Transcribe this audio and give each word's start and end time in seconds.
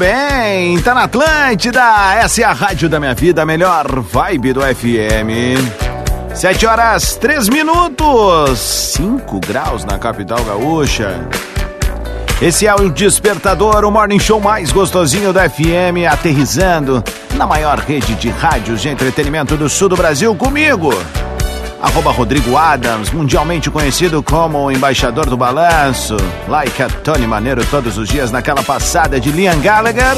Bem, 0.00 0.80
tá 0.80 0.94
na 0.94 1.02
Atlântida, 1.02 1.82
essa 2.14 2.40
é 2.40 2.44
a 2.44 2.54
rádio 2.54 2.88
da 2.88 2.98
minha 2.98 3.12
vida, 3.12 3.42
a 3.42 3.46
melhor 3.46 4.00
vibe 4.00 4.54
do 4.54 4.62
FM. 4.62 5.60
Sete 6.34 6.64
horas, 6.64 7.16
três 7.16 7.50
minutos, 7.50 8.58
cinco 8.96 9.38
graus 9.40 9.84
na 9.84 9.98
capital 9.98 10.42
gaúcha. 10.42 11.28
Esse 12.40 12.66
é 12.66 12.74
o 12.74 12.88
Despertador, 12.88 13.84
o 13.84 13.90
morning 13.90 14.18
show 14.18 14.40
mais 14.40 14.72
gostosinho 14.72 15.34
da 15.34 15.50
FM, 15.50 16.08
aterrizando 16.10 17.04
na 17.34 17.46
maior 17.46 17.78
rede 17.78 18.14
de 18.14 18.30
rádios 18.30 18.80
de 18.80 18.88
entretenimento 18.88 19.54
do 19.54 19.68
sul 19.68 19.90
do 19.90 19.96
Brasil, 19.96 20.34
comigo. 20.34 20.94
Arroba 21.82 22.10
Rodrigo 22.10 22.56
Adams, 22.58 23.10
mundialmente 23.10 23.70
conhecido 23.70 24.22
como 24.22 24.58
o 24.58 24.70
embaixador 24.70 25.30
do 25.30 25.36
balanço. 25.36 26.16
Like 26.46 26.82
a 26.82 26.88
Tony 26.88 27.26
Maneiro 27.26 27.64
todos 27.64 27.96
os 27.96 28.08
dias 28.08 28.30
naquela 28.30 28.62
passada 28.62 29.18
de 29.18 29.30
Liam 29.32 29.58
Gallagher. 29.60 30.16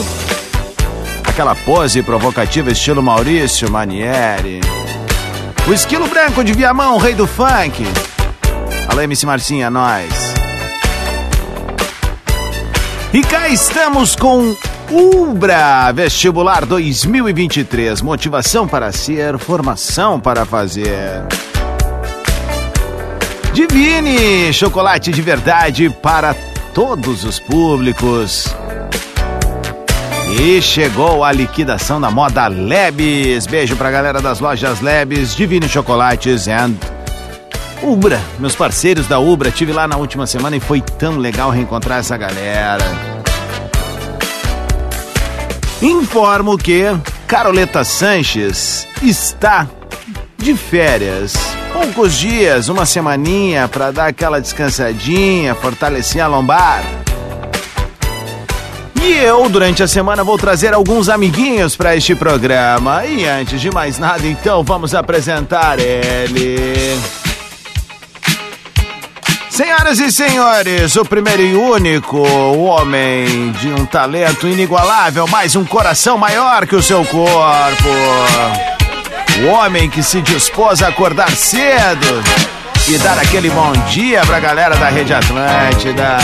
Aquela 1.24 1.54
pose 1.54 2.02
provocativa 2.02 2.70
estilo 2.70 3.02
Maurício 3.02 3.70
Manieri. 3.70 4.60
O 5.68 5.72
esquilo 5.72 6.08
branco 6.08 6.42
de 6.42 6.52
Viamão, 6.52 6.98
rei 6.98 7.14
do 7.14 7.28
funk. 7.28 7.86
Alô, 8.88 9.00
MC 9.00 9.24
Marcinha, 9.24 9.70
nós. 9.70 10.34
E 13.14 13.22
cá 13.22 13.48
estamos 13.48 14.16
com 14.16 14.56
Ubra 14.90 15.92
Vestibular 15.92 16.66
2023. 16.66 18.02
Motivação 18.02 18.66
para 18.66 18.90
ser, 18.90 19.38
formação 19.38 20.18
para 20.18 20.44
fazer. 20.44 21.22
Divine, 23.52 24.50
chocolate 24.52 25.10
de 25.10 25.20
verdade 25.20 25.90
para 25.90 26.34
todos 26.72 27.22
os 27.22 27.38
públicos. 27.38 28.46
E 30.40 30.62
chegou 30.62 31.22
a 31.22 31.30
liquidação 31.30 32.00
da 32.00 32.10
moda 32.10 32.48
Lebes. 32.48 33.46
Beijo 33.46 33.76
pra 33.76 33.90
galera 33.90 34.22
das 34.22 34.40
lojas 34.40 34.80
Lebes, 34.80 35.36
Divine 35.36 35.68
Chocolates 35.68 36.48
and 36.48 36.72
Ubra, 37.82 38.18
meus 38.38 38.54
parceiros 38.54 39.06
da 39.06 39.18
Ubra. 39.18 39.50
Tive 39.50 39.72
lá 39.72 39.86
na 39.86 39.98
última 39.98 40.26
semana 40.26 40.56
e 40.56 40.60
foi 40.60 40.80
tão 40.80 41.18
legal 41.18 41.50
reencontrar 41.50 41.98
essa 41.98 42.16
galera. 42.16 42.84
Informo 45.82 46.56
que 46.56 46.84
Caroleta 47.26 47.84
Sanches 47.84 48.88
está 49.02 49.68
de 50.38 50.56
férias. 50.56 51.61
Poucos 51.72 52.14
dias, 52.14 52.68
uma 52.68 52.84
semaninha 52.86 53.66
para 53.66 53.90
dar 53.90 54.06
aquela 54.06 54.40
descansadinha, 54.40 55.54
fortalecer 55.54 56.22
a 56.22 56.26
lombar. 56.26 56.82
E 59.02 59.14
eu, 59.14 59.48
durante 59.48 59.82
a 59.82 59.88
semana, 59.88 60.22
vou 60.22 60.38
trazer 60.38 60.72
alguns 60.72 61.08
amiguinhos 61.08 61.74
para 61.74 61.96
este 61.96 62.14
programa. 62.14 63.04
E 63.04 63.24
antes 63.24 63.60
de 63.60 63.70
mais 63.70 63.98
nada, 63.98 64.26
então, 64.26 64.62
vamos 64.62 64.94
apresentar 64.94 65.78
ele. 65.80 67.00
Senhoras 69.50 69.98
e 69.98 70.10
senhores, 70.10 70.96
o 70.96 71.04
primeiro 71.04 71.42
e 71.42 71.54
único 71.54 72.18
homem 72.18 73.52
de 73.52 73.68
um 73.68 73.84
talento 73.84 74.48
inigualável, 74.48 75.26
mais 75.26 75.54
um 75.56 75.64
coração 75.64 76.16
maior 76.16 76.66
que 76.66 76.74
o 76.74 76.82
seu 76.82 77.04
corpo. 77.04 78.81
O 79.40 79.46
homem 79.48 79.88
que 79.88 80.02
se 80.02 80.20
dispôs 80.20 80.82
a 80.82 80.88
acordar 80.88 81.30
cedo 81.30 82.22
e 82.88 82.98
dar 82.98 83.18
aquele 83.18 83.50
bom 83.50 83.72
dia 83.88 84.20
pra 84.26 84.38
galera 84.38 84.76
da 84.76 84.88
Rede 84.88 85.14
Atlântida. 85.14 86.18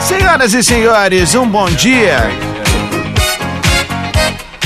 Senhoras 0.00 0.54
e 0.54 0.62
senhores, 0.62 1.34
um 1.34 1.46
bom 1.46 1.66
dia 1.66 2.18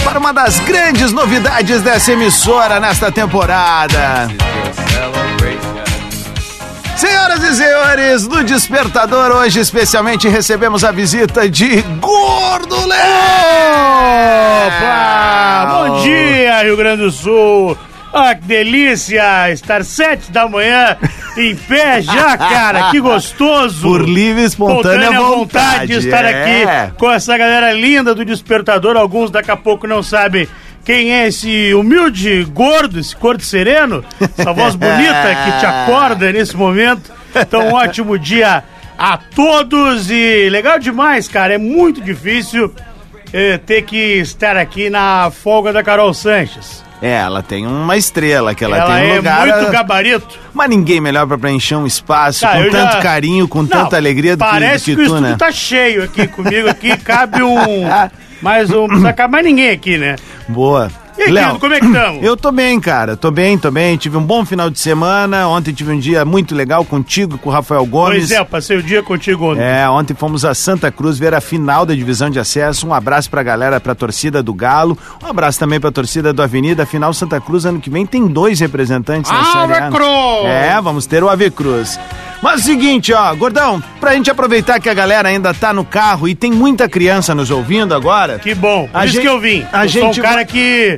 para 0.08 0.18
uma 0.18 0.32
das 0.32 0.58
grandes 0.60 1.12
novidades 1.12 1.82
dessa 1.82 2.12
emissora 2.12 2.80
nesta 2.80 3.12
temporada. 3.12 4.26
Senhoras 6.98 7.44
e 7.44 7.54
senhores, 7.54 8.26
no 8.26 8.42
Despertador 8.42 9.30
hoje 9.30 9.60
especialmente 9.60 10.26
recebemos 10.26 10.82
a 10.82 10.90
visita 10.90 11.48
de 11.48 11.80
Gordo 12.00 12.86
Léo! 12.88 12.98
Bom 15.70 16.02
dia, 16.02 16.64
Rio 16.64 16.76
Grande 16.76 17.02
do 17.02 17.12
Sul! 17.12 17.78
Ah, 18.12 18.34
que 18.34 18.44
delícia! 18.46 19.48
Estar 19.52 19.84
sete 19.84 20.32
da 20.32 20.48
manhã 20.48 20.96
em 21.36 21.54
pé 21.54 22.02
já, 22.02 22.36
cara! 22.36 22.90
Que 22.90 22.98
gostoso! 23.00 23.80
Por 23.80 24.08
livre 24.08 24.42
e 24.42 24.46
espontânea 24.46 25.10
Espontânea 25.10 25.20
vontade. 25.20 25.86
de 25.86 25.98
estar 26.04 26.24
é. 26.24 26.30
aqui 26.82 26.94
com 26.96 27.12
essa 27.12 27.38
galera 27.38 27.72
linda 27.72 28.12
do 28.12 28.24
Despertador. 28.24 28.96
Alguns 28.96 29.30
daqui 29.30 29.52
a 29.52 29.56
pouco 29.56 29.86
não 29.86 30.02
sabem 30.02 30.48
quem 30.88 31.12
é 31.12 31.26
esse 31.28 31.74
humilde 31.74 32.44
gordo, 32.44 32.98
esse 32.98 33.14
corpo 33.14 33.42
sereno, 33.42 34.02
essa 34.18 34.54
voz 34.54 34.74
bonita 34.74 35.34
que 35.44 35.60
te 35.60 35.66
acorda 35.66 36.32
nesse 36.32 36.56
momento. 36.56 37.12
Então, 37.36 37.68
um 37.68 37.74
ótimo 37.74 38.18
dia 38.18 38.64
a 38.98 39.18
todos 39.18 40.10
e 40.10 40.48
legal 40.48 40.78
demais, 40.78 41.28
cara. 41.28 41.52
É 41.52 41.58
muito 41.58 42.00
difícil 42.00 42.72
eh, 43.34 43.58
ter 43.58 43.82
que 43.82 44.14
estar 44.14 44.56
aqui 44.56 44.88
na 44.88 45.30
folga 45.30 45.74
da 45.74 45.82
Carol 45.82 46.14
Sanches. 46.14 46.82
É, 47.00 47.12
ela 47.14 47.42
tem 47.42 47.64
uma 47.66 47.96
estrela 47.96 48.54
que 48.54 48.64
ela, 48.64 48.76
Ela 48.76 48.96
tem 48.98 49.10
um 49.10 49.12
é 49.12 49.16
lugar. 49.18 49.46
muito 49.46 49.70
gabarito. 49.70 50.38
Mas 50.52 50.68
ninguém 50.68 51.00
melhor 51.00 51.26
pra 51.28 51.38
preencher 51.38 51.76
um 51.76 51.86
espaço 51.86 52.44
Ah, 52.46 52.56
com 52.56 52.70
tanto 52.70 52.92
já- 52.94 53.00
carinho, 53.02 53.46
com 53.46 53.60
Não, 53.62 53.68
tanta 53.68 53.96
alegria 53.96 54.36
do 54.36 54.44
que, 54.44 54.50
Parece 54.50 54.94
do 54.94 54.96
que, 54.96 55.04
que 55.06 55.10
o 55.12 55.14
tu, 55.14 55.20
né? 55.20 55.36
tá 55.38 55.52
cheio 55.52 56.02
aqui 56.02 56.26
comigo 56.26 56.68
aqui, 56.68 56.96
cabe 56.96 57.42
um. 57.42 57.56
Mais 58.42 58.70
um. 58.70 58.86
Não 58.88 59.02
caber 59.12 59.28
mais 59.30 59.44
ninguém 59.44 59.70
aqui, 59.70 59.96
né? 59.98 60.16
Boa. 60.48 60.90
E 61.18 61.22
aí, 61.24 61.32
Léo, 61.32 61.44
querido, 61.46 61.60
como 61.60 61.74
é 61.74 61.80
que 61.80 61.86
estamos? 61.86 62.22
eu 62.24 62.36
tô 62.36 62.52
bem, 62.52 62.78
cara. 62.80 63.16
Tô 63.16 63.30
bem, 63.30 63.58
tô 63.58 63.70
bem. 63.70 63.96
Tive 63.96 64.16
um 64.16 64.22
bom 64.22 64.44
final 64.44 64.70
de 64.70 64.78
semana. 64.78 65.48
Ontem 65.48 65.72
tive 65.72 65.92
um 65.92 65.98
dia 65.98 66.24
muito 66.24 66.54
legal 66.54 66.84
contigo, 66.84 67.36
com 67.38 67.50
o 67.50 67.52
Rafael 67.52 67.84
Gomes. 67.84 68.18
Pois 68.18 68.30
é, 68.30 68.38
eu 68.38 68.46
passei 68.46 68.76
o 68.76 68.82
dia 68.82 69.02
contigo 69.02 69.52
ontem. 69.52 69.62
É, 69.62 69.88
ontem 69.88 70.14
fomos 70.14 70.44
a 70.44 70.54
Santa 70.54 70.90
Cruz 70.92 71.18
ver 71.18 71.34
a 71.34 71.40
final 71.40 71.84
da 71.84 71.94
divisão 71.94 72.30
de 72.30 72.38
acesso. 72.38 72.86
Um 72.86 72.94
abraço 72.94 73.28
pra 73.28 73.42
galera, 73.42 73.80
pra 73.80 73.94
torcida 73.94 74.42
do 74.42 74.54
Galo. 74.54 74.96
Um 75.22 75.26
abraço 75.26 75.58
também 75.58 75.80
pra 75.80 75.90
torcida 75.90 76.32
do 76.32 76.42
Avenida. 76.42 76.84
Afinal, 76.84 77.12
Santa 77.12 77.40
Cruz 77.40 77.66
ano 77.66 77.80
que 77.80 77.90
vem 77.90 78.06
tem 78.06 78.26
dois 78.26 78.60
representantes 78.60 79.30
na 79.30 79.44
Série 79.44 79.72
A. 79.72 79.86
Ave 79.86 79.96
Cruz! 79.96 80.44
É, 80.46 80.80
vamos 80.80 81.06
ter 81.06 81.22
o 81.24 81.28
Ave 81.28 81.50
Cruz. 81.50 81.98
Mas 82.40 82.60
é 82.60 82.62
o 82.62 82.66
seguinte, 82.66 83.12
ó, 83.12 83.34
Gordão, 83.34 83.82
pra 83.98 84.12
gente 84.14 84.30
aproveitar 84.30 84.78
que 84.78 84.88
a 84.88 84.94
galera 84.94 85.28
ainda 85.28 85.52
tá 85.52 85.72
no 85.72 85.84
carro 85.84 86.28
e 86.28 86.36
tem 86.36 86.52
muita 86.52 86.88
criança 86.88 87.34
nos 87.34 87.50
ouvindo 87.50 87.92
agora. 87.92 88.38
Que 88.38 88.54
bom. 88.54 88.86
Por 88.86 88.96
A 88.96 89.04
isso 89.04 89.14
gente- 89.14 89.22
que 89.22 89.28
eu 89.28 89.40
vim. 89.40 89.66
a 89.72 89.84
eu 89.84 89.88
sou 89.90 90.02
gente 90.02 90.20
um 90.20 90.22
cara 90.22 90.44
que 90.44 90.96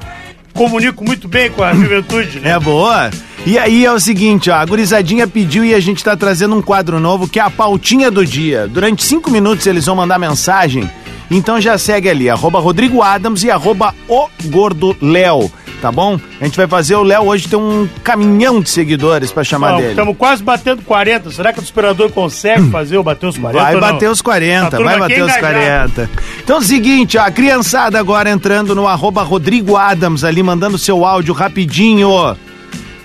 comunico 0.61 1.03
muito 1.03 1.27
bem 1.27 1.51
com 1.51 1.65
a 1.65 1.73
juventude, 1.73 2.39
né? 2.39 2.51
É 2.51 2.61
boa? 2.61 3.11
E 3.47 3.59
aí 3.59 3.87
é 3.87 3.91
o 3.91 3.99
seguinte, 3.99 4.51
ó, 4.51 4.57
a 4.57 4.67
gurizadinha 4.67 5.27
pediu 5.27 5.65
e 5.65 5.75
a 5.75 5.81
gente 5.81 6.05
tá 6.05 6.15
trazendo 6.15 6.55
um 6.55 6.61
quadro 6.61 7.01
novo 7.01 7.27
que 7.27 7.41
é 7.41 7.43
a 7.43 7.49
pautinha 7.49 8.11
do 8.11 8.27
dia. 8.27 8.69
Durante 8.69 9.03
cinco 9.03 9.31
minutos 9.31 9.67
eles 9.67 9.87
vão 9.87 9.97
mandar 9.97 10.19
mensagem, 10.19 10.91
então 11.31 11.59
já 11.59 11.79
segue 11.79 12.11
ali, 12.11 12.29
arroba 12.29 12.61
Rodrigo 12.61 13.01
Adams 13.01 13.43
e 13.43 13.51
arroba 13.51 13.95
o 14.07 14.29
Gordo 14.51 14.95
Léo, 15.01 15.51
tá 15.81 15.91
bom? 15.91 16.19
A 16.41 16.45
gente 16.45 16.57
vai 16.57 16.67
fazer, 16.67 16.95
o 16.95 17.03
Léo 17.03 17.25
hoje 17.25 17.49
tem 17.49 17.59
um 17.59 17.89
caminhão 18.05 18.61
de 18.61 18.71
seguidores 18.71 19.33
pra 19.33 19.43
chamar 19.43 19.77
dele. 19.77 19.91
Estamos 19.91 20.17
quase 20.17 20.43
batendo 20.43 20.83
40. 20.83 21.31
Será 21.31 21.53
que 21.53 21.59
o 21.59 21.63
desesperador 21.63 22.11
consegue 22.11 22.71
fazer 22.71 22.97
ou 22.97 23.03
bater 23.03 23.27
os 23.27 23.39
40? 23.39 23.65
Vai 23.65 23.75
ou 23.75 23.81
não? 23.81 23.93
bater 23.93 24.11
os 24.11 24.23
40, 24.23 24.67
A 24.67 24.71
turma 24.71 24.91
vai 24.91 24.99
bater 25.01 25.23
os 25.23 25.31
engajada. 25.31 25.89
40. 25.95 26.11
Então 26.43 26.57
é 26.57 26.59
o 26.59 26.63
seguinte, 26.63 27.19
ó, 27.19 27.23
a 27.23 27.31
criançada 27.31 27.99
agora 27.99 28.31
entrando 28.31 28.75
no 28.75 28.87
arroba 28.87 29.23
Rodrigo 29.23 29.77
Adams 29.77 30.25
ali, 30.25 30.43
mandando 30.43 30.79
seu 30.79 31.05
áudio 31.05 31.35
rapidinho. 31.35 32.37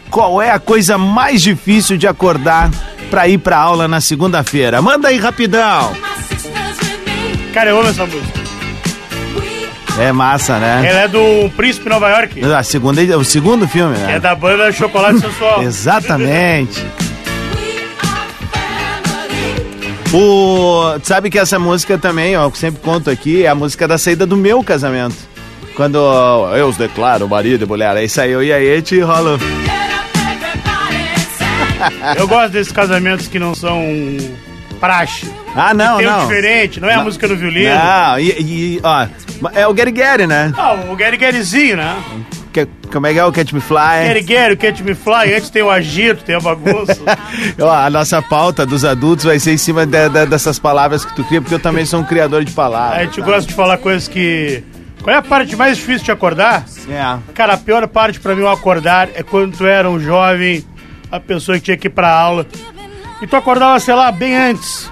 Qual 0.10 0.42
é 0.42 0.51
a 0.51 0.60
coisa 0.60 0.98
mais 0.98 1.42
difícil 1.42 1.98
de 1.98 2.07
acordar 2.07 2.69
pra 3.10 3.27
ir 3.27 3.38
pra 3.38 3.57
aula 3.57 3.88
na 3.88 4.01
segunda-feira. 4.01 4.81
Manda 4.81 5.07
aí 5.07 5.18
rapidão. 5.18 5.94
Cara, 7.54 7.69
eu 7.69 7.80
amo 7.80 7.89
essa 7.89 8.06
música. 8.06 8.44
É 9.97 10.12
massa, 10.12 10.59
né? 10.59 10.83
Ela 10.86 11.00
é 11.01 11.07
do 11.07 11.50
Príncipe 11.56 11.88
Nova 11.88 12.09
York. 12.09 12.44
A 12.44 12.63
segunda, 12.63 13.01
o 13.18 13.24
segundo 13.24 13.68
filme, 13.68 13.97
né? 13.97 14.15
É 14.15 14.19
da 14.19 14.36
banda 14.36 14.71
Chocolate 14.71 15.19
Sensual. 15.19 15.63
Exatamente. 15.63 16.86
O, 20.13 20.97
sabe 21.03 21.30
que 21.30 21.39
essa 21.39 21.57
música 21.59 21.97
também, 21.97 22.38
ó, 22.38 22.50
que 22.50 22.56
eu 22.56 22.59
sempre 22.59 22.81
conto 22.81 23.09
aqui, 23.09 23.44
é 23.45 23.47
a 23.47 23.56
música 23.56 23.88
da 23.88 23.97
saída 23.97 24.25
do 24.25 24.36
meu 24.38 24.63
casamento. 24.63 25.15
Quando 25.75 25.98
eu 26.56 26.68
os 26.68 26.77
declaro 26.77 27.27
marido 27.27 27.65
e 27.65 27.68
mulher, 27.68 27.95
aí 27.98 28.07
saiu 28.07 28.41
e 28.41 28.51
aí 28.51 28.81
te 28.81 29.00
rola. 29.01 29.38
Eu 32.18 32.27
gosto 32.27 32.51
desses 32.51 32.71
casamentos 32.71 33.27
que 33.27 33.38
não 33.38 33.53
são 33.53 33.83
praxe. 34.80 35.30
Ah, 35.56 35.74
não, 35.74 35.98
Tem 35.98 36.07
um 36.07 36.12
não. 36.12 36.28
diferente, 36.28 36.80
não 36.80 36.90
é 36.90 36.96
a 36.96 37.04
música 37.04 37.28
do 37.28 37.36
violino. 37.38 37.74
Não, 37.74 38.19
e, 38.19 38.30
e, 38.78 38.81
ó, 38.84 39.07
é 39.54 39.66
o 39.68 39.74
Gary 39.74 39.92
Gary, 39.92 40.28
né? 40.28 40.54
Ah, 40.57 40.74
o 40.92 40.96
Gary 40.96 41.18
Garyzinho, 41.18 41.78
né? 41.78 41.96
Que, 42.52 42.68
como 42.92 43.07
é 43.07 43.13
que 43.13 43.19
é 43.19 43.25
o 43.25 43.31
Catch 43.31 43.52
Me 43.54 43.60
Fly? 43.60 44.07
Gary 44.07 44.22
Gary, 44.22 44.56
Catch 44.57 44.80
Me 44.81 44.94
Fly, 44.96 45.34
antes 45.36 45.50
tem 45.50 45.62
o 45.63 45.69
agito, 45.69 46.24
tem 46.24 46.36
a 46.36 46.40
bagunça. 46.40 46.98
Ó, 47.60 47.69
a 47.72 47.90
nossa 47.90 48.22
pauta 48.22 48.66
dos 48.66 48.84
adultos 48.86 49.25
vai 49.25 49.40
ser 49.40 49.52
em 49.54 49.57
cima 49.57 49.86
de- 49.86 50.10
de- 50.10 50.25
dessas 50.25 50.57
palavras 50.60 51.04
que 51.06 51.13
tu 51.16 51.24
cria, 51.24 51.42
porque 51.42 51.56
eu 51.56 51.60
também 51.60 51.86
sou 51.86 52.00
um 52.00 52.04
criador 52.04 52.44
de 52.46 52.51
palavras. 52.54 53.00
a 53.00 53.04
gente 53.04 53.22
gosta 53.22 53.48
de 53.48 53.54
falar 53.54 53.78
coisas 53.78 54.08
que... 54.08 54.63
Qual 55.04 55.13
é 55.16 55.19
a 55.19 55.22
parte 55.22 55.56
mais 55.56 55.78
difícil 55.78 56.04
de 56.06 56.12
acordar? 56.12 56.66
É. 56.90 57.18
Cara, 57.34 57.54
a 57.54 57.58
pior 57.58 57.86
parte 57.88 58.19
pra 58.19 58.34
mim 58.36 58.44
ao 58.44 58.51
acordar 58.54 59.10
é 59.13 59.22
quando 59.22 59.56
tu 59.58 59.66
era 59.66 59.90
um 59.90 60.00
jovem, 60.00 60.66
a 61.12 61.19
pessoa 61.19 61.58
que 61.60 61.63
tinha 61.66 61.78
que 61.78 61.88
ir 61.88 61.92
pra 61.92 62.10
aula, 62.10 62.48
e 63.22 63.28
tu 63.28 63.36
acordava, 63.36 63.80
sei 63.80 63.94
lá, 63.94 64.12
bem 64.12 64.36
antes. 64.36 64.90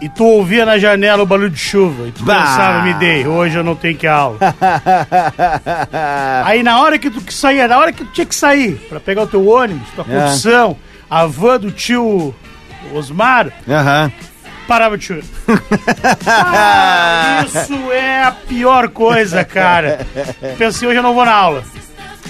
E 0.00 0.08
tu 0.10 0.24
ouvia 0.24 0.66
na 0.66 0.78
janela 0.78 1.22
o 1.22 1.26
barulho 1.26 1.48
de 1.50 1.58
chuva. 1.58 2.08
E 2.08 2.12
tu 2.12 2.22
Bah. 2.24 2.42
pensava, 2.42 2.82
me 2.82 2.94
dei, 2.94 3.26
hoje 3.26 3.56
eu 3.56 3.64
não 3.64 3.74
tenho 3.74 3.96
que 3.96 4.06
aula. 4.06 4.38
Aí 6.44 6.62
na 6.62 6.80
hora 6.80 6.98
que 6.98 7.10
tu 7.10 7.20
que 7.20 7.32
saía, 7.32 7.66
na 7.66 7.78
hora 7.78 7.92
que 7.92 8.04
tu 8.04 8.12
tinha 8.12 8.26
que 8.26 8.34
sair 8.34 8.74
pra 8.88 9.00
pegar 9.00 9.22
o 9.22 9.26
teu 9.26 9.46
ônibus, 9.48 9.88
tua 9.94 10.04
É. 10.08 10.20
condução, 10.20 10.76
a 11.08 11.24
van 11.26 11.58
do 11.58 11.70
tio 11.70 12.34
Osmar, 12.94 13.48
parava 14.68 14.98
de 14.98 15.04
chover. 15.06 15.24
Ah, 16.26 17.44
isso 17.46 17.92
é 17.92 18.22
a 18.24 18.32
pior 18.32 18.88
coisa, 18.88 19.44
cara. 19.44 20.00
Pensei, 20.58 20.88
hoje 20.88 20.98
eu 20.98 21.02
não 21.02 21.14
vou 21.14 21.24
na 21.24 21.32
aula. 21.32 21.62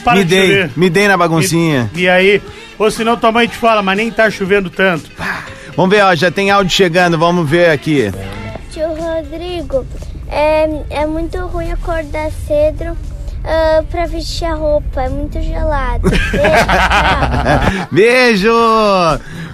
Para 0.05 0.19
Me 0.19 0.25
de 0.25 0.31
dei, 0.37 0.47
chover. 0.49 0.71
me 0.77 0.91
dei 0.91 1.09
na 1.09 1.17
baguncinha. 1.17 1.91
E 1.95 2.09
aí, 2.09 2.41
ou 2.79 2.91
senão 2.91 3.17
tua 3.17 3.33
mãe 3.33 3.49
te 3.49 3.57
fala, 3.57 3.83
mas 3.83 3.97
nem 3.97 4.11
tá 4.11 4.31
chovendo 4.31 4.71
tanto. 4.71 5.11
Vamos 5.76 5.94
ver, 5.94 6.02
ó, 6.02 6.14
já 6.14 6.31
tem 6.31 6.50
áudio 6.50 6.73
chegando, 6.73 7.19
vamos 7.19 7.49
ver 7.49 7.70
aqui. 7.70 8.11
Tio 8.70 8.88
Rodrigo, 8.88 9.87
é, 10.28 10.69
é 10.88 11.06
muito 11.06 11.38
ruim 11.46 11.70
acordar 11.70 12.31
cedo 12.46 12.96
ah, 13.49 13.84
pra 13.88 14.06
vestir 14.06 14.44
a 14.44 14.55
roupa, 14.55 15.02
é 15.02 15.08
muito 15.08 15.40
gelado. 15.40 16.11
Beijo! 17.93 18.50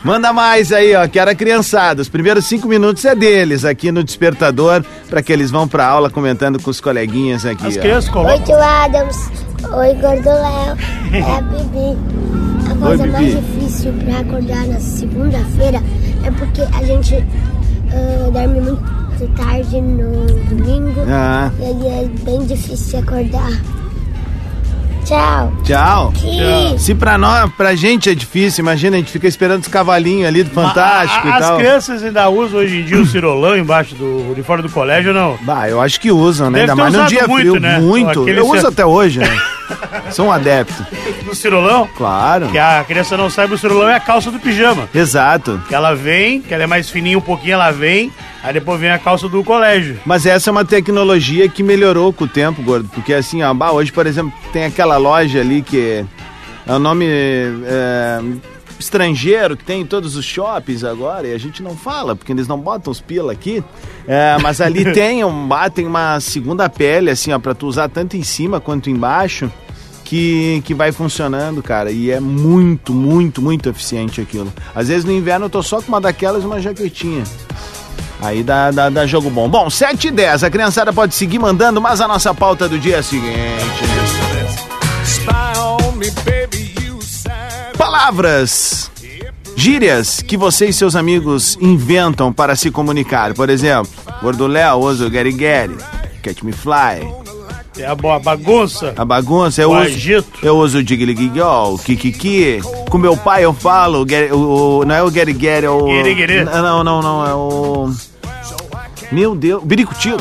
Manda 0.03 0.33
mais 0.33 0.73
aí, 0.73 0.97
ó, 0.97 1.07
que 1.07 1.19
era 1.19 1.35
criançada. 1.35 2.01
Os 2.01 2.09
primeiros 2.09 2.47
cinco 2.47 2.67
minutos 2.67 3.05
é 3.05 3.15
deles 3.15 3.67
aqui 3.67 3.93
no 3.93 4.03
Despertador, 4.03 4.83
pra 5.11 5.23
que 5.23 5.31
eles 5.31 5.51
vão 5.51 5.69
pra 5.69 5.87
aula 5.87 6.09
comentando 6.09 6.61
com 6.61 6.71
os 6.71 6.81
coleguinhas 6.81 7.45
aqui. 7.45 7.67
As 7.67 7.77
ó. 7.77 7.81
crianças 7.81 8.15
Oi, 8.15 8.39
tio 8.41 8.61
Adams. 8.61 9.31
Oi, 9.71 9.95
Gordo 9.95 10.29
Léo. 10.29 10.77
É 11.13 11.37
a 11.37 11.41
Bibi. 11.43 12.52
A 12.83 12.87
coisa 12.89 13.03
Bibi. 13.05 13.13
mais 13.13 13.37
difícil 13.37 13.93
pra 14.05 14.19
acordar 14.19 14.67
na 14.67 14.81
segunda-feira 14.81 15.83
é 16.25 16.31
porque 16.31 16.63
a 16.63 16.85
gente 16.85 17.25
ah, 17.93 18.31
dorme 18.31 18.61
muito 18.61 19.03
tarde 19.37 19.81
no 19.81 20.27
domingo. 20.49 21.01
Ah, 21.09 21.51
E 21.61 21.65
aí 21.65 22.05
é 22.05 22.09
bem 22.25 22.45
difícil 22.47 22.99
acordar. 22.99 23.51
Tchau. 25.05 25.53
tchau. 25.65 26.13
Tchau. 26.15 26.79
Se 26.79 26.95
pra 26.95 27.19
nós, 27.19 27.51
pra 27.57 27.75
gente 27.75 28.09
é 28.09 28.15
difícil, 28.15 28.63
imagina, 28.63 28.97
a 28.97 28.99
gente 29.01 29.11
fica 29.11 29.27
esperando 29.27 29.63
os 29.63 29.69
cavalinhos 29.69 30.29
ali 30.29 30.45
do 30.45 30.51
Fantástico 30.51 31.27
A- 31.27 31.31
a- 31.31 31.35
e 31.35 31.39
As 31.41 31.47
tal. 31.49 31.59
crianças 31.59 32.03
ainda 32.05 32.29
usam 32.29 32.61
hoje 32.61 32.81
em 32.81 32.85
dia 32.85 32.99
o 33.01 33.05
cirolão 33.07 33.57
embaixo 33.57 33.95
do 33.97 34.31
uniforme 34.31 34.63
do 34.63 34.71
colégio 34.71 35.11
ou 35.11 35.15
não? 35.17 35.39
Bah, 35.43 35.69
eu 35.69 35.81
acho 35.81 36.01
que 36.01 36.13
usam, 36.13 36.51
né? 36.51 36.61
Deve 36.61 36.71
Ainda 36.71 36.83
mais 36.83 36.95
num 36.95 37.07
dia 37.07 37.27
muito, 37.27 37.51
frio. 37.51 37.61
né? 37.61 37.81
Muito. 37.81 38.23
Aquele 38.23 38.41
Eu 38.41 38.47
uso 38.49 38.67
até 38.69 38.87
hoje, 38.87 39.19
né? 39.19 39.27
Sou 40.13 40.27
um 40.27 40.33
adepto. 40.33 40.85
Do 41.25 41.35
cirolão? 41.35 41.89
Claro. 41.97 42.49
Que 42.49 42.59
a 42.59 42.85
criança 42.85 43.17
não 43.17 43.31
sabe, 43.31 43.55
o 43.55 43.59
cirolão 43.59 43.89
é 43.89 43.95
a 43.95 44.01
calça 44.01 44.31
do 44.31 44.39
pijama. 44.39 44.89
Exato. 44.95 45.61
Que 45.69 45.75
ela 45.75 45.95
vem, 45.95 46.41
que 46.41 46.53
ela 46.53 46.65
é 46.65 46.67
mais 46.67 46.91
fininha 46.91 47.19
um 47.19 47.23
pouquinho, 47.23 47.55
ela 47.55 47.71
vem, 47.71 48.13
aí 48.43 48.53
depois 48.53 48.81
vem 48.81 48.91
a 48.91 48.99
calça 48.99 49.29
do 49.29 49.43
colégio. 49.43 49.99
Mas 50.05 50.27
essa 50.27 50.51
é 50.51 50.53
uma 50.53 50.65
tecnologia 50.65 51.49
que 51.49 51.63
melhorou 51.63 52.13
com 52.13 52.25
o 52.25 52.29
tempo, 52.29 52.63
gordo. 52.63 52.89
Porque 52.93 53.15
assim, 53.15 53.43
ó, 53.43 53.53
bah, 53.55 53.73
hoje, 53.73 53.93
por 53.93 54.07
exemplo, 54.07 54.33
tem 54.53 54.65
aquela 54.65 54.97
loja 54.97 55.41
ali 55.41 55.63
que 55.63 56.05
é 56.67 56.73
o 56.73 56.79
nome 56.79 57.07
é, 57.09 58.21
estrangeiro 58.83 59.57
que 59.57 59.65
tem 59.65 59.83
em 59.83 59.87
todos 59.87 60.17
os 60.17 60.25
shoppings 60.25 60.85
agora, 60.85 61.27
e 61.27 61.33
a 61.33 61.39
gente 61.39 61.63
não 61.63 61.77
fala, 61.77 62.15
porque 62.15 62.33
eles 62.33 62.49
não 62.49 62.59
botam 62.59 62.91
os 62.91 63.01
pila 63.01 63.33
aqui. 63.33 63.63
É, 64.07 64.37
mas 64.41 64.61
ali 64.61 64.91
tem, 64.93 65.25
um, 65.25 65.53
ah, 65.53 65.71
tem 65.71 65.87
uma 65.87 66.21
segunda 66.21 66.69
pele, 66.69 67.11
assim, 67.11 67.33
ó, 67.33 67.39
pra 67.39 67.55
tu 67.55 67.67
usar 67.67 67.89
tanto 67.89 68.17
em 68.17 68.23
cima 68.23 68.61
quanto 68.61 68.91
embaixo. 68.91 69.51
Que, 70.05 70.61
que 70.67 70.75
vai 70.75 70.93
funcionando, 70.93 71.63
cara. 71.63 71.91
E 71.91 72.11
é 72.11 72.21
muito, 72.21 72.93
muito, 72.93 73.41
muito 73.41 73.71
eficiente 73.71 74.21
aquilo. 74.21 74.53
Às 74.75 74.89
vezes 74.89 75.07
no 75.07 75.13
inverno 75.13 75.47
eu 75.47 75.51
tô 75.51 75.63
só 75.63 75.81
com 75.81 75.89
uma 75.89 76.03
daquelas 76.03 76.43
e 76.43 76.47
uma 76.47 76.61
jaquetinha. 76.61 77.25
Aí 78.21 78.43
dá, 78.43 78.71
dá, 78.71 78.91
dá 78.91 79.07
jogo 79.07 79.31
bom. 79.31 79.49
Bom, 79.49 79.71
7 79.71 80.09
e 80.09 80.11
10. 80.11 80.45
A 80.45 80.51
criançada 80.51 80.93
pode 80.93 81.15
seguir 81.15 81.39
mandando, 81.39 81.81
mas 81.81 82.03
a 82.03 82.07
nossa 82.07 82.35
pauta 82.35 82.69
do 82.69 82.79
dia 82.79 82.97
é 82.97 82.99
a 82.99 83.03
seguinte. 83.03 83.33
Palavras, 87.93 88.91
gírias 89.55 90.23
que 90.23 90.35
você 90.35 90.65
e 90.65 90.73
seus 90.73 90.97
amigos 90.97 91.59
inventam 91.61 92.33
para 92.33 92.57
se 92.57 92.71
comunicar. 92.71 93.35
Por 93.35 93.51
exemplo, 93.51 93.93
Gordo 94.23 94.47
Léo 94.47 94.79
usa 94.79 95.07
o 95.07 95.11
Gary 95.11 95.31
Gary, 95.31 95.77
Catch 96.23 96.41
Me 96.43 96.53
Fly. 96.53 97.07
É 97.77 97.85
a 97.85 97.95
boa 97.95 98.19
bagunça. 98.19 98.95
A 98.97 99.05
bagunça 99.05 99.61
eu 99.61 99.73
O 99.73 99.75
uso. 99.75 99.83
agito. 99.85 100.39
Eu 100.43 100.57
uso 100.57 100.79
o 100.79 100.83
Diggly-Gigol, 100.83 101.75
o 101.75 101.79
Kikiki. 101.79 102.63
Com 102.89 102.97
meu 102.97 103.15
pai 103.15 103.45
eu 103.45 103.53
falo, 103.53 104.07
o 104.07 104.81
o, 104.81 104.85
não 104.87 104.95
é 104.95 105.03
o 105.03 105.11
Gary 105.11 105.35
Gary, 105.35 105.67
é 105.67 105.71
o. 105.71 105.87
Não, 106.47 106.83
não, 106.83 107.03
não, 107.03 107.27
é 107.27 107.35
o. 107.35 107.93
Meu 109.13 109.35
Deus, 109.35 109.63
Biricutico. 109.63 110.17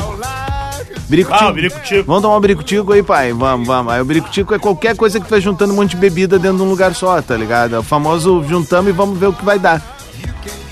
Biricutico. 1.12 1.44
Ah, 1.44 1.50
o 1.50 1.52
Biricutico. 1.52 2.04
Vamos 2.06 2.22
tomar 2.22 2.36
um 2.38 2.40
biricutico 2.40 2.92
aí, 2.94 3.02
pai. 3.02 3.34
Vamos, 3.34 3.66
vamos. 3.66 3.92
Aí 3.92 4.00
o 4.00 4.04
biricutico 4.04 4.54
é 4.54 4.58
qualquer 4.58 4.96
coisa 4.96 5.20
que 5.20 5.26
tu 5.26 5.30
vai 5.30 5.42
juntando 5.42 5.74
um 5.74 5.76
monte 5.76 5.90
de 5.90 5.98
bebida 5.98 6.38
dentro 6.38 6.56
de 6.56 6.62
um 6.62 6.68
lugar 6.70 6.94
só, 6.94 7.20
tá 7.20 7.36
ligado? 7.36 7.74
É 7.74 7.78
o 7.78 7.82
famoso 7.82 8.42
juntamos 8.48 8.88
e 8.88 8.92
vamos 8.92 9.18
ver 9.18 9.26
o 9.26 9.32
que 9.34 9.44
vai 9.44 9.58
dar. 9.58 9.82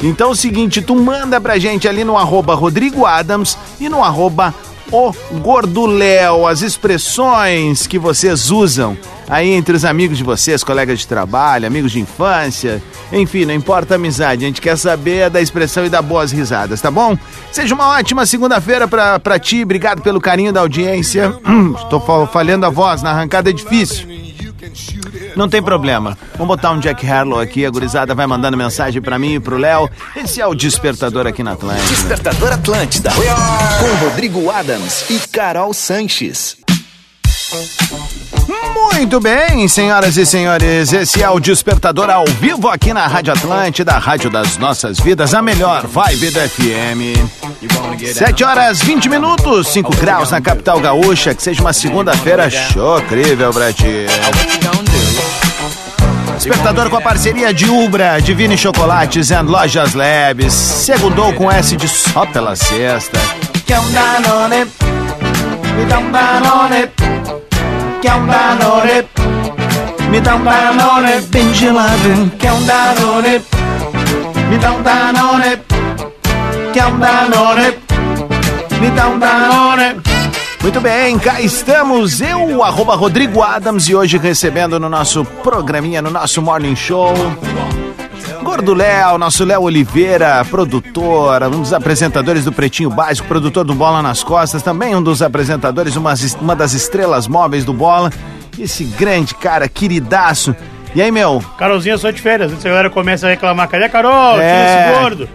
Então 0.03 0.29
é 0.29 0.33
o 0.33 0.35
seguinte, 0.35 0.81
tu 0.81 0.97
manda 0.97 1.39
pra 1.39 1.59
gente 1.59 1.87
ali 1.87 2.05
no 2.05 2.17
arroba 2.17 2.55
Rodrigo 2.55 3.05
Adams 3.05 3.59
e 3.79 3.87
no 3.91 4.03
arroba 4.03 4.55
o 4.91 5.13
Gordo 5.43 5.85
Léo, 5.85 6.47
as 6.47 6.63
expressões 6.63 7.87
que 7.87 7.99
vocês 7.99 8.51
usam 8.51 8.97
aí 9.31 9.51
entre 9.53 9.75
os 9.77 9.85
amigos 9.85 10.19
de 10.19 10.25
vocês, 10.25 10.63
colegas 10.63 10.99
de 10.99 11.07
trabalho, 11.07 11.67
amigos 11.67 11.93
de 11.93 12.01
infância, 12.01 12.83
enfim, 13.13 13.45
não 13.47 13.55
importa 13.55 13.95
a 13.95 13.97
amizade, 13.97 14.45
a 14.45 14.49
gente 14.49 14.61
quer 14.61 14.77
saber 14.77 15.31
da 15.31 15.41
expressão 15.41 15.87
e 15.87 15.89
dar 15.89 16.03
boas 16.03 16.33
risadas, 16.33 16.81
tá 16.81 16.91
bom? 16.91 17.17
Seja 17.53 17.75
uma 17.75 17.89
ótima 17.89 18.27
segunda-feira 18.27 18.87
pra, 18.89 19.19
pra 19.19 19.39
ti, 19.39 19.63
obrigado 19.63 20.03
pelo 20.03 20.21
carinho 20.21 20.53
da 20.53 20.61
audiência. 20.61 21.33
Fa- 22.07 22.27
falhando 22.27 22.67
a 22.67 22.71
voz, 22.71 23.01
na 23.03 23.11
arrancada 23.11 23.49
é 23.51 23.53
difícil. 23.53 24.07
Não 25.37 25.49
tem 25.49 25.63
problema. 25.63 26.19
Vamos 26.37 26.49
botar 26.57 26.73
um 26.73 26.79
Jack 26.81 27.07
Harlow 27.09 27.39
aqui, 27.41 27.65
a 27.65 27.71
gurizada 27.71 28.15
vai 28.15 28.27
mandando 28.27 28.57
mensagem 28.57 29.01
pra 29.01 29.19
mim 29.19 29.35
e 29.35 29.41
pro 29.41 29.57
Léo. 29.57 29.89
Esse 30.17 30.41
é 30.41 30.47
o 30.47 30.55
Despertador 30.55 31.27
aqui 31.27 31.43
na 31.43 31.53
Atlântida. 31.53 31.89
Despertador 31.89 32.53
Atlântida. 32.53 33.11
Com 33.13 34.05
Rodrigo 34.05 34.51
Adams 34.51 35.09
e 35.09 35.19
Carol 35.29 35.73
Sanches. 35.73 36.57
Muito 38.75 39.21
bem, 39.21 39.67
senhoras 39.67 40.17
e 40.17 40.27
senhores, 40.27 40.93
esse 40.93 41.23
é 41.23 41.31
o 41.31 41.41
Despertador 41.41 42.11
ao 42.11 42.25
vivo 42.27 42.69
aqui 42.69 42.93
na 42.93 43.07
Rádio 43.07 43.33
Atlântida, 43.33 43.93
a 43.93 43.99
Rádio 43.99 44.31
das 44.31 44.57
Nossas 44.57 44.99
Vidas, 45.01 45.35
a 45.35 45.41
melhor 45.41 45.87
vibe 45.87 46.31
do 46.31 46.41
FM. 46.41 48.15
7 48.15 48.45
horas 48.45 48.83
20 48.83 49.09
minutos, 49.09 49.69
5 49.69 49.97
graus 49.97 50.31
na 50.31 50.41
capital 50.41 50.81
gaúcha, 50.81 51.35
que 51.35 51.43
seja 51.43 51.61
uma 51.61 51.73
segunda-feira 51.73 52.51
chocrível 52.51 53.53
pra 53.53 53.73
ti. 53.73 54.07
Despertador 56.37 56.89
com 56.89 56.97
a 56.97 57.01
parceria 57.01 57.53
de 57.53 57.69
Ubra, 57.69 58.21
Divine 58.21 58.57
Chocolates 58.57 59.31
and 59.31 59.43
Lojas 59.43 59.95
Labs. 59.95 60.53
Segundou 60.53 61.33
com 61.35 61.51
S 61.51 61.77
de 61.77 61.87
só 61.87 62.25
pela 62.27 62.57
sexta. 62.57 63.19
Quer 63.67 63.79
um 63.79 63.91
Danone? 63.93 64.71
Me 65.77 65.85
dá 65.87 65.99
um 65.99 66.11
Danone. 66.11 67.10
Quer 68.03 68.15
um 68.15 68.27
Danone? 68.27 69.09
Me 70.11 70.21
dá 70.21 70.37
um 70.37 70.43
Danone 70.43 71.21
bem 71.29 71.53
gelado. 71.53 72.33
Quer 72.39 72.53
um 72.53 72.65
Danone? 72.65 73.43
Me 74.49 74.59
dá 74.59 74.73
um 74.73 74.83
Danone. 74.83 75.59
Quer 76.73 76.87
um 76.87 76.99
Danone? 76.99 77.79
Me 78.81 78.91
dá 78.91 79.09
um 79.09 79.19
Danone. 79.19 80.01
Muito 80.63 80.81
bem, 80.81 81.19
cá 81.19 81.41
estamos, 81.41 82.21
eu, 82.21 82.63
arroba 82.63 82.95
Rodrigo 82.95 83.43
Adams, 83.43 83.89
e 83.89 83.95
hoje 83.95 84.19
recebendo 84.19 84.79
no 84.79 84.91
nosso 84.91 85.25
programinha, 85.43 86.03
no 86.03 86.11
nosso 86.11 86.43
Morning 86.43 86.77
Show, 86.77 87.15
Gordo 88.51 88.75
Léo, 88.75 89.17
nosso 89.17 89.45
Léo 89.45 89.63
Oliveira, 89.63 90.45
produtor, 90.51 91.41
um 91.45 91.61
dos 91.61 91.73
apresentadores 91.73 92.45
do 92.45 92.51
Pretinho 92.53 92.91
Básico, 92.91 93.29
produtor 93.29 93.65
do 93.65 93.73
Bola 93.77 94.03
nas 94.03 94.25
Costas, 94.25 94.61
também 94.61 94.93
um 94.97 95.01
dos 95.01 95.23
apresentadores, 95.23 95.95
uma, 95.95 96.15
uma 96.41 96.57
das 96.57 96.73
estrelas 96.73 97.29
móveis 97.29 97.65
do 97.65 97.73
Bola, 97.73 98.11
esse 98.59 98.83
grande 98.83 99.37
cara, 99.37 99.69
queridaço. 99.69 100.55
E 100.97 101.01
aí, 101.01 101.13
meu? 101.13 101.41
Carolzinha 101.57 101.97
só 101.97 102.11
de 102.11 102.21
férias. 102.21 102.51
Antes 102.53 102.67
a 102.67 102.71
galera 102.71 102.91
começa 102.91 103.29
a 103.29 103.31
reclamar. 103.31 103.69
Cadê 103.69 103.85
a 103.85 103.89
Carol? 103.89 104.33
Tira 104.33 104.45
É. 104.45 104.91
esse 104.91 105.01
gordo. 105.01 105.29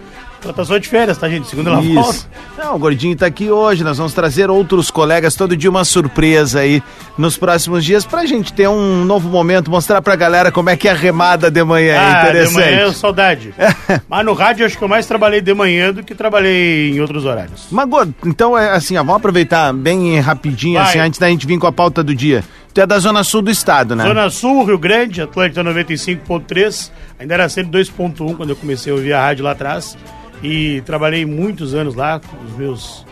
Ela 0.54 0.64
só 0.64 0.78
de 0.78 0.88
férias, 0.88 1.18
tá, 1.18 1.28
gente? 1.28 1.48
Segunda 1.48 1.70
ela 1.70 1.80
volta. 1.80 2.10
Isso. 2.10 2.28
Não, 2.56 2.76
o 2.76 2.78
Gordinho 2.78 3.16
tá 3.16 3.26
aqui 3.26 3.50
hoje. 3.50 3.82
Nós 3.82 3.98
vamos 3.98 4.12
trazer 4.12 4.50
outros 4.50 4.90
colegas, 4.90 5.34
todo 5.34 5.56
dia 5.56 5.68
uma 5.68 5.84
surpresa 5.84 6.60
aí 6.60 6.82
nos 7.18 7.36
próximos 7.36 7.84
dias 7.84 8.04
pra 8.04 8.26
gente 8.26 8.52
ter 8.52 8.68
um 8.68 9.04
novo 9.04 9.28
momento, 9.28 9.70
mostrar 9.70 10.00
pra 10.02 10.14
galera 10.16 10.52
como 10.52 10.70
é 10.70 10.76
que 10.76 10.88
é 10.88 10.92
a 10.92 10.94
remada 10.94 11.50
de 11.50 11.62
manhã. 11.64 11.96
Ah, 11.98 12.02
é 12.02 12.12
de 12.12 12.28
interessante. 12.28 12.54
manhã 12.54 12.80
eu 12.80 12.92
saudade. 12.92 13.54
Mas 14.08 14.24
no 14.24 14.32
rádio 14.32 14.64
acho 14.66 14.76
que 14.78 14.84
eu 14.84 14.88
mais 14.88 15.06
trabalhei 15.06 15.40
de 15.40 15.52
manhã 15.54 15.92
do 15.92 16.02
que 16.02 16.14
trabalhei 16.14 16.92
em 16.92 17.00
outros 17.00 17.24
horários. 17.24 17.66
Mas, 17.70 17.88
Gordo, 17.88 18.14
então 18.24 18.56
é 18.56 18.70
assim, 18.70 18.96
ó, 18.96 19.00
vamos 19.00 19.16
aproveitar 19.16 19.72
bem 19.72 20.18
rapidinho, 20.20 20.78
Vai. 20.78 20.88
assim, 20.88 20.98
antes 20.98 21.18
da 21.18 21.28
gente 21.28 21.46
vir 21.46 21.58
com 21.58 21.66
a 21.66 21.72
pauta 21.72 22.02
do 22.02 22.14
dia. 22.14 22.44
Tu 22.72 22.80
é 22.82 22.86
da 22.86 22.98
Zona 22.98 23.24
Sul 23.24 23.40
do 23.40 23.50
estado, 23.50 23.96
né? 23.96 24.04
Zona 24.04 24.28
Sul, 24.28 24.64
Rio 24.64 24.78
Grande, 24.78 25.22
Atlântica 25.22 25.64
95.3. 25.64 26.90
Ainda 27.18 27.32
era 27.32 27.46
102.1 27.46 28.36
quando 28.36 28.50
eu 28.50 28.56
comecei 28.56 28.92
a 28.92 28.96
ouvir 28.96 29.14
a 29.14 29.20
rádio 29.22 29.44
lá 29.46 29.52
atrás. 29.52 29.96
E 30.42 30.82
trabalhei 30.84 31.24
muitos 31.24 31.74
anos 31.74 31.94
lá, 31.94 32.20
os 32.46 32.56
meus 32.56 33.06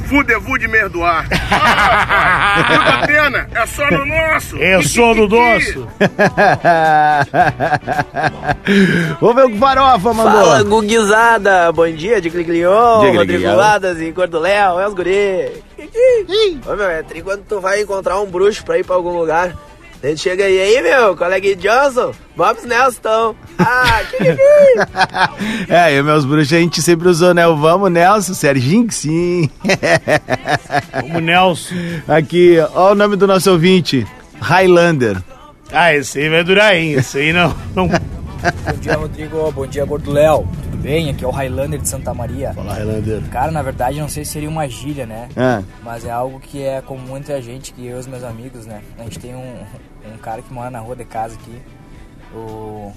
Fudevu 0.07 0.57
de 0.57 0.67
merdoar. 0.67 1.27
Ah, 1.53 3.03
pena, 3.05 3.47
é 3.53 3.65
só 3.65 3.89
no 3.91 4.05
nosso. 4.05 4.57
é 4.61 4.81
só 4.81 5.13
do 5.13 5.27
nosso. 5.27 5.87
Vamos 9.21 9.35
ver 9.35 9.45
o 9.45 9.49
que 9.51 9.57
Farofa 9.57 10.13
mandou. 10.13 10.31
Fala, 10.45 10.63
Guguizada! 10.63 11.71
Bom 11.71 11.89
dia, 11.91 12.19
de 12.19 12.29
Gliglion, 12.29 13.01
Diga, 13.01 13.19
Rodrigo. 13.19 13.55
Ladas 13.55 14.01
e 14.01 14.11
Gordo 14.11 14.39
Léo, 14.39 14.79
é 14.79 14.87
os 14.87 14.93
guri. 14.93 15.49
Ô, 16.65 16.75
meu, 16.75 16.89
é 16.89 17.03
tri 17.03 17.21
quando 17.21 17.43
tu 17.43 17.59
vai 17.59 17.81
encontrar 17.81 18.19
um 18.19 18.25
bruxo 18.25 18.63
pra 18.63 18.77
ir 18.77 18.85
pra 18.85 18.95
algum 18.95 19.17
lugar. 19.17 19.55
A 20.03 20.07
gente 20.07 20.21
chega 20.21 20.45
aí, 20.45 20.59
aí, 20.59 20.81
meu, 20.81 21.15
colega 21.15 21.55
Johnson, 21.55 22.11
Bobs 22.35 22.65
Nelson. 22.65 23.35
Ah, 23.59 24.01
que 24.09 24.17
que 24.17 24.35
que? 24.35 25.69
É, 25.71 25.95
e 25.95 26.01
meus 26.01 26.25
bruxos 26.25 26.53
a 26.53 26.59
gente 26.59 26.81
sempre 26.81 27.07
usou, 27.07 27.35
né? 27.35 27.47
O 27.47 27.55
Vamos, 27.55 27.91
Nelson, 27.91 28.33
Serginho, 28.33 28.87
que 28.87 28.95
sim. 28.95 29.49
Como 30.99 31.19
Nelson. 31.19 31.75
Aqui, 32.07 32.57
ó 32.73 32.93
o 32.93 32.95
nome 32.95 33.15
do 33.15 33.27
nosso 33.27 33.51
ouvinte. 33.51 34.07
Highlander. 34.39 35.21
Ah, 35.71 35.93
esse 35.93 36.19
aí 36.19 36.29
vai 36.29 36.43
durar 36.43 36.71
ainda. 36.71 36.99
Esse 36.99 37.19
aí 37.19 37.31
não. 37.31 37.55
não... 37.75 37.87
Bom 38.41 38.79
dia, 38.81 38.95
Rodrigo. 38.95 39.51
Bom 39.51 39.67
dia, 39.67 39.85
Gordo 39.85 40.11
Léo. 40.11 40.49
Bem? 40.81 41.11
Aqui 41.11 41.23
é 41.23 41.27
o 41.27 41.31
Highlander 41.31 41.79
de 41.79 41.87
Santa 41.87 42.13
Maria. 42.13 42.53
Fala, 42.53 42.73
Highlander. 42.73 43.21
Cara, 43.29 43.51
na 43.51 43.61
verdade, 43.61 43.99
não 43.99 44.09
sei 44.09 44.25
se 44.25 44.31
seria 44.31 44.49
uma 44.49 44.67
gíria, 44.67 45.05
né? 45.05 45.29
Ah, 45.37 45.61
Mas 45.83 46.03
é 46.05 46.09
algo 46.11 46.39
que 46.39 46.63
é 46.63 46.81
comum 46.81 47.15
entre 47.15 47.33
a 47.33 47.39
gente, 47.41 47.71
que 47.71 47.85
eu 47.85 47.97
e 47.97 47.99
os 47.99 48.07
meus 48.07 48.23
amigos, 48.23 48.65
né? 48.65 48.81
A 48.97 49.03
gente 49.03 49.19
tem 49.19 49.35
um, 49.35 49.55
um 50.13 50.17
cara 50.17 50.41
que 50.41 50.51
mora 50.51 50.71
na 50.71 50.79
rua 50.79 50.95
de 50.95 51.05
casa 51.05 51.35
aqui. 51.35 51.55
O... 52.35 52.91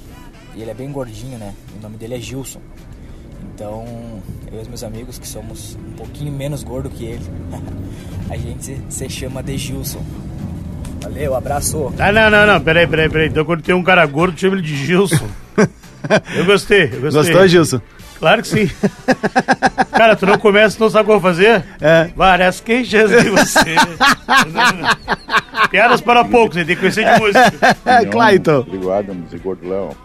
E 0.55 0.63
ele 0.63 0.71
é 0.71 0.75
bem 0.75 0.91
gordinho, 0.91 1.37
né? 1.37 1.53
O 1.79 1.83
nome 1.83 1.97
dele 1.99 2.15
é 2.15 2.21
Gilson. 2.21 2.61
Então, 3.55 3.85
eu 4.51 4.59
e 4.59 4.63
os 4.63 4.69
meus 4.69 4.83
amigos, 4.83 5.19
que 5.19 5.29
somos 5.29 5.77
um 5.77 5.93
pouquinho 5.93 6.33
menos 6.33 6.65
gordo 6.65 6.89
que 6.89 7.05
ele, 7.05 7.25
a 8.31 8.37
gente 8.37 8.65
se, 8.65 8.83
se 8.89 9.09
chama 9.11 9.43
de 9.43 9.59
Gilson. 9.59 10.03
Valeu, 11.03 11.35
abraço. 11.35 11.93
Ah, 11.99 12.11
não, 12.11 12.31
não, 12.31 12.47
não. 12.47 12.61
Peraí, 12.63 12.87
peraí, 12.87 13.11
peraí. 13.11 13.29
Então 13.29 13.45
quando 13.45 13.63
tem 13.63 13.75
um 13.75 13.83
cara 13.83 14.07
gordo, 14.07 14.39
chama 14.39 14.55
ele 14.57 14.63
de 14.63 14.75
Gilson. 14.75 15.29
Eu 16.37 16.45
gostei, 16.45 16.85
eu 16.93 17.01
gostei. 17.01 17.23
gostou, 17.23 17.49
Gilson? 17.49 17.81
Claro 18.19 18.43
que 18.43 18.49
sim. 18.49 18.71
Cara, 19.91 20.17
tu 20.17 20.25
não 20.27 20.39
começa, 20.39 20.77
tu 20.77 20.81
não 20.85 20.91
sabe 20.91 21.03
o 21.03 21.07
que 21.07 21.11
eu 21.13 21.21
vou 21.21 21.31
fazer? 21.31 21.65
É. 21.81 22.11
Várias 22.17 22.61
queixas 22.61 23.11
de 23.11 23.29
você. 23.31 23.75
Piadas 25.71 26.01
para 26.01 26.25
poucos, 26.25 26.57
tem 26.57 26.65
que 26.67 26.77
conhecer 26.77 27.05
de 27.05 27.21
música. 27.21 27.77
É, 27.85 28.05
Clayton. 28.07 28.61
Rodrigo 28.61 28.91
Adams 28.93 29.33
e 29.33 29.39
Gordo 29.39 29.69
Léo. 29.69 29.97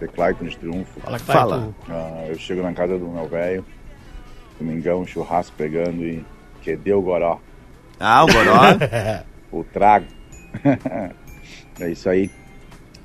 The 0.00 0.06
Clayton 0.08 0.44
de 0.46 0.56
Triunfo. 0.58 1.00
Fala, 1.00 1.18
que 1.18 1.24
Fala. 1.24 1.74
Ah, 1.88 2.24
eu 2.28 2.38
chego 2.38 2.62
na 2.62 2.72
casa 2.72 2.98
do 2.98 3.06
meu 3.08 3.28
velho, 3.28 3.64
domingão, 4.58 5.06
churrasco 5.06 5.54
pegando 5.56 6.02
e 6.04 6.24
que 6.62 6.76
deu 6.76 7.00
goró, 7.02 7.40
Ah, 8.00 8.24
o 8.24 8.26
Goró. 8.26 8.60
o 9.52 9.64
trago. 9.64 10.06
é 11.80 11.90
isso 11.90 12.08
aí. 12.08 12.30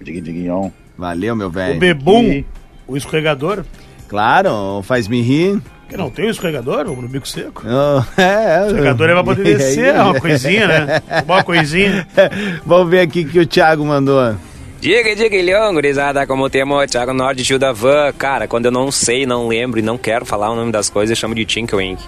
Digui 0.01 0.21
diguinhon. 0.21 0.69
Valeu, 0.99 1.33
meu 1.33 1.47
O 1.47 1.49
velho. 1.49 1.79
bebum, 1.79 2.43
o 2.85 2.97
escorregador. 2.97 3.63
Claro, 4.09 4.81
faz 4.83 5.07
me 5.07 5.21
rir. 5.21 5.61
Que 5.87 5.95
não 5.95 6.09
tem 6.09 6.25
o 6.25 6.29
escorregador, 6.29 6.87
o 6.87 7.01
no 7.01 7.07
bico 7.07 7.27
seco. 7.27 7.63
Oh, 7.65 8.21
é, 8.21 8.63
O 8.63 8.65
escorregador 8.67 9.09
é 9.09 9.13
pra 9.13 9.23
poder 9.23 9.43
descer, 9.57 9.95
é 9.95 10.01
uma 10.03 10.19
coisinha, 10.19 10.67
né? 10.67 11.01
Uma 11.25 11.43
coisinha. 11.43 12.05
Vamos 12.65 12.89
ver 12.91 12.99
aqui 12.99 13.21
o 13.21 13.27
que 13.29 13.39
o 13.39 13.45
Thiago 13.47 13.85
mandou. 13.85 14.35
Diga, 14.81 15.15
diga, 15.15 15.35
Ilhão, 15.35 15.73
gurizada, 15.73 16.27
como 16.27 16.49
temos 16.49 16.85
Thiago 16.89 17.13
Norte, 17.13 17.43
Gil 17.43 17.59
da 17.59 17.71
Van. 17.71 18.11
Cara, 18.17 18.47
quando 18.47 18.65
eu 18.65 18.71
não 18.71 18.91
sei, 18.91 19.25
não 19.25 19.47
lembro 19.47 19.79
e 19.79 19.83
não 19.83 19.97
quero 19.97 20.25
falar 20.25 20.49
o 20.51 20.55
nome 20.55 20.71
das 20.71 20.89
coisas, 20.89 21.11
eu 21.11 21.19
chamo 21.19 21.33
de 21.35 21.45
Tinkle 21.45 21.81
Ink. 21.83 22.03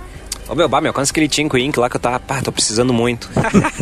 Ô 0.52 0.56
meu, 0.56 0.68
bah, 0.68 0.82
me 0.82 0.90
alcança 0.90 1.14
aquele 1.14 1.30
Tinkle 1.30 1.62
Ink 1.64 1.80
lá 1.80 1.90
que 1.90 1.96
eu 1.96 2.00
tava, 2.02 2.20
pá, 2.20 2.42
tô 2.42 2.52
precisando 2.52 2.92
muito. 2.92 3.30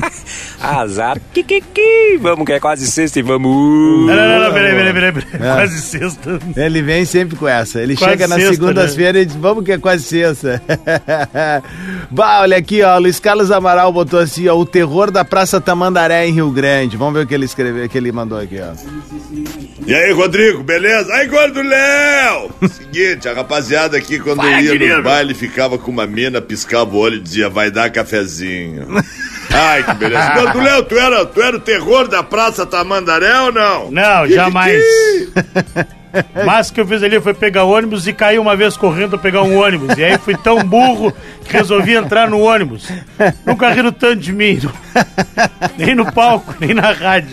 Azar, 0.61 1.19
kikiki, 1.33 2.19
vamos 2.21 2.45
que 2.45 2.53
é 2.53 2.59
quase 2.59 2.85
sexta 2.85 3.17
e 3.17 3.23
vamos. 3.23 4.05
Não, 4.05 4.15
não, 4.15 4.27
não, 4.27 4.39
não, 4.43 4.53
peraí, 4.53 4.75
peraí, 4.75 4.93
peraí. 4.93 5.11
peraí. 5.11 5.39
Quase 5.39 5.81
sexta. 5.81 6.39
Ele 6.55 6.83
vem 6.83 7.05
sempre 7.05 7.35
com 7.35 7.47
essa. 7.47 7.81
Ele 7.81 7.95
Quase 7.95 8.11
chega 8.11 8.27
nas 8.27 8.37
sexta, 8.37 8.53
segundas-feiras 8.53 9.23
e 9.23 9.25
diz, 9.25 9.35
vamos 9.35 9.65
que 9.65 9.71
é 9.71 9.79
quase 9.79 10.03
sexta. 10.03 10.61
bah, 12.11 12.41
olha 12.41 12.57
aqui, 12.57 12.83
ó. 12.83 12.99
Luiz 12.99 13.19
Carlos 13.19 13.49
Amaral 13.49 13.91
botou 13.91 14.19
assim, 14.19 14.47
ó, 14.47 14.55
o 14.55 14.63
terror 14.63 15.09
da 15.09 15.25
Praça 15.25 15.59
Tamandaré 15.59 16.27
em 16.27 16.33
Rio 16.33 16.51
Grande. 16.51 16.97
Vamos 16.97 17.15
ver 17.15 17.25
o 17.25 17.27
que 17.27 17.33
ele 17.33 17.45
escreveu, 17.45 17.83
o 17.83 17.89
que 17.89 17.97
ele 17.97 18.11
mandou 18.11 18.37
aqui, 18.37 18.59
ó. 18.61 18.75
E 19.87 19.95
aí, 19.95 20.11
Rodrigo, 20.11 20.61
beleza? 20.61 21.11
Aí, 21.15 21.25
Gordo 21.25 21.63
Léo! 21.63 22.51
Seguinte, 22.69 23.27
a 23.27 23.33
rapaziada 23.33 23.97
aqui, 23.97 24.19
quando 24.19 24.37
Vai, 24.37 24.63
ia 24.63 24.71
querido. 24.71 24.97
no 24.97 25.03
baile, 25.03 25.33
ficava 25.33 25.79
com 25.79 25.89
uma 25.89 26.05
mina, 26.05 26.39
piscava 26.59 26.93
o 26.95 26.97
olho 26.99 27.15
e 27.15 27.19
dizia, 27.19 27.49
vai 27.49 27.71
dar 27.71 27.89
cafezinho. 27.89 28.87
Ai, 29.51 29.81
que 29.83 29.93
beleza. 29.95 30.29
Gordo 30.33 30.59
Léo, 30.61 30.83
tu 30.83 30.95
era, 30.97 31.25
tu 31.25 31.41
era 31.41 31.57
o 31.57 31.59
terror 31.59 32.07
da 32.07 32.21
Praça 32.21 32.65
Tamandaré 32.65 33.39
ou 33.41 33.51
não? 33.51 33.89
Não, 33.91 34.27
Que- 34.27 34.33
jamais. 34.35 34.83
que- 34.83 35.99
Mas 36.43 36.69
o 36.69 36.73
que 36.73 36.81
eu 36.81 36.87
fiz 36.87 37.03
ali 37.03 37.21
foi 37.21 37.35
pegar 37.35 37.65
ônibus 37.65 38.07
e 38.07 38.13
cair 38.13 38.39
uma 38.39 38.55
vez 38.55 38.75
correndo 38.75 39.11
pra 39.11 39.19
pegar 39.19 39.43
um 39.43 39.55
ônibus. 39.59 39.95
E 39.95 40.03
aí 40.03 40.17
fui 40.17 40.35
tão 40.35 40.63
burro 40.63 41.13
que 41.45 41.53
resolvi 41.53 41.93
entrar 41.93 42.27
no 42.27 42.39
ônibus. 42.39 42.87
Nunca 43.45 43.69
riram 43.69 43.91
tanto 43.91 44.15
de 44.15 44.33
mim. 44.33 44.59
Nem 45.77 45.93
no 45.93 46.11
palco, 46.11 46.55
nem 46.59 46.73
na 46.73 46.91
rádio. 46.91 47.29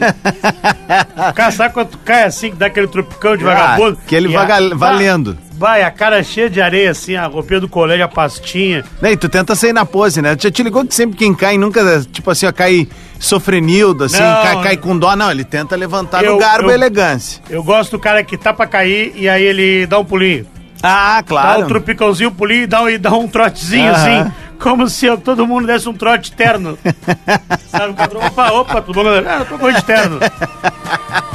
Cara, 1.34 1.50
sabe 1.50 1.72
quando 1.72 1.88
tu 1.88 1.98
cai 2.04 2.24
assim, 2.24 2.50
que 2.50 2.56
dá 2.56 2.66
aquele 2.66 2.86
tropicão 2.86 3.34
de 3.34 3.44
Ah, 3.44 3.54
vagabundo? 3.54 3.98
aquele 4.04 4.28
E 4.28 4.36
a- 4.36 4.40
vaga- 4.44 4.74
valendo. 4.76 5.38
Vai, 5.56 5.82
a 5.82 5.90
cara 5.90 6.22
cheia 6.22 6.50
de 6.50 6.60
areia, 6.60 6.90
assim, 6.90 7.16
a 7.16 7.26
roupinha 7.26 7.60
do 7.60 7.68
colégio, 7.68 8.04
a 8.04 8.08
pastinha. 8.08 8.84
Né, 9.00 9.12
E 9.12 9.16
tu 9.16 9.26
tenta 9.28 9.54
sair 9.54 9.72
na 9.72 9.86
pose, 9.86 10.20
né? 10.20 10.36
Já 10.38 10.50
te 10.50 10.62
ligou 10.62 10.84
que 10.84 10.94
sempre 10.94 11.16
quem 11.16 11.34
cai 11.34 11.56
nunca, 11.56 12.04
tipo 12.12 12.30
assim, 12.30 12.46
ó, 12.46 12.52
cai 12.52 12.86
sofrenildo, 13.18 14.04
assim, 14.04 14.20
Não, 14.20 14.42
cai, 14.42 14.62
cai 14.62 14.76
com 14.76 14.98
dó. 14.98 15.16
Não, 15.16 15.30
ele 15.30 15.44
tenta 15.44 15.74
levantar 15.74 16.22
Eu- 16.22 16.34
no 16.34 16.38
garbo 16.38 16.68
eu- 16.68 16.72
e 16.72 16.74
elegância. 16.74 17.42
Eu 17.48 17.62
gosto 17.64 17.92
do 17.92 17.98
cara 17.98 18.22
que 18.22 18.36
tá 18.36 18.52
pra 18.52 18.66
cair 18.66 19.12
e 19.16 19.28
aí 19.28 19.42
ele 19.42 19.86
dá 19.86 19.98
um 19.98 20.04
pulinho. 20.04 20.46
Ah, 20.82 21.16
Dá 21.16 21.22
claro. 21.22 21.62
um 21.62 21.66
tropicãozinho, 21.68 22.30
pulinho 22.30 22.64
e 22.64 22.66
dá 22.66 22.82
um, 22.82 22.88
e 22.90 22.98
dá 22.98 23.10
um 23.14 23.26
trotezinho, 23.26 23.90
Aham. 23.94 24.20
assim. 24.20 24.32
Como 24.60 24.88
se 24.88 25.06
eu- 25.06 25.16
todo 25.18 25.46
mundo 25.46 25.66
desse 25.66 25.88
um 25.88 25.94
trote 25.94 26.32
terno. 26.32 26.78
Sabe? 27.70 27.94
Opa, 28.26 28.52
opa, 28.52 28.82
todo 28.82 28.96
mundo. 28.96 29.24
Ah, 29.26 29.38
eu 29.40 29.46
tô 29.46 29.58
com 29.58 29.70
de 29.72 29.82
terno. 29.82 30.18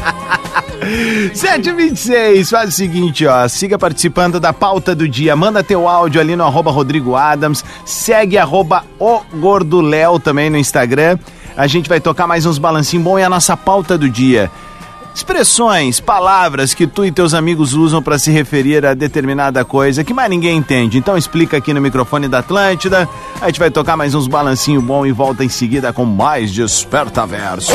726, 1.33 2.50
faz 2.50 2.69
o 2.69 2.71
seguinte, 2.71 3.25
ó, 3.25 3.47
siga 3.47 3.77
participando 3.77 4.39
da 4.39 4.51
pauta 4.51 4.95
do 4.95 5.07
dia, 5.07 5.35
manda 5.35 5.63
teu 5.63 5.88
áudio 5.88 6.19
ali 6.19 6.35
no 6.35 6.43
arroba 6.43 6.71
Rodrigo 6.71 7.15
Adams, 7.15 7.63
segue 7.85 8.38
arroba 8.38 8.83
o 9.00 9.21
Gordo 9.35 9.79
Léo 9.79 10.19
também 10.19 10.50
no 10.50 10.57
Instagram, 10.57 11.17
a 11.55 11.67
gente 11.67 11.88
vai 11.88 12.00
tocar 12.00 12.25
mais 12.25 12.45
uns 12.45 12.57
balancinhos 12.57 13.03
bom 13.03 13.19
e 13.19 13.23
a 13.23 13.29
nossa 13.29 13.55
pauta 13.55 13.97
do 13.97 14.09
dia. 14.09 14.50
Expressões, 15.13 16.00
palavras 16.00 16.73
que 16.73 16.88
tu 16.88 17.03
e 17.03 17.11
teus 17.11 17.33
amigos 17.33 17.73
usam 17.73 18.01
pra 18.01 18.17
se 18.17 18.31
referir 18.31 18.85
a 18.85 18.93
determinada 18.93 19.63
coisa 19.65 20.05
que 20.05 20.13
mais 20.13 20.29
ninguém 20.29 20.57
entende. 20.57 20.97
Então 20.97 21.17
explica 21.17 21.57
aqui 21.57 21.73
no 21.73 21.81
microfone 21.81 22.29
da 22.29 22.39
Atlântida. 22.39 23.09
A 23.41 23.47
gente 23.47 23.59
vai 23.59 23.69
tocar 23.69 23.97
mais 23.97 24.15
uns 24.15 24.27
balancinho 24.27 24.81
bom 24.81 25.05
e 25.05 25.11
volta 25.11 25.43
em 25.43 25.50
seguida 25.50 25.91
com 25.91 26.05
mais 26.05 26.50
Desperta 26.50 27.25
Verso. 27.25 27.73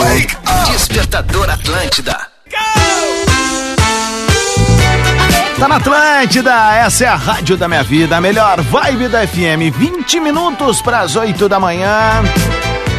Despertador 0.72 1.50
Atlântida. 1.50 2.35
Tá 5.58 5.66
na 5.66 5.76
Atlântida, 5.76 6.52
essa 6.76 7.04
é 7.04 7.08
a 7.08 7.16
rádio 7.16 7.56
da 7.56 7.66
minha 7.66 7.82
vida, 7.82 8.14
a 8.14 8.20
melhor 8.20 8.60
vibe 8.60 9.08
da 9.08 9.26
FM, 9.26 9.74
20 9.74 10.20
minutos 10.20 10.82
para 10.82 11.00
as 11.00 11.16
8 11.16 11.48
da 11.48 11.58
manhã. 11.58 12.22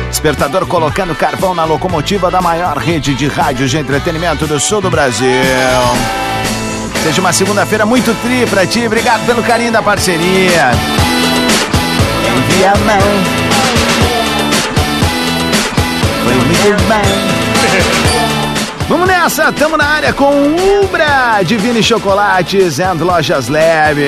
Despertador 0.10 0.66
colocando 0.66 1.14
carvão 1.14 1.54
na 1.54 1.66
locomotiva 1.66 2.32
da 2.32 2.42
maior 2.42 2.76
rede 2.78 3.14
de 3.14 3.28
rádio 3.28 3.68
de 3.68 3.78
entretenimento 3.78 4.48
do 4.48 4.60
sul 4.60 4.82
do 4.82 4.90
Brasil. 4.90 5.30
Seja 7.04 7.22
uma 7.22 7.32
segunda-feira 7.32 7.86
muito 7.86 8.12
tri 8.24 8.48
pra 8.48 8.66
ti, 8.66 8.88
obrigado 8.88 9.24
pelo 9.28 9.44
carinho 9.44 9.72
da 9.72 9.84
parceria. 9.84 10.72
Envia 12.26 12.72
a 12.72 12.78
mão. 12.78 12.98
Foi 16.24 16.34
muito 16.34 16.84
bem. 16.88 17.37
Vamos 18.88 19.08
nessa, 19.08 19.52
tamo 19.52 19.76
na 19.76 19.86
área 19.86 20.14
com 20.14 20.32
Ubra, 20.82 21.42
Divine 21.44 21.84
Chocolates 21.84 22.80
and 22.80 22.94
Lojas 23.04 23.50
Leves. 23.50 24.08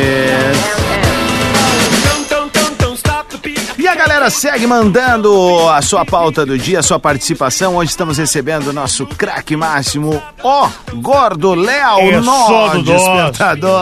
E 3.77 3.87
a 3.87 3.95
galera 3.95 4.29
segue 4.29 4.65
mandando 4.65 5.67
a 5.69 5.81
sua 5.81 6.05
pauta 6.05 6.45
do 6.45 6.57
dia, 6.57 6.79
a 6.79 6.83
sua 6.83 6.99
participação. 6.99 7.75
Hoje 7.75 7.91
estamos 7.91 8.17
recebendo 8.17 8.67
o 8.67 8.73
nosso 8.73 9.05
craque 9.05 9.55
máximo, 9.55 10.21
o 10.43 10.69
Gordo 10.95 11.55
Léo, 11.55 11.99
É 11.99 12.17
no 12.21 12.23
só 12.23 12.69
do 12.69 12.83
Despertador. 12.83 13.79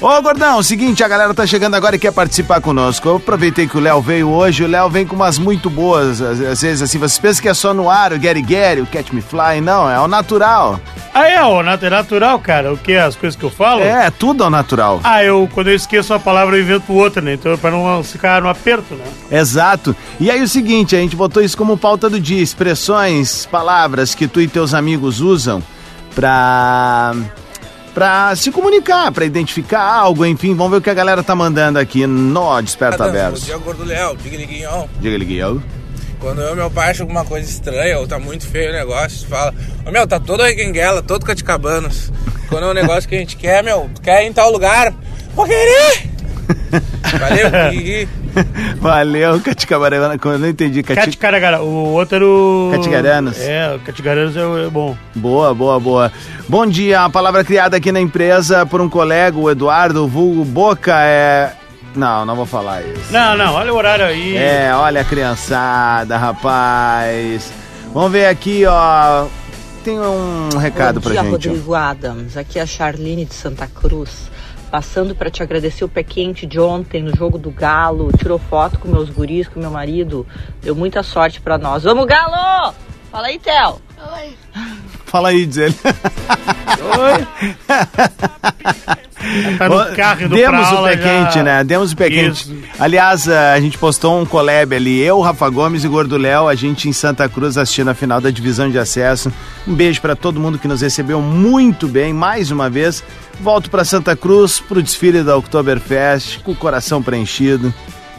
Ô, 0.00 0.22
Gordão, 0.22 0.62
seguinte, 0.62 1.02
a 1.02 1.08
galera 1.08 1.34
tá 1.34 1.44
chegando 1.44 1.74
agora 1.74 1.96
e 1.96 1.98
quer 1.98 2.12
participar 2.12 2.60
conosco. 2.60 3.08
Eu 3.08 3.16
aproveitei 3.16 3.66
que 3.66 3.76
o 3.76 3.80
Léo 3.80 4.00
veio 4.00 4.28
hoje, 4.30 4.62
o 4.62 4.68
Léo 4.68 4.88
vem 4.88 5.04
com 5.04 5.16
umas 5.16 5.38
muito 5.38 5.68
boas, 5.68 6.22
às, 6.22 6.40
às 6.40 6.62
vezes 6.62 6.82
assim, 6.82 6.98
vocês 6.98 7.18
pensam 7.18 7.42
que 7.42 7.48
é 7.48 7.54
só 7.54 7.74
no 7.74 7.90
ar, 7.90 8.12
o 8.12 8.18
Gary 8.18 8.40
Gary, 8.40 8.80
o 8.80 8.86
Catch 8.86 9.10
Me 9.10 9.20
Fly, 9.20 9.60
não, 9.60 9.90
é 9.90 9.98
o 9.98 10.06
natural. 10.06 10.78
Ah, 11.12 11.28
é, 11.28 11.42
ó, 11.42 11.64
nat- 11.64 11.82
é 11.82 11.90
natural, 11.90 12.38
cara. 12.38 12.72
O 12.72 12.78
que? 12.78 12.94
As 12.94 13.16
coisas 13.16 13.36
que 13.36 13.44
eu 13.44 13.50
falo? 13.50 13.80
É, 13.82 14.08
tudo 14.08 14.44
ao 14.44 14.50
natural. 14.50 15.00
Ah, 15.02 15.24
eu, 15.24 15.48
quando 15.52 15.66
eu 15.66 15.74
esqueço 15.74 16.12
uma 16.12 16.20
palavra, 16.20 16.56
eu 16.56 16.62
invento 16.62 16.92
outra, 16.92 17.20
né? 17.20 17.32
Então, 17.34 17.58
pra 17.58 17.72
não 17.72 18.04
ficar 18.04 18.40
no 18.40 18.48
aperto, 18.48 18.94
né? 18.94 19.04
Exato. 19.40 19.96
E 20.20 20.30
aí 20.30 20.40
o 20.40 20.46
seguinte, 20.46 20.94
a 20.94 21.00
gente 21.00 21.16
botou 21.16 21.42
isso 21.42 21.56
como 21.56 21.76
pauta 21.76 22.08
do 22.08 22.20
dia, 22.20 22.40
expressões, 22.40 23.46
palavras 23.46 24.14
que 24.14 24.28
tu 24.28 24.40
e 24.40 24.46
teus 24.46 24.74
amigos 24.74 25.20
usam 25.20 25.60
pra 26.14 27.14
pra 27.98 28.36
se 28.36 28.52
comunicar, 28.52 29.10
pra 29.10 29.24
identificar 29.24 29.82
algo, 29.82 30.24
enfim, 30.24 30.54
vamos 30.54 30.70
ver 30.70 30.76
o 30.76 30.80
que 30.80 30.88
a 30.88 30.94
galera 30.94 31.20
tá 31.20 31.34
mandando 31.34 31.80
aqui 31.80 32.06
no 32.06 32.62
Desperta 32.62 33.10
Verso. 33.10 33.44
dia, 33.44 33.58
Gordo 33.58 33.82
Léo. 33.82 34.16
Diga, 34.16 34.36
Liguinho. 34.36 34.88
Diga, 35.00 35.18
Liguinho. 35.18 35.60
Quando 36.20 36.40
eu 36.40 36.52
e 36.52 36.54
meu 36.54 36.70
pai 36.70 36.92
acham 36.92 37.02
alguma 37.02 37.24
coisa 37.24 37.50
estranha 37.50 37.98
ou 37.98 38.06
tá 38.06 38.16
muito 38.16 38.46
feio 38.46 38.70
o 38.70 38.72
negócio, 38.72 39.26
fala: 39.26 39.52
Ô 39.84 39.90
meu, 39.90 40.06
tá 40.06 40.20
todo 40.20 40.44
reguenguela, 40.44 41.02
todo 41.02 41.26
caticabanos. 41.26 42.12
Quando 42.48 42.68
é 42.68 42.70
um 42.70 42.74
negócio 42.74 43.08
que 43.08 43.16
a 43.16 43.18
gente 43.18 43.36
quer, 43.36 43.64
meu, 43.64 43.90
quer 44.00 44.22
ir 44.22 44.28
em 44.28 44.32
tal 44.32 44.52
lugar? 44.52 44.94
Vou 45.34 45.44
querer! 45.44 46.08
Valeu, 47.18 47.72
Gui. 47.72 48.08
Valeu, 48.80 49.40
Caticabarana, 49.40 50.18
eu 50.22 50.38
não 50.38 50.48
entendi. 50.48 50.82
Cati... 50.82 51.00
Caticaragara. 51.00 51.62
O 51.62 51.92
outro 51.92 52.16
era 52.16 52.26
o... 52.26 52.70
Catigaranos. 52.72 53.38
É, 53.40 53.74
o 53.74 53.80
Catigaranos 53.80 54.36
é, 54.36 54.66
é 54.66 54.70
bom. 54.70 54.96
Boa, 55.14 55.54
boa, 55.54 55.80
boa. 55.80 56.12
Bom 56.48 56.66
dia, 56.66 57.02
a 57.02 57.10
palavra 57.10 57.44
criada 57.44 57.76
aqui 57.76 57.92
na 57.92 58.00
empresa 58.00 58.64
por 58.66 58.80
um 58.80 58.88
colega, 58.88 59.38
o 59.38 59.50
Eduardo, 59.50 60.04
o 60.04 60.08
vulgo 60.08 60.44
Boca, 60.44 60.94
é... 61.02 61.52
Não, 61.94 62.24
não 62.24 62.36
vou 62.36 62.46
falar 62.46 62.82
isso. 62.82 63.12
Não, 63.12 63.36
não, 63.36 63.54
olha 63.54 63.72
o 63.72 63.76
horário 63.76 64.04
aí. 64.04 64.36
É, 64.36 64.70
olha 64.74 65.00
a 65.00 65.04
criançada, 65.04 66.16
rapaz. 66.16 67.50
Vamos 67.92 68.12
ver 68.12 68.26
aqui, 68.26 68.64
ó. 68.66 69.26
Tem 69.82 69.98
um 69.98 70.50
recado 70.58 71.00
Bom 71.00 71.10
pra 71.10 71.12
dia, 71.12 71.22
gente. 71.22 71.28
ó. 71.28 71.32
Rodrigo 71.32 71.74
Adams. 71.74 72.36
Aqui 72.36 72.58
é 72.58 72.62
a 72.62 72.66
Charline 72.66 73.24
de 73.24 73.34
Santa 73.34 73.66
Cruz. 73.66 74.30
Passando 74.70 75.14
para 75.14 75.30
te 75.30 75.42
agradecer 75.42 75.84
o 75.84 75.88
pé 75.88 76.02
quente 76.02 76.46
de 76.46 76.60
ontem 76.60 77.02
no 77.02 77.16
jogo 77.16 77.38
do 77.38 77.50
Galo. 77.50 78.12
Tirou 78.16 78.38
foto 78.38 78.78
com 78.78 78.88
meus 78.88 79.08
guris, 79.08 79.48
com 79.48 79.58
meu 79.58 79.70
marido. 79.70 80.26
Deu 80.60 80.74
muita 80.74 81.02
sorte 81.02 81.40
para 81.40 81.56
nós. 81.56 81.84
Vamos, 81.84 82.06
Galo! 82.06 82.74
Fala 83.10 83.28
aí, 83.28 83.38
Theo. 83.38 83.80
Fala 85.06 85.28
aí, 85.30 85.46
diz 85.46 85.56
ele. 85.56 85.74
Tá 89.58 89.68
no 89.68 89.96
carro 89.96 90.22
indo 90.24 90.34
Demos 90.34 90.60
pra 90.66 90.74
o 90.74 90.76
aula 90.78 90.88
pé 90.90 90.96
já. 90.96 91.02
quente, 91.02 91.42
né? 91.42 91.64
Demos 91.64 91.92
o 91.92 91.96
pé 91.96 92.08
Isso. 92.08 92.48
quente. 92.50 92.64
Aliás, 92.78 93.28
a 93.28 93.58
gente 93.60 93.76
postou 93.78 94.20
um 94.20 94.24
collab 94.24 94.74
ali, 94.74 95.00
eu, 95.00 95.20
Rafa 95.20 95.48
Gomes 95.48 95.84
e 95.84 95.88
Gordo 95.88 96.16
Léo, 96.16 96.48
a 96.48 96.54
gente 96.54 96.88
em 96.88 96.92
Santa 96.92 97.28
Cruz 97.28 97.56
assistindo 97.58 97.88
a 97.88 97.94
final 97.94 98.20
da 98.20 98.30
divisão 98.30 98.70
de 98.70 98.78
acesso. 98.78 99.32
Um 99.66 99.74
beijo 99.74 100.00
pra 100.00 100.14
todo 100.16 100.40
mundo 100.40 100.58
que 100.58 100.68
nos 100.68 100.80
recebeu 100.80 101.20
muito 101.20 101.86
bem, 101.88 102.12
mais 102.12 102.50
uma 102.50 102.70
vez. 102.70 103.02
Volto 103.40 103.70
pra 103.70 103.84
Santa 103.84 104.16
Cruz 104.16 104.60
pro 104.60 104.82
desfile 104.82 105.22
da 105.22 105.36
Oktoberfest, 105.36 106.40
com 106.40 106.52
o 106.52 106.56
coração 106.56 107.02
preenchido. 107.02 107.72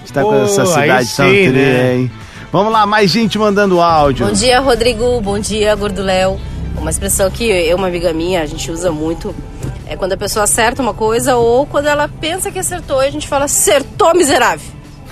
Está 0.06 0.22
com 0.22 0.44
essa 0.44 0.66
cidade 0.66 1.10
tão 1.16 1.26
tri, 1.28 1.50
né? 1.50 1.96
hein? 1.96 2.12
Vamos 2.52 2.72
lá, 2.74 2.86
mais 2.86 3.12
gente 3.12 3.38
mandando 3.38 3.80
áudio. 3.80 4.26
Bom 4.26 4.34
dia, 4.34 4.60
Rodrigo. 4.60 5.22
Bom 5.22 5.38
dia, 5.38 5.76
Gordo 5.76 6.02
Léo. 6.02 6.40
Uma 6.78 6.90
expressão 6.90 7.30
que 7.30 7.44
eu 7.44 7.76
uma 7.78 7.88
amiga 7.88 8.12
minha, 8.14 8.42
a 8.42 8.46
gente 8.46 8.72
usa 8.72 8.90
muito, 8.92 9.36
é 9.90 9.96
quando 9.98 10.14
a 10.14 10.18
pessoa 10.18 10.44
acerta 10.44 10.82
uma 10.82 10.94
coisa 10.94 11.36
ou 11.36 11.66
quando 11.66 11.88
ela 11.88 12.08
pensa 12.08 12.52
que 12.52 12.60
acertou 12.60 13.02
e 13.04 13.08
a 13.08 13.12
gente 13.12 13.28
fala, 13.28 13.46
acertou, 13.46 14.14
miserável. 14.16 14.66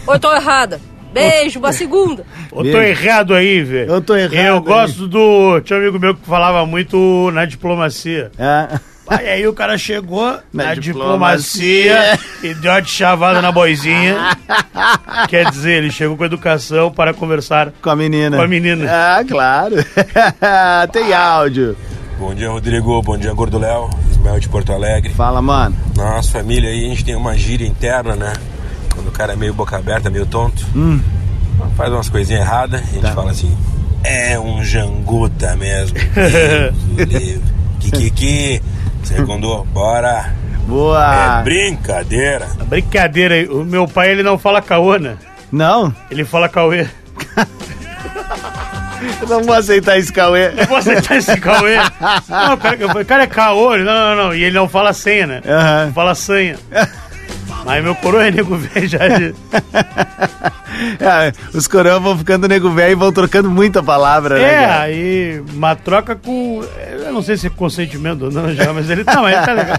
Ou 0.06 0.14
eu 0.14 0.20
tô 0.20 0.34
errada. 0.34 0.80
Beijo, 1.14 1.60
boa 1.60 1.74
segunda. 1.74 2.24
Eu 2.54 2.72
tô 2.72 2.80
errado 2.80 3.34
aí, 3.34 3.64
velho. 3.64 3.92
Eu 3.92 4.02
tô 4.02 4.16
errado 4.16 4.34
Eu 4.36 4.56
aí. 4.58 4.62
gosto 4.62 5.08
do. 5.08 5.60
Tinha 5.62 5.80
um 5.80 5.82
amigo 5.82 5.98
meu 6.00 6.14
que 6.14 6.26
falava 6.28 6.66
muito 6.66 7.32
na 7.34 7.44
diplomacia. 7.46 8.32
É. 8.38 8.80
Aí, 9.08 9.30
aí 9.30 9.48
o 9.48 9.54
cara 9.54 9.78
chegou 9.78 10.38
na, 10.54 10.66
Na 10.66 10.76
diplomacia, 10.76 11.94
diplomacia. 11.94 12.20
e 12.44 12.54
deu 12.56 12.72
uma 12.72 12.82
de 12.82 12.90
chavada 12.90 13.42
na 13.42 13.52
boizinha. 13.54 14.38
Quer 15.30 15.50
dizer, 15.50 15.78
ele 15.78 15.90
chegou 15.92 16.18
com 16.18 16.26
educação 16.26 16.92
para 16.92 17.14
conversar 17.14 17.72
Com 17.82 17.90
a 17.90 17.96
menina. 17.96 18.36
com 18.38 18.44
a 18.44 18.48
menina. 18.48 18.86
Ah, 18.90 19.24
claro. 19.26 19.76
Tem 20.92 21.14
áudio. 21.14 21.76
Bom 22.20 22.36
dia, 22.36 22.50
Rodrigo. 22.50 23.02
Bom 23.02 23.18
dia, 23.18 23.34
Gordo 23.34 23.58
Léo. 23.58 23.90
Ismael 24.28 24.40
de 24.40 24.50
Porto 24.50 24.74
Alegre. 24.74 25.14
Fala, 25.14 25.42
mano. 25.42 25.76
Na 25.96 26.16
nossa 26.16 26.32
família 26.32 26.70
aí, 26.70 26.86
a 26.86 26.90
gente 26.90 27.06
tem 27.06 27.16
uma 27.16 27.36
gíria 27.38 27.66
interna, 27.68 28.16
né? 28.16 28.34
Quando 28.94 29.08
o 29.08 29.12
cara 29.12 29.34
é 29.34 29.36
meio 29.36 29.54
boca 29.54 29.78
aberta, 29.78 30.10
meio 30.10 30.26
tonto, 30.26 30.66
Hum. 30.76 31.00
faz 31.76 31.92
umas 31.92 32.10
coisinhas 32.10 32.42
erradas, 32.42 32.82
a 32.82 32.86
gente 32.86 33.02
Tá. 33.02 33.14
fala 33.14 33.32
assim: 33.32 33.56
é 34.04 34.38
um 34.40 34.64
janguta 34.64 35.56
mesmo. 35.56 35.98
Livre. 36.98 37.42
Kikiki, 37.80 38.62
segundo, 39.04 39.64
bora. 39.66 40.34
Boa. 40.68 41.40
É 41.40 41.44
brincadeira. 41.44 42.48
Brincadeira 42.68 43.36
aí. 43.36 43.48
O 43.48 43.64
meu 43.64 43.88
pai, 43.88 44.12
ele 44.12 44.24
não 44.24 44.38
fala 44.38 44.62
caô, 44.62 44.98
né? 44.98 45.16
Não? 45.52 45.94
Ele 46.12 46.26
fala 46.26 46.50
cauê. 46.50 46.86
Eu 49.22 49.28
não 49.28 49.44
vou 49.44 49.56
aceitar 49.56 49.98
esse 49.98 50.12
Cauê. 50.14 50.50
Não 50.52 50.66
vou 50.66 50.78
aceitar 50.78 51.18
esse 51.18 51.38
Cauê. 51.40 51.76
Não, 52.30 52.54
o 52.54 52.58
cara, 52.58 53.02
o 53.02 53.06
cara 53.06 53.24
é 53.24 53.28
caô. 53.28 53.74
ele- 53.76 53.84
Não, 53.84 53.94
não, 54.16 54.24
não. 54.28 54.36
E 54.36 54.44
ele 54.44 54.56
não 54.56 54.70
fala 54.70 54.94
senha, 54.94 55.26
né? 55.28 55.42
Aham. 55.48 55.86
Não 55.88 55.94
fala 55.94 56.16
senha. 56.16 56.58
Mas 57.66 57.84
meu 57.84 57.96
coroa 57.96 58.28
é 58.28 58.32
nego 58.32 58.56
velho 58.56 58.88
já. 58.88 59.00
É, 61.00 61.32
os 61.58 61.66
coroas 61.68 62.00
vão 62.00 62.16
ficando 62.16 62.48
nego 62.48 62.70
velho 62.70 62.92
e 62.92 62.96
vão 62.96 63.12
trocando 63.12 63.50
muita 63.50 63.82
palavra, 63.82 64.36
né? 64.38 64.44
É, 64.54 64.66
aí 64.66 65.44
uma 65.52 65.76
troca 65.76 66.16
com. 66.16 66.64
Eu 67.04 67.12
não 67.12 67.24
sei 67.24 67.36
se 67.36 67.48
é 67.48 67.50
consentimento 67.50 68.26
ou 68.26 68.32
não 68.32 68.54
já, 68.54 68.72
mas 68.72 68.88
ele 68.88 69.04
tá, 69.04 69.20
mas 69.20 69.36
ele 69.36 69.44
tá 69.46 69.54
legal. 69.54 69.78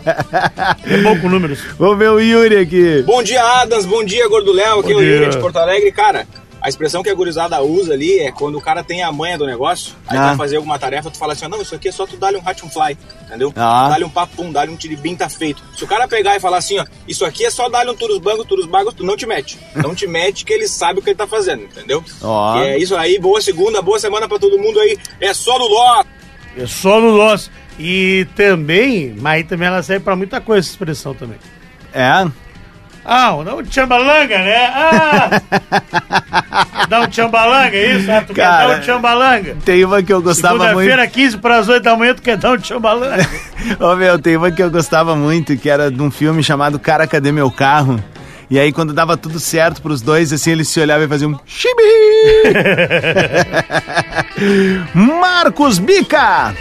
Ele 0.85 0.94
é 0.94 1.03
bom 1.05 1.16
com 1.20 1.29
números. 1.29 1.61
Vamos 1.79 1.98
ver 1.98 2.11
o 2.11 2.18
Yuri 2.18 2.57
aqui. 2.57 3.05
Bom 3.07 3.22
dia, 3.22 3.40
Adams. 3.62 3.87
Bom 3.87 4.03
dia, 4.03 4.29
Gordo 4.29 4.53
Léo. 4.53 4.81
Aqui 4.81 4.90
é 4.92 4.96
o 4.96 5.01
Yuri 5.01 5.29
de 5.31 5.38
Porto 5.38 5.59
Alegre. 5.59 5.92
Cara, 5.92 6.27
a 6.61 6.68
expressão 6.68 7.03
que 7.03 7.11
a 7.11 7.14
gurizada 7.14 7.61
usa 7.62 7.92
ali 7.92 8.18
é 8.18 8.33
quando 8.33 8.57
o 8.59 8.61
cara 8.61 8.83
tem 8.83 9.03
a 9.03 9.12
manha 9.12 9.38
do 9.38 9.47
negócio, 9.47 9.94
aí 10.07 10.16
Ah. 10.18 10.27
vai 10.29 10.37
fazer 10.37 10.57
alguma 10.57 10.79
tarefa, 10.79 11.11
tu 11.11 11.18
fala 11.18 11.33
assim, 11.33 11.44
ó, 11.44 11.49
não, 11.49 11.62
isso 11.62 11.75
aqui 11.75 11.88
é 11.88 11.92
só 11.92 12.07
tu 12.07 12.16
dar-lhe 12.16 12.37
um 12.37 12.42
hat 12.49 12.64
and 12.64 12.68
fly, 12.71 12.97
entendeu? 13.27 13.53
Ah. 13.57 13.88
Dá-lhe 13.90 14.05
um 14.05 14.11
papum, 14.11 14.51
dá-lhe 14.51 14.71
um 14.73 14.77
tiribim, 14.77 15.14
tá 15.14 15.29
feito. 15.29 15.62
Se 15.77 15.85
o 15.85 15.87
cara 15.87 16.09
pegar 16.09 16.37
e 16.37 16.40
falar 16.40 16.59
assim, 16.59 16.79
ó, 16.79 16.87
isso 17.07 17.25
aqui 17.25 17.44
é 17.47 17.51
só 17.51 17.68
dar-lhe 17.68 17.90
um 17.90 17.97
turus 17.97 18.18
bangos, 18.18 18.47
turus 18.47 18.66
bagos, 18.66 18.94
tu 18.94 19.05
não 19.05 19.16
te 19.16 19.27
mete. 19.27 19.59
Não 19.77 19.94
te 19.94 20.07
mete 20.07 20.44
que 20.44 20.53
ele 20.53 20.66
sabe 20.68 20.99
o 20.99 21.03
que 21.03 21.11
ele 21.11 21.16
tá 21.16 21.27
fazendo, 21.27 21.62
entendeu? 21.64 22.03
Ó. 22.23 22.55
Que 22.55 22.61
é 22.68 22.79
isso 22.79 22.97
aí, 22.97 23.18
boa 23.18 23.40
segunda, 23.40 23.81
boa 23.81 23.99
semana 23.99 24.29
pra 24.29 24.38
todo 24.38 24.59
mundo 24.59 24.81
aí. 24.81 24.99
É 25.21 25.33
só 25.35 25.59
no 25.59 25.66
Ló. 25.66 26.05
É 26.57 26.66
só 26.66 27.01
no 27.01 27.16
nosso. 27.16 27.51
E 27.79 28.27
também, 28.35 29.14
mas 29.16 29.35
aí 29.35 29.44
também 29.44 29.68
ela 29.68 29.83
serve 29.83 30.05
pra 30.05 30.16
muita 30.16 30.40
coisa 30.40 30.61
essa 30.66 30.71
expressão 30.71 31.14
também. 31.14 31.38
É? 31.92 32.27
Ah, 33.11 33.42
dá 33.42 33.55
um 33.55 33.62
tchambalanga, 33.62 34.38
né? 34.38 34.66
Ah! 34.66 35.40
dá 36.90 37.01
um 37.01 37.07
tchambalanga, 37.07 37.75
é 37.75 37.92
isso? 37.97 38.12
Ah, 38.12 38.21
tu 38.21 38.35
quer 38.35 38.42
Cara, 38.42 38.68
dar 38.68 38.77
um 38.77 38.81
tchambalanga? 38.81 39.57
Tem 39.64 39.83
uma 39.83 40.03
que 40.03 40.12
eu 40.12 40.21
gostava 40.21 40.57
muito. 40.75 40.90
Segunda-feira, 40.90 41.07
15 41.07 41.38
para 41.38 41.57
as 41.57 41.68
8 41.71 41.83
da 41.83 41.97
manhã, 41.97 42.14
tu 42.14 42.21
quer 42.21 42.37
dar 42.37 42.53
um 42.53 42.59
tchambalanga? 42.59 43.27
Ô 43.81 43.97
meu, 43.97 44.18
tem 44.18 44.37
uma 44.37 44.51
que 44.51 44.62
eu 44.62 44.71
gostava 44.71 45.16
muito, 45.16 45.57
que 45.57 45.71
era 45.71 45.90
de 45.90 46.03
um 46.03 46.11
filme 46.11 46.42
chamado 46.42 46.79
Cara, 46.79 47.07
Cadê 47.07 47.33
Meu 47.33 47.51
Carro? 47.51 47.99
E 48.51 48.59
aí, 48.59 48.73
quando 48.73 48.92
dava 48.92 49.16
tudo 49.16 49.40
certo 49.40 49.81
pros 49.81 50.03
dois, 50.03 50.31
assim, 50.31 50.51
eles 50.51 50.68
se 50.68 50.79
olhavam 50.79 51.07
e 51.07 51.09
faziam 51.09 51.31
um 51.31 51.38
chibi! 51.47 51.83
Marcos 54.94 55.79
Bica! 55.79 56.55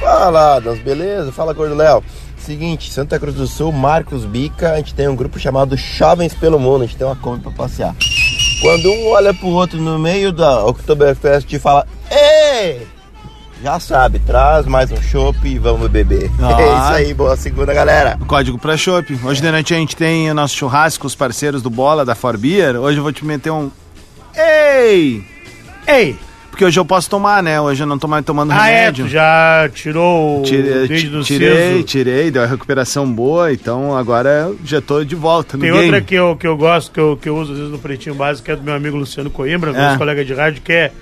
Fala, 0.00 0.56
Adams, 0.56 0.78
beleza? 0.80 1.32
Fala, 1.32 1.52
Gordo 1.52 1.74
Léo. 1.74 2.02
Seguinte, 2.46 2.92
Santa 2.92 3.18
Cruz 3.18 3.34
do 3.34 3.44
Sul, 3.48 3.72
Marcos 3.72 4.24
Bica, 4.24 4.74
a 4.74 4.76
gente 4.76 4.94
tem 4.94 5.08
um 5.08 5.16
grupo 5.16 5.36
chamado 5.36 5.76
Jovens 5.76 6.32
pelo 6.32 6.60
Mundo, 6.60 6.84
a 6.84 6.86
gente 6.86 6.96
tem 6.96 7.04
uma 7.04 7.16
Kombi 7.16 7.42
pra 7.42 7.50
passear. 7.50 7.92
Quando 8.62 8.88
um 8.88 9.08
olha 9.08 9.34
pro 9.34 9.48
outro 9.48 9.80
no 9.80 9.98
meio 9.98 10.30
da 10.30 10.64
Oktoberfest 10.64 11.52
e 11.52 11.58
fala, 11.58 11.84
Ei! 12.08 12.86
Já 13.60 13.80
sabe, 13.80 14.20
traz 14.20 14.64
mais 14.64 14.92
um 14.92 15.02
chopp 15.02 15.36
e 15.44 15.58
vamos 15.58 15.90
beber. 15.90 16.30
Ah. 16.40 16.60
É 16.60 16.66
isso 16.66 17.08
aí, 17.08 17.14
boa 17.14 17.36
segunda, 17.36 17.74
galera. 17.74 18.16
Código 18.28 18.58
pra 18.58 18.76
chopp. 18.76 19.18
Hoje 19.24 19.42
de 19.42 19.50
noite 19.50 19.74
a 19.74 19.78
gente 19.78 19.96
tem 19.96 20.30
o 20.30 20.34
nosso 20.34 20.54
churrasco, 20.54 21.04
os 21.04 21.16
parceiros 21.16 21.62
do 21.62 21.68
Bola, 21.68 22.04
da 22.04 22.14
For 22.14 22.38
Beer. 22.38 22.76
Hoje 22.76 22.98
eu 22.98 23.02
vou 23.02 23.12
te 23.12 23.24
meter 23.24 23.50
um... 23.50 23.72
Ei! 24.36 25.24
Ei! 25.88 26.16
Porque 26.56 26.64
hoje 26.64 26.80
eu 26.80 26.86
posso 26.86 27.10
tomar, 27.10 27.42
né? 27.42 27.60
Hoje 27.60 27.82
eu 27.82 27.86
não 27.86 27.98
tô 27.98 28.08
mais 28.08 28.24
tomando 28.24 28.50
Ah, 28.50 28.66
é, 28.70 28.78
remédio. 28.80 29.04
tu 29.04 29.10
já 29.10 29.68
tirou 29.74 30.40
o 30.40 30.42
Tirei, 30.42 30.88
do 31.06 31.22
tirei, 31.22 31.82
tirei, 31.82 32.30
deu 32.30 32.40
uma 32.40 32.48
recuperação 32.48 33.06
boa, 33.12 33.52
então 33.52 33.94
agora 33.94 34.50
já 34.64 34.80
tô 34.80 35.04
de 35.04 35.14
volta 35.14 35.58
no 35.58 35.62
Tem 35.64 35.70
game. 35.70 35.84
outra 35.84 36.00
que 36.00 36.14
eu, 36.14 36.34
que 36.34 36.46
eu 36.46 36.56
gosto, 36.56 36.90
que 36.92 36.98
eu, 36.98 37.18
que 37.20 37.28
eu 37.28 37.36
uso 37.36 37.52
às 37.52 37.58
vezes 37.58 37.70
no 37.72 37.78
Pretinho 37.78 38.14
Básico, 38.14 38.46
que 38.46 38.52
é 38.52 38.56
do 38.56 38.62
meu 38.62 38.72
amigo 38.74 38.96
Luciano 38.96 39.28
Coimbra, 39.28 39.70
É. 39.70 39.74
nosso 39.74 39.98
colega 39.98 40.24
de 40.24 40.32
rádio, 40.32 40.62
que 40.62 40.72
é 40.72 40.92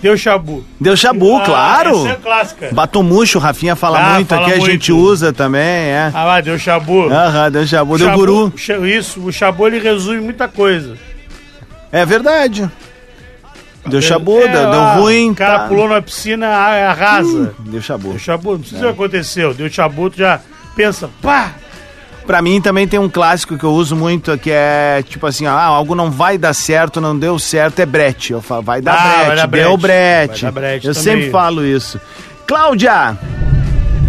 Deu 0.00 0.16
Chabu. 0.16 0.64
Deu 0.80 0.96
chabu, 0.96 1.36
Ah, 1.36 1.44
claro. 1.44 1.90
essa 2.06 2.08
é 2.08 2.14
clássica. 2.14 2.70
Batomuxo, 2.72 3.36
o 3.36 3.40
Rafinha 3.42 3.76
fala 3.76 3.98
Ah, 4.00 4.14
muito 4.14 4.28
fala 4.28 4.40
aqui, 4.46 4.52
a 4.54 4.56
muito. 4.56 4.70
gente 4.72 4.90
usa 4.90 5.34
também, 5.34 5.60
é. 5.60 6.10
Ah 6.14 6.24
lá, 6.24 6.40
deu 6.40 6.58
Chabu. 6.58 7.10
Aham, 7.10 7.50
deu 7.50 7.66
chabu, 7.66 7.98
deu 7.98 8.06
Chabu- 8.06 8.18
guru. 8.20 8.52
Isso, 8.86 9.20
o 9.22 9.30
Chabu 9.30 9.66
ele 9.66 9.80
resume 9.80 10.20
muita 10.22 10.48
coisa. 10.48 10.96
É 11.92 12.06
verdade. 12.06 12.70
Deu 13.88 14.02
chabu, 14.02 14.38
É, 14.40 14.48
deu, 14.48 14.70
deu 14.70 14.82
ruim. 15.00 15.30
O 15.30 15.34
cara 15.34 15.60
tá. 15.60 15.68
pulou 15.68 15.88
na 15.88 16.00
piscina, 16.02 16.46
arrasa. 16.48 17.54
Deu 17.60 17.80
chabu. 17.82 18.10
Deu 18.10 18.18
Chabu, 18.18 18.52
não 18.52 18.58
precisa 18.60 18.80
É. 18.80 18.84
o 18.84 18.94
que 18.94 18.94
aconteceu. 19.02 19.54
Deu 19.54 19.68
Chabu, 19.70 20.10
tu 20.10 20.18
já 20.18 20.40
pensa, 20.76 21.08
pá! 21.22 21.52
Pra 22.26 22.42
mim 22.42 22.60
também 22.60 22.86
tem 22.86 23.00
um 23.00 23.08
clássico 23.08 23.56
que 23.56 23.64
eu 23.64 23.70
uso 23.72 23.96
muito, 23.96 24.36
que 24.36 24.50
é 24.50 25.02
tipo 25.08 25.26
assim, 25.26 25.46
ah, 25.46 25.62
algo 25.62 25.94
não 25.94 26.10
vai 26.10 26.36
dar 26.36 26.52
certo, 26.52 27.00
não 27.00 27.18
deu 27.18 27.38
certo, 27.38 27.80
é 27.80 27.86
brete. 27.86 28.34
Eu 28.34 28.42
falo, 28.42 28.62
vai 28.62 28.82
dar 28.82 28.92
Ah, 28.92 28.96
brete, 29.14 29.26
vai 29.26 29.36
dar 29.36 29.46
deu 29.46 29.76
brete. 29.78 29.78
brete. 29.78 30.42
Vai 30.42 30.52
dar 30.52 30.60
brete 30.60 30.86
eu 30.88 30.94
também. 30.94 31.12
sempre 31.14 31.30
falo 31.30 31.64
isso. 31.64 31.98
Cláudia! 32.46 33.16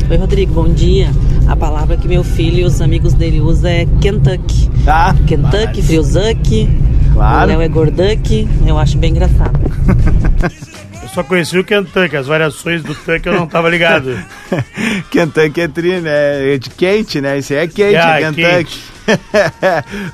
Oi, 0.09 0.17
Rodrigo, 0.17 0.53
bom 0.53 0.67
dia. 0.67 1.09
A 1.47 1.55
palavra 1.55 1.95
que 1.95 2.07
meu 2.07 2.23
filho 2.23 2.59
e 2.59 2.63
os 2.65 2.81
amigos 2.81 3.13
dele 3.13 3.39
usam 3.39 3.71
é 3.71 3.85
Kentucky. 4.01 4.69
Tá. 4.83 5.15
Kentucky, 5.25 5.81
Friozuck. 5.81 6.69
Claro. 7.13 7.45
O 7.45 7.47
Léo 7.57 7.61
é 7.61 7.67
Gorduck. 7.67 8.47
Eu 8.65 8.77
acho 8.77 8.97
bem 8.97 9.11
engraçado. 9.11 9.59
Eu 11.01 11.09
só 11.09 11.23
conheci 11.23 11.57
o 11.57 11.63
Kentucky, 11.63 12.15
as 12.15 12.27
variações 12.27 12.83
do 12.83 12.93
Tuck 12.93 13.25
eu 13.25 13.33
não 13.33 13.47
tava 13.47 13.67
ligado. 13.67 14.15
Kentucky 15.09 15.61
é 15.61 15.67
tri, 15.67 15.99
né? 15.99 16.53
É 16.53 16.57
de 16.59 16.69
quente, 16.69 17.19
né? 17.19 17.39
Isso 17.39 17.51
aí 17.51 17.59
é 17.59 17.67
quente, 17.67 17.95
Ah, 17.95 18.19
é 18.21 18.23
é 18.23 18.31
Kentucky. 18.31 18.79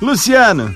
Luciano. 0.00 0.74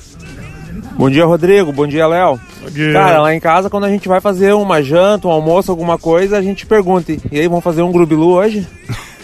Bom 0.93 1.09
dia, 1.09 1.25
Rodrigo. 1.25 1.73
Bom 1.73 1.87
dia, 1.87 2.07
Léo. 2.07 2.39
dia. 2.71 2.93
Cara, 2.93 3.23
lá 3.23 3.35
em 3.35 3.41
casa, 3.41 3.71
quando 3.71 3.85
a 3.85 3.89
gente 3.89 4.07
vai 4.09 4.21
fazer 4.21 4.53
uma 4.53 4.83
janta, 4.83 5.27
um 5.27 5.31
almoço, 5.31 5.71
alguma 5.71 5.97
coisa, 5.97 6.37
a 6.37 6.43
gente 6.43 6.67
pergunta. 6.67 7.13
E 7.13 7.41
aí, 7.41 7.49
vamos 7.49 7.65
fazer 7.65 7.81
um 7.81 7.91
grubilu 7.91 8.35
hoje? 8.35 8.67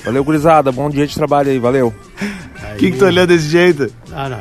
Valeu, 0.03 0.25
gurizada. 0.25 0.73
Bom 0.73 0.89
dia 0.89 1.07
de 1.07 1.15
trabalho 1.15 1.51
aí, 1.51 1.59
valeu. 1.59 1.93
O 2.73 2.77
que, 2.79 2.91
que 2.93 2.97
tu 2.97 3.05
olhou 3.05 3.27
desse 3.27 3.49
jeito? 3.51 3.93
Ah, 4.15 4.31
não, 4.31 4.39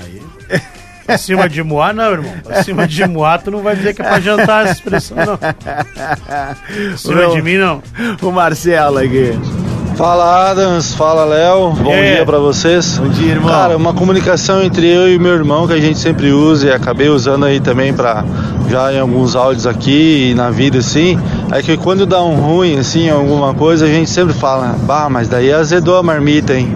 aí. 1.06 1.15
Pra 1.15 1.18
cima 1.18 1.48
de 1.50 1.63
Moá, 1.63 1.94
não, 1.94 2.12
irmão. 2.12 2.34
Pra 2.44 2.63
cima 2.63 2.88
de 2.88 3.08
Moá, 3.08 3.38
tu 3.38 3.52
não 3.52 3.62
vai 3.62 3.76
dizer 3.76 3.94
que 3.94 4.02
é 4.02 4.06
pra 4.06 4.20
jantar 4.20 4.63
essa 4.65 4.74
expressão, 4.74 5.18
não. 5.18 5.38
Pra 5.38 6.56
cima 6.98 7.28
de 7.30 7.41
mim, 7.41 7.58
não. 7.58 7.82
O 8.22 8.32
Marcelo 8.32 8.98
aqui. 8.98 9.38
Fala 9.96 10.52
Adams, 10.52 10.94
fala 10.94 11.24
Léo, 11.24 11.72
bom 11.72 11.94
É. 11.94 12.15
dia 12.15 12.26
pra 12.26 12.38
vocês. 12.38 12.98
Bom 12.98 13.08
dia, 13.08 13.32
irmão. 13.32 13.50
Cara, 13.50 13.78
uma 13.78 13.94
comunicação 13.94 14.62
entre 14.62 14.86
eu 14.94 15.10
e 15.10 15.18
meu 15.18 15.34
irmão 15.34 15.65
que 15.68 15.72
a 15.74 15.80
gente 15.80 15.98
sempre 15.98 16.32
usa 16.34 16.68
e 16.68 16.72
acabei 16.74 17.08
usando 17.08 17.46
aí 17.46 17.62
também 17.62 17.94
pra 17.94 18.26
já 18.70 18.91
em 18.91 19.00
alguns 19.00 19.38
áudios 19.38 19.65
aqui 19.65 20.32
e 20.32 20.36
na 20.36 20.50
vida 20.50 20.80
assim, 20.80 21.18
é 21.50 21.62
que 21.62 21.78
quando 21.78 22.06
dá 22.06 22.22
um 22.22 22.36
ruim 22.36 22.78
assim, 22.78 23.10
alguma 23.10 23.54
coisa, 23.54 23.86
a 23.86 23.88
gente 23.88 24.10
sempre 24.10 24.34
fala, 24.34 24.76
bah, 24.82 25.08
mas 25.10 25.30
daí 25.30 25.54
azedou 25.54 25.98
a 25.98 26.04
marmita, 26.04 26.54
hein? 26.54 26.76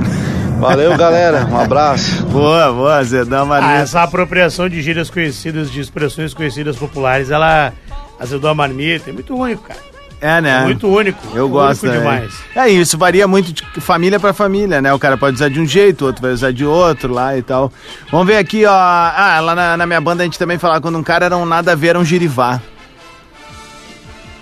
Valeu, 0.59 0.95
galera, 0.97 1.45
um 1.45 1.57
abraço. 1.57 2.23
Boa, 2.25 2.71
boa, 2.73 3.03
Zedão 3.03 3.43
Ah, 3.43 3.45
Marmita. 3.45 3.73
essa 3.81 4.03
apropriação 4.03 4.67
de 4.67 4.81
gírias 4.81 5.09
conhecidas, 5.09 5.71
de 5.71 5.79
expressões 5.79 6.33
conhecidas 6.33 6.75
populares, 6.75 7.31
ela 7.31 7.71
azedou 8.19 8.49
a 8.49 8.53
marmita. 8.53 9.09
É 9.09 9.13
muito 9.13 9.35
único, 9.35 9.63
cara. 9.63 9.79
É, 10.21 10.41
né? 10.41 10.59
É 10.59 10.63
muito 10.65 10.85
único. 10.89 11.17
Eu 11.33 11.45
Único 11.45 11.49
gosto 11.59 11.81
também. 11.85 11.99
demais. 11.99 12.33
É, 12.53 12.67
isso 12.67 12.97
varia 12.97 13.25
muito 13.25 13.53
de 13.53 13.63
família 13.79 14.19
pra 14.19 14.33
família, 14.33 14.81
né? 14.81 14.93
O 14.93 14.99
cara 14.99 15.15
pode 15.17 15.35
usar 15.35 15.47
de 15.49 15.61
um 15.61 15.65
jeito, 15.65 16.01
o 16.03 16.07
outro 16.07 16.21
vai 16.21 16.31
usar 16.33 16.51
de 16.51 16.65
outro 16.65 17.13
lá 17.13 17.37
e 17.37 17.41
tal. 17.41 17.71
Vamos 18.11 18.27
ver 18.27 18.35
aqui, 18.35 18.65
ó. 18.65 18.73
Ah, 18.73 19.39
lá 19.41 19.55
na, 19.55 19.77
na 19.77 19.85
minha 19.85 20.01
banda 20.01 20.23
a 20.23 20.25
gente 20.25 20.37
também 20.37 20.57
falava 20.57 20.81
quando 20.81 20.97
um 20.97 21.03
cara 21.03 21.25
era 21.27 21.37
um 21.37 21.45
nada 21.45 21.71
a 21.71 21.75
ver, 21.75 21.89
era 21.89 21.99
um 21.99 22.03
girivá. 22.03 22.61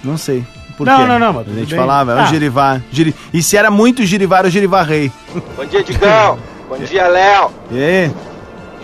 Não 0.03 0.17
sei. 0.17 0.43
Por 0.78 0.86
Não, 0.86 0.98
quê? 1.00 1.06
não, 1.08 1.18
não, 1.20 1.34
mas 1.34 1.48
A 1.50 1.52
gente 1.54 1.70
bem. 1.72 1.80
falava, 1.80 2.13
é 2.13 2.22
Ah. 2.22 2.26
girivá. 2.26 2.80
Giri... 2.92 3.16
E 3.34 3.42
se 3.42 3.58
era 3.58 3.72
muito 3.72 4.06
girivá, 4.06 4.38
era 4.38 4.48
o 4.48 4.50
girivá 4.50 4.84
rei. 4.84 5.12
Bom 5.56 5.66
dia, 5.66 5.84
Digão. 5.84 6.38
Bom 6.70 6.78
dia, 6.78 7.08
Léo. 7.08 7.52
E 7.72 7.84
aí? 7.84 8.12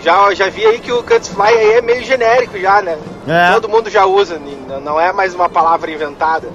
Já, 0.02 0.34
já 0.34 0.48
vi 0.50 0.66
aí 0.66 0.80
que 0.80 0.90
o 0.92 1.02
Cutsfly 1.02 1.46
aí 1.48 1.72
é 1.74 1.80
meio 1.80 2.02
genérico 2.04 2.58
já, 2.58 2.82
né? 2.82 2.98
É. 3.28 3.52
Todo 3.52 3.68
mundo 3.68 3.88
já 3.88 4.04
usa, 4.04 4.38
não 4.84 5.00
é 5.00 5.12
mais 5.12 5.34
uma 5.34 5.48
palavra 5.48 5.90
inventada. 5.90 6.48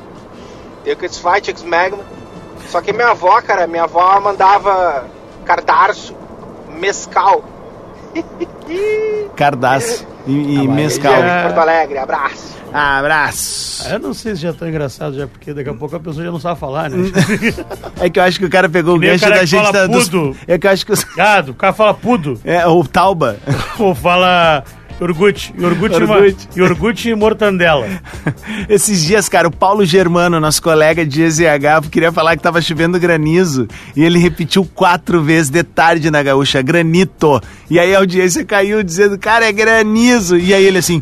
Tem 0.83 0.93
o 0.93 0.97
Cutsfly, 0.97 1.41
Chicks 1.43 1.63
Magma. 1.63 2.03
Só 2.67 2.81
que 2.81 2.91
minha 2.93 3.09
avó, 3.09 3.41
cara, 3.41 3.65
minha 3.65 3.83
avó 3.85 4.19
mandava 4.19 5.05
cardarço, 5.45 6.13
mescal. 6.77 7.43
Cardaço 9.35 10.05
e, 10.27 10.55
e 10.55 10.67
mescal. 10.67 11.13
De 11.15 11.43
Porto 11.43 11.59
Alegre, 11.59 11.97
abraço. 11.97 12.58
Abraço. 12.73 13.83
Ah, 13.87 13.93
Eu 13.93 13.99
não 13.99 14.13
sei 14.13 14.35
se 14.35 14.41
já 14.41 14.53
tá 14.53 14.67
engraçado 14.67 15.15
já, 15.15 15.27
porque 15.27 15.53
daqui 15.53 15.69
a 15.69 15.73
pouco 15.73 15.95
a 15.95 15.99
pessoa 15.99 16.23
já 16.25 16.31
não 16.31 16.39
sabe 16.39 16.59
falar, 16.59 16.89
né? 16.89 16.97
É 17.99 18.09
que 18.09 18.19
eu 18.19 18.23
acho 18.23 18.39
que 18.39 18.45
o 18.45 18.49
cara 18.49 18.69
pegou 18.69 18.95
o 18.95 18.99
Que 18.99 19.07
o 19.07 19.09
gancho 19.09 19.23
cara 19.23 19.35
da 19.39 19.45
gente 19.45 19.59
fala 19.59 19.71
da, 19.71 19.87
dos... 19.87 20.09
pudo. 20.09 20.35
É 20.47 20.57
que 20.57 20.67
eu 20.67 20.71
acho 20.71 20.85
que 20.85 20.91
os... 20.91 21.03
Gado, 21.03 21.51
o 21.51 21.55
cara 21.55 21.73
fala 21.73 21.93
pudo. 21.93 22.39
É, 22.43 22.65
o 22.67 22.83
Tauba. 22.85 23.37
Ou 23.79 23.93
fala 23.95 24.63
iogurte. 25.01 25.53
Iogurte, 25.57 25.95
e 25.95 26.05
ma- 26.05 26.15
Iogurte. 26.17 26.47
iogurte 26.55 27.09
e 27.09 27.15
mortandela. 27.15 27.87
Esses 28.67 29.03
dias, 29.03 29.29
cara, 29.29 29.47
o 29.47 29.51
Paulo 29.51 29.85
Germano, 29.85 30.39
nosso 30.39 30.61
colega 30.61 31.05
de 31.05 31.21
EZH, 31.23 31.87
queria 31.89 32.11
falar 32.11 32.35
que 32.35 32.43
tava 32.43 32.61
chovendo 32.61 32.99
granizo. 32.99 33.67
E 33.95 34.03
ele 34.03 34.19
repetiu 34.19 34.65
quatro 34.65 35.21
vezes 35.23 35.49
de 35.49 35.63
tarde 35.63 36.11
na 36.11 36.21
gaúcha, 36.21 36.61
granito. 36.61 37.39
E 37.69 37.79
aí 37.79 37.95
a 37.95 37.99
audiência 37.99 38.43
caiu 38.43 38.83
dizendo, 38.83 39.17
cara, 39.17 39.45
é 39.45 39.51
granizo. 39.53 40.37
E 40.37 40.53
aí 40.53 40.65
ele 40.65 40.77
assim, 40.79 41.01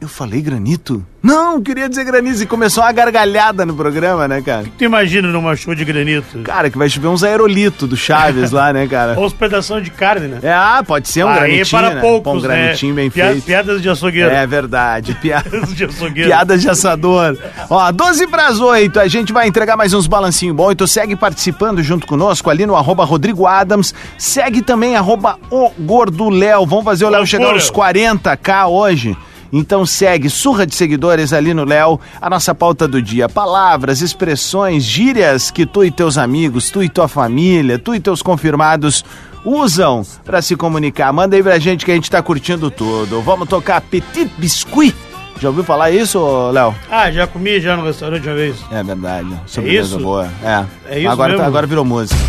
Eu 0.00 0.08
falei 0.08 0.40
granito? 0.40 1.04
Não, 1.22 1.60
queria 1.60 1.86
dizer 1.86 2.04
granizo. 2.04 2.42
E 2.42 2.46
começou 2.46 2.82
uma 2.82 2.90
gargalhada 2.90 3.66
no 3.66 3.74
programa, 3.74 4.26
né, 4.26 4.40
cara? 4.40 4.64
Tu 4.78 4.84
imagina 4.84 5.28
numa 5.28 5.54
chuva 5.54 5.76
de 5.76 5.84
granito? 5.84 6.38
Cara, 6.38 6.70
que 6.70 6.78
vai 6.78 6.88
chover 6.88 7.08
uns 7.08 7.22
aerolitos 7.22 7.86
do 7.86 7.98
Chaves 7.98 8.50
lá, 8.50 8.72
né, 8.72 8.86
cara? 8.86 9.14
Ou 9.20 9.30
pedaços 9.30 9.82
de 9.84 9.90
carne, 9.90 10.28
né? 10.28 10.38
É, 10.42 10.54
ah, 10.54 10.82
pode 10.86 11.06
ser 11.06 11.24
um 11.24 11.28
Aí 11.28 11.38
granitinho, 11.40 11.66
para 11.82 11.94
né? 11.94 12.00
poucos, 12.00 12.32
um 12.32 12.40
granitinho 12.40 12.94
né? 12.94 13.02
bem 13.02 13.10
Pia- 13.10 13.26
feito. 13.32 13.44
Piadas 13.44 13.82
de 13.82 13.90
açougueiro. 13.90 14.30
É 14.30 14.46
verdade. 14.46 15.14
Pia... 15.20 15.42
Piadas 15.44 15.74
de 15.74 15.84
açougueiro. 15.84 16.28
Piadas 16.30 16.62
de 16.62 16.70
assador. 16.70 17.36
Ó, 17.68 17.92
12 17.92 18.26
para 18.26 18.50
8, 18.50 19.00
a 19.00 19.06
gente 19.06 19.34
vai 19.34 19.46
entregar 19.46 19.76
mais 19.76 19.92
uns 19.92 20.06
balancinho 20.06 20.54
bom. 20.54 20.72
Então 20.72 20.86
segue 20.86 21.14
participando 21.14 21.82
junto 21.82 22.06
conosco 22.06 22.48
ali 22.48 22.64
no 22.64 22.74
arroba 22.74 23.04
Rodrigo 23.04 23.46
Adams. 23.46 23.94
Segue 24.16 24.62
também 24.62 24.96
arroba 24.96 25.38
o 25.50 25.70
Gordo 25.78 26.30
Léo. 26.30 26.64
Vamos 26.64 26.86
fazer 26.86 27.04
o 27.04 27.10
Léo 27.10 27.26
chegar 27.26 27.52
aos 27.52 27.70
40k 27.70 28.66
hoje. 28.66 29.14
Então 29.52 29.84
segue, 29.84 30.30
surra 30.30 30.66
de 30.66 30.74
seguidores 30.74 31.32
ali 31.32 31.52
no 31.52 31.64
Léo, 31.64 31.98
a 32.20 32.30
nossa 32.30 32.54
pauta 32.54 32.86
do 32.86 33.02
dia. 33.02 33.28
Palavras, 33.28 34.00
expressões, 34.00 34.84
gírias 34.84 35.50
que 35.50 35.66
tu 35.66 35.84
e 35.84 35.90
teus 35.90 36.16
amigos, 36.16 36.70
tu 36.70 36.82
e 36.82 36.88
tua 36.88 37.08
família, 37.08 37.78
tu 37.78 37.94
e 37.94 38.00
teus 38.00 38.22
confirmados 38.22 39.04
usam 39.44 40.04
para 40.24 40.42
se 40.42 40.54
comunicar. 40.56 41.12
Manda 41.12 41.36
aí 41.36 41.42
pra 41.42 41.58
gente 41.58 41.84
que 41.84 41.90
a 41.90 41.94
gente 41.94 42.10
tá 42.10 42.22
curtindo 42.22 42.70
tudo. 42.70 43.20
Vamos 43.22 43.48
tocar 43.48 43.80
Petit 43.80 44.30
Biscuit. 44.38 45.09
Já 45.40 45.48
ouviu 45.48 45.64
falar 45.64 45.90
isso, 45.90 46.50
Léo? 46.50 46.74
Ah, 46.90 47.10
já 47.10 47.26
comi 47.26 47.58
já 47.60 47.74
no 47.74 47.84
restaurante 47.84 48.26
uma 48.28 48.34
vez. 48.34 48.56
É 48.70 48.82
verdade. 48.82 49.28
Sobremesa 49.46 49.96
isso? 49.96 49.98
boa. 49.98 50.28
É. 50.44 50.64
É 50.86 50.98
isso 50.98 51.08
agora, 51.10 51.32
mesmo? 51.32 51.46
agora 51.46 51.66
virou 51.66 51.84
música. 51.84 52.20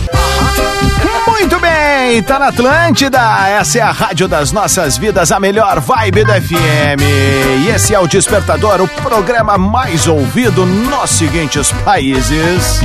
Muito 1.28 1.60
bem, 1.60 2.24
tá 2.24 2.39
na 2.39 2.47
Atlântida. 2.47 3.19
Essa 3.50 3.80
é 3.80 3.82
a 3.82 3.91
rádio 3.91 4.28
das 4.28 4.52
nossas 4.52 4.97
vidas, 4.97 5.32
a 5.32 5.39
melhor 5.39 5.80
vibe 5.82 6.24
do 6.24 6.32
FM. 6.32 7.02
E 7.65 7.69
esse 7.69 7.93
é 7.93 8.00
o 8.00 8.08
Despertador, 8.08 8.80
o 8.82 8.88
programa 8.88 9.58
mais 9.58 10.08
ouvido 10.08 10.65
nos 10.65 11.10
seguintes 11.10 11.71
países. 11.84 12.82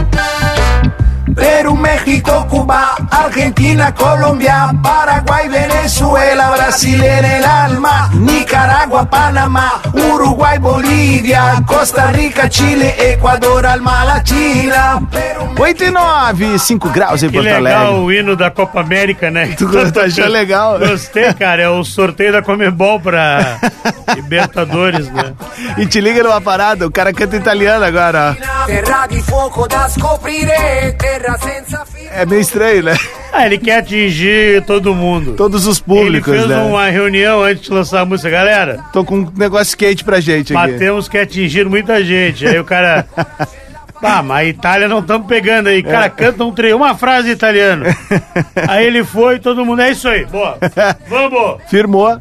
Perú, 1.35 1.75
México, 1.77 2.47
Cuba, 2.49 2.95
Argentina, 3.11 3.93
Colombia, 3.93 4.71
Paraguay, 4.83 5.49
Venezuela, 5.49 6.51
Brasil 6.51 7.03
en 7.03 7.25
el 7.25 7.45
alma, 7.45 8.11
Nicaragua, 8.15 9.05
Panamá, 9.07 9.81
Uruguay, 9.93 10.59
Bolívia, 10.59 11.63
Costa 11.67 12.07
Rica, 12.13 12.49
Chile, 12.49 12.95
Equador, 12.99 13.67
alma 13.67 14.05
latina. 14.05 15.03
8 15.59 15.85
e 15.85 15.91
9, 15.91 16.59
5 16.59 16.89
graus 16.91 17.23
em 17.23 17.29
Que 17.29 17.35
Porto 17.35 17.47
legal 17.47 17.87
Alegre. 17.87 18.01
o 18.01 18.13
hino 18.13 18.37
da 18.37 18.51
Copa 18.51 18.81
América, 18.81 19.31
né? 19.31 19.55
Tu 19.57 19.67
achando 20.01 20.31
legal? 20.31 20.79
Gostei, 20.79 21.33
cara. 21.35 21.63
É 21.63 21.69
o 21.69 21.83
sorteio 21.83 22.33
da 22.33 22.43
Comebol 22.43 23.01
pra 23.01 23.59
Libertadores, 24.15 25.11
né? 25.11 25.33
E 25.79 25.87
te 25.87 26.01
liga 26.01 26.23
numa 26.23 26.41
parada, 26.41 26.87
o 26.87 26.91
cara 26.91 27.13
canta 27.13 27.37
italiano 27.37 27.85
agora, 27.85 28.37
ó. 28.39 28.67
Terra 28.67 29.07
di 29.07 29.21
fuoco 29.23 29.67
da 29.67 29.89
scoprire, 29.89 30.93
terra 30.99 31.16
senza 31.16 31.16
fine. 31.16 31.16
É 32.13 32.27
meio 32.27 32.41
estranho, 32.41 32.83
né? 32.83 32.97
Ah, 33.33 33.45
ele 33.47 33.59
quer 33.59 33.79
atingir 33.79 34.63
todo 34.65 34.95
mundo. 34.95 35.35
Todos 35.35 35.67
os 35.67 35.79
públicos, 35.79 36.33
Ele 36.33 36.39
fez 36.43 36.49
né? 36.51 36.63
uma 36.65 36.89
reunião 36.89 37.43
antes 37.43 37.65
de 37.65 37.71
lançar 37.71 38.01
a 38.01 38.05
música. 38.05 38.31
Galera, 38.31 38.81
Tô 38.93 39.05
com 39.05 39.19
um 39.19 39.33
negócio 39.37 39.77
quente 39.77 40.03
pra 40.05 40.21
gente 40.21 40.55
aqui. 40.55 40.71
mas 40.71 40.79
temos 40.79 41.09
que 41.09 41.19
atingir 41.19 41.69
muita 41.69 42.03
gente. 42.03 42.47
Aí 42.47 42.59
o 42.59 42.65
cara... 42.65 43.07
Ah, 44.03 44.23
mas 44.23 44.39
a 44.39 44.45
Itália 44.45 44.89
não 44.89 45.01
estamos 45.01 45.27
pegando 45.27 45.69
aí. 45.69 45.79
É. 45.79 45.83
Cara, 45.83 46.11
canta 46.11 46.45
um 46.45 46.53
treino, 46.53 46.77
uma 46.77 46.95
frase 46.95 47.31
italiano. 47.31 47.85
Aí 48.69 48.87
ele 48.87 49.05
foi, 49.05 49.39
todo 49.39 49.65
mundo, 49.65 49.81
é 49.81 49.91
isso 49.91 50.09
aí, 50.09 50.25
boa. 50.27 50.59
Vamos! 51.09 51.63
Firmou. 51.69 52.19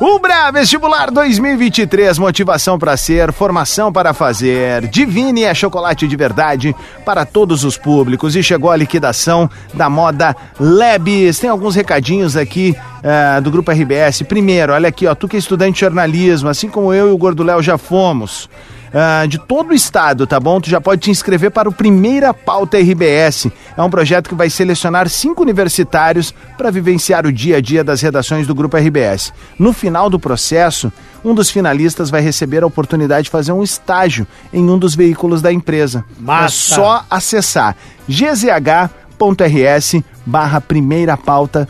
Ubra 0.00 0.50
Vestibular 0.52 1.10
2023, 1.10 2.18
motivação 2.18 2.78
para 2.78 2.96
ser, 2.96 3.32
formação 3.32 3.92
para 3.92 4.12
fazer. 4.12 4.88
Divine 4.88 5.44
é 5.44 5.54
chocolate 5.54 6.06
de 6.06 6.16
verdade 6.16 6.74
para 7.04 7.24
todos 7.24 7.64
os 7.64 7.76
públicos 7.76 8.36
e 8.36 8.42
chegou 8.42 8.70
a 8.70 8.76
liquidação 8.76 9.48
da 9.74 9.88
moda 9.88 10.36
Lebes. 10.58 11.38
Tem 11.38 11.50
alguns 11.50 11.74
recadinhos 11.74 12.36
aqui 12.36 12.74
eh, 13.02 13.40
do 13.40 13.50
Grupo 13.50 13.70
RBS. 13.70 14.22
Primeiro, 14.22 14.72
olha 14.72 14.88
aqui, 14.88 15.06
ó, 15.06 15.14
tu 15.14 15.28
que 15.28 15.36
é 15.36 15.38
estudante 15.38 15.74
de 15.74 15.80
jornalismo, 15.80 16.48
assim 16.48 16.68
como 16.68 16.92
eu 16.92 17.08
e 17.08 17.12
o 17.12 17.18
Gordo 17.18 17.42
Léo 17.42 17.62
já 17.62 17.76
fomos. 17.78 18.48
Ah, 18.94 19.24
de 19.26 19.38
todo 19.38 19.70
o 19.70 19.74
estado, 19.74 20.26
tá 20.26 20.38
bom? 20.38 20.60
Tu 20.60 20.68
já 20.68 20.80
pode 20.80 21.00
te 21.00 21.10
inscrever 21.10 21.50
para 21.50 21.68
o 21.68 21.72
Primeira 21.72 22.34
Pauta 22.34 22.78
RBS. 22.78 23.48
É 23.76 23.82
um 23.82 23.90
projeto 23.90 24.28
que 24.28 24.34
vai 24.34 24.50
selecionar 24.50 25.08
cinco 25.08 25.42
universitários 25.42 26.34
para 26.56 26.70
vivenciar 26.70 27.26
o 27.26 27.32
dia 27.32 27.56
a 27.56 27.60
dia 27.60 27.82
das 27.82 28.00
redações 28.02 28.46
do 28.46 28.54
Grupo 28.54 28.76
RBS. 28.76 29.32
No 29.58 29.72
final 29.72 30.10
do 30.10 30.18
processo, 30.18 30.92
um 31.24 31.34
dos 31.34 31.50
finalistas 31.50 32.10
vai 32.10 32.20
receber 32.20 32.62
a 32.62 32.66
oportunidade 32.66 33.24
de 33.24 33.30
fazer 33.30 33.52
um 33.52 33.62
estágio 33.62 34.26
em 34.52 34.68
um 34.68 34.78
dos 34.78 34.94
veículos 34.94 35.40
da 35.40 35.52
empresa. 35.52 36.04
É 36.18 36.22
Massa. 36.22 36.74
só 36.74 37.04
acessar 37.10 37.76
gzh.rs 38.08 40.02
barra 40.26 40.60
primeira 40.60 41.16
pauta 41.16 41.68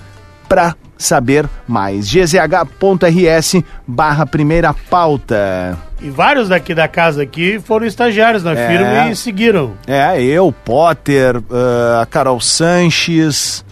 para 0.48 0.74
saber 1.02 1.46
mais. 1.68 2.08
gzh.rs 2.08 3.62
barra 3.86 4.26
primeira 4.26 4.74
pauta. 4.90 5.78
E 6.00 6.10
vários 6.10 6.48
daqui 6.48 6.74
da 6.74 6.88
casa 6.88 7.22
aqui 7.22 7.60
foram 7.64 7.86
estagiários 7.86 8.42
na 8.42 8.52
É. 8.52 8.68
firma 8.68 9.10
e 9.10 9.16
seguiram. 9.16 9.72
É, 9.86 10.20
eu, 10.22 10.52
Potter, 10.64 11.40
ah, 11.50 12.00
a 12.02 12.06
Carol 12.06 12.40
Sanches. 12.40 13.64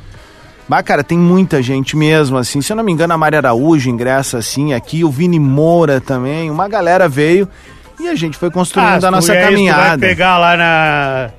Mas, 0.68 0.82
cara, 0.82 1.02
tem 1.02 1.18
muita 1.18 1.60
gente 1.60 1.96
mesmo, 1.96 2.38
assim. 2.38 2.62
Se 2.62 2.72
eu 2.72 2.76
não 2.76 2.84
me 2.84 2.92
engano, 2.92 3.12
a 3.12 3.18
Maria 3.18 3.40
Araújo 3.40 3.90
ingressa, 3.90 4.38
assim, 4.38 4.72
aqui. 4.72 5.02
O 5.02 5.10
Vini 5.10 5.40
Moura 5.40 6.00
também. 6.00 6.48
Uma 6.48 6.68
galera 6.68 7.08
veio 7.08 7.48
e 7.98 8.08
a 8.08 8.14
gente 8.14 8.38
foi 8.38 8.50
construindo 8.52 9.00
se 9.00 9.06
a 9.06 9.10
nossa 9.10 9.34
é 9.34 9.40
isso, 9.40 9.50
caminhada. 9.50 9.88
vai 9.88 9.98
pegar 9.98 10.38
lá 10.38 10.56
na, 10.56 11.30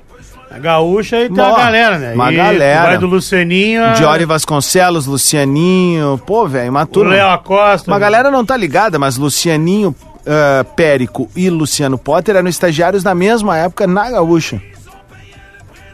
na 0.52 0.58
Gaúcha 0.58 1.16
e 1.20 1.28
tem 1.30 1.42
uma 1.44 1.56
galera, 1.56 1.98
né? 1.98 2.14
uma 2.14 2.32
E 2.32 2.36
galera. 2.36 2.82
Vai 2.82 2.98
do 2.98 3.06
Lucianinho. 3.06 3.84
a- 3.84 3.92
Diori 3.92 4.24
Vasconcelos, 4.24 5.06
Lucianinho. 5.06 6.20
Pô, 6.26 6.46
velho, 6.46 6.70
uma 6.70 6.86
turma. 6.86 7.14
Léo 7.14 7.28
Acosta. 7.30 7.90
Uma 7.90 7.98
galera 7.98 8.30
não 8.30 8.44
tá 8.44 8.56
ligada, 8.56 8.98
mas 8.98 9.16
Lucianinho, 9.16 9.94
ah, 10.26 10.64
Périco 10.76 11.28
e 11.34 11.48
Luciano 11.48 11.96
Potter 11.96 12.36
eram 12.36 12.48
estagiários 12.48 13.02
na 13.02 13.14
mesma 13.14 13.56
época 13.56 13.86
na 13.86 14.10
Gaúcha. 14.10 14.60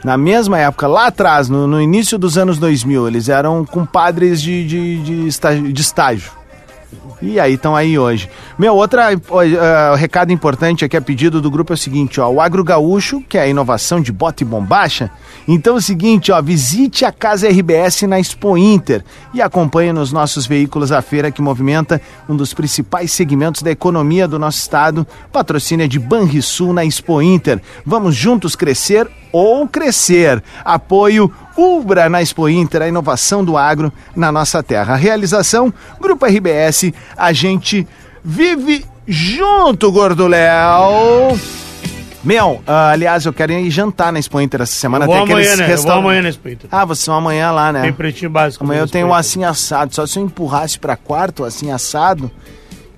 Na 0.04 0.16
mesma 0.16 0.58
época, 0.58 0.86
lá 0.86 1.06
atrás, 1.08 1.48
no, 1.48 1.66
no 1.66 1.80
início 1.80 2.16
dos 2.16 2.38
anos 2.38 2.56
2000, 2.58 3.08
eles 3.08 3.28
eram 3.28 3.64
compadres 3.64 4.40
de, 4.40 4.64
de, 4.66 4.98
de, 5.02 5.26
estágio, 5.26 5.72
de 5.72 5.80
estágio. 5.80 6.30
E 7.20 7.38
aí 7.40 7.54
estão 7.54 7.74
aí 7.74 7.98
hoje. 7.98 8.30
Meu, 8.58 8.74
outra 8.76 9.08
ó, 9.28 9.40
ah, 9.42 9.96
recado 9.96 10.32
importante 10.32 10.84
aqui 10.84 10.96
a 10.96 11.00
pedido 11.00 11.40
do 11.40 11.50
grupo 11.50 11.72
é 11.72 11.74
o 11.74 11.76
seguinte, 11.76 12.20
ó, 12.20 12.28
o 12.28 12.40
Agro 12.40 12.62
Gaúcho, 12.62 13.20
que 13.28 13.36
é 13.36 13.42
a 13.42 13.46
inovação 13.46 14.00
de 14.00 14.12
bota 14.12 14.42
e 14.42 14.46
bombacha. 14.46 15.10
Então 15.46 15.74
é 15.74 15.78
o 15.78 15.82
seguinte, 15.82 16.30
ó, 16.30 16.40
visite 16.40 17.04
a 17.04 17.12
Casa 17.12 17.48
RBS 17.48 18.02
na 18.02 18.20
Expo 18.20 18.56
Inter 18.56 19.04
e 19.34 19.42
acompanhe 19.42 19.92
nos 19.92 20.12
nossos 20.12 20.46
veículos 20.46 20.92
a 20.92 21.02
feira 21.02 21.30
que 21.30 21.42
movimenta 21.42 22.00
um 22.28 22.36
dos 22.36 22.54
principais 22.54 23.10
segmentos 23.12 23.62
da 23.62 23.70
economia 23.70 24.28
do 24.28 24.38
nosso 24.38 24.58
estado. 24.58 25.06
Patrocínio 25.32 25.88
de 25.88 25.98
Banrisul 25.98 26.72
na 26.72 26.84
Expo 26.84 27.20
Inter. 27.20 27.60
Vamos 27.84 28.14
juntos 28.14 28.54
crescer 28.54 29.10
ou 29.32 29.66
crescer. 29.66 30.42
Apoio 30.64 31.32
Ubra 31.60 32.08
na 32.08 32.22
Expo 32.22 32.48
Inter, 32.48 32.82
a 32.82 32.88
inovação 32.88 33.44
do 33.44 33.56
agro 33.56 33.92
na 34.14 34.30
nossa 34.30 34.62
terra. 34.62 34.94
Realização 34.94 35.74
Grupo 36.00 36.24
RBS, 36.24 36.92
a 37.16 37.32
gente 37.32 37.86
vive 38.24 38.84
junto, 39.06 39.90
Gordo 39.90 40.26
Léo. 40.28 41.36
Meu, 42.22 42.60
ah, 42.66 42.90
aliás, 42.90 43.24
eu 43.26 43.32
quero 43.32 43.52
ir 43.52 43.70
jantar 43.70 44.12
na 44.12 44.18
Expo 44.18 44.40
Inter 44.40 44.62
essa 44.62 44.72
semana. 44.74 45.04
Eu 45.04 45.08
vou 45.08 45.16
Tem 45.16 45.24
amanhã, 45.32 45.46
né? 45.48 45.52
Eu 45.52 45.56
vou 45.58 45.66
restaurantes- 45.66 46.04
amanhã 46.04 46.22
na 46.22 46.28
Expo 46.28 46.48
Inter. 46.48 46.68
Ah, 46.70 46.84
vocês 46.84 47.06
vão 47.06 47.16
amanhã 47.16 47.50
lá, 47.50 47.72
né? 47.72 47.82
Tem 47.82 47.92
pretinho 47.92 48.30
básico. 48.30 48.62
Amanhã 48.64 48.80
eu 48.80 48.88
tenho 48.88 49.06
um 49.08 49.14
assim 49.14 49.44
assado. 49.44 49.94
Só 49.94 50.06
se 50.06 50.18
eu 50.18 50.24
empurrasse 50.24 50.78
pra 50.78 50.96
quarto, 50.96 51.44
assim 51.44 51.70
assado, 51.70 52.30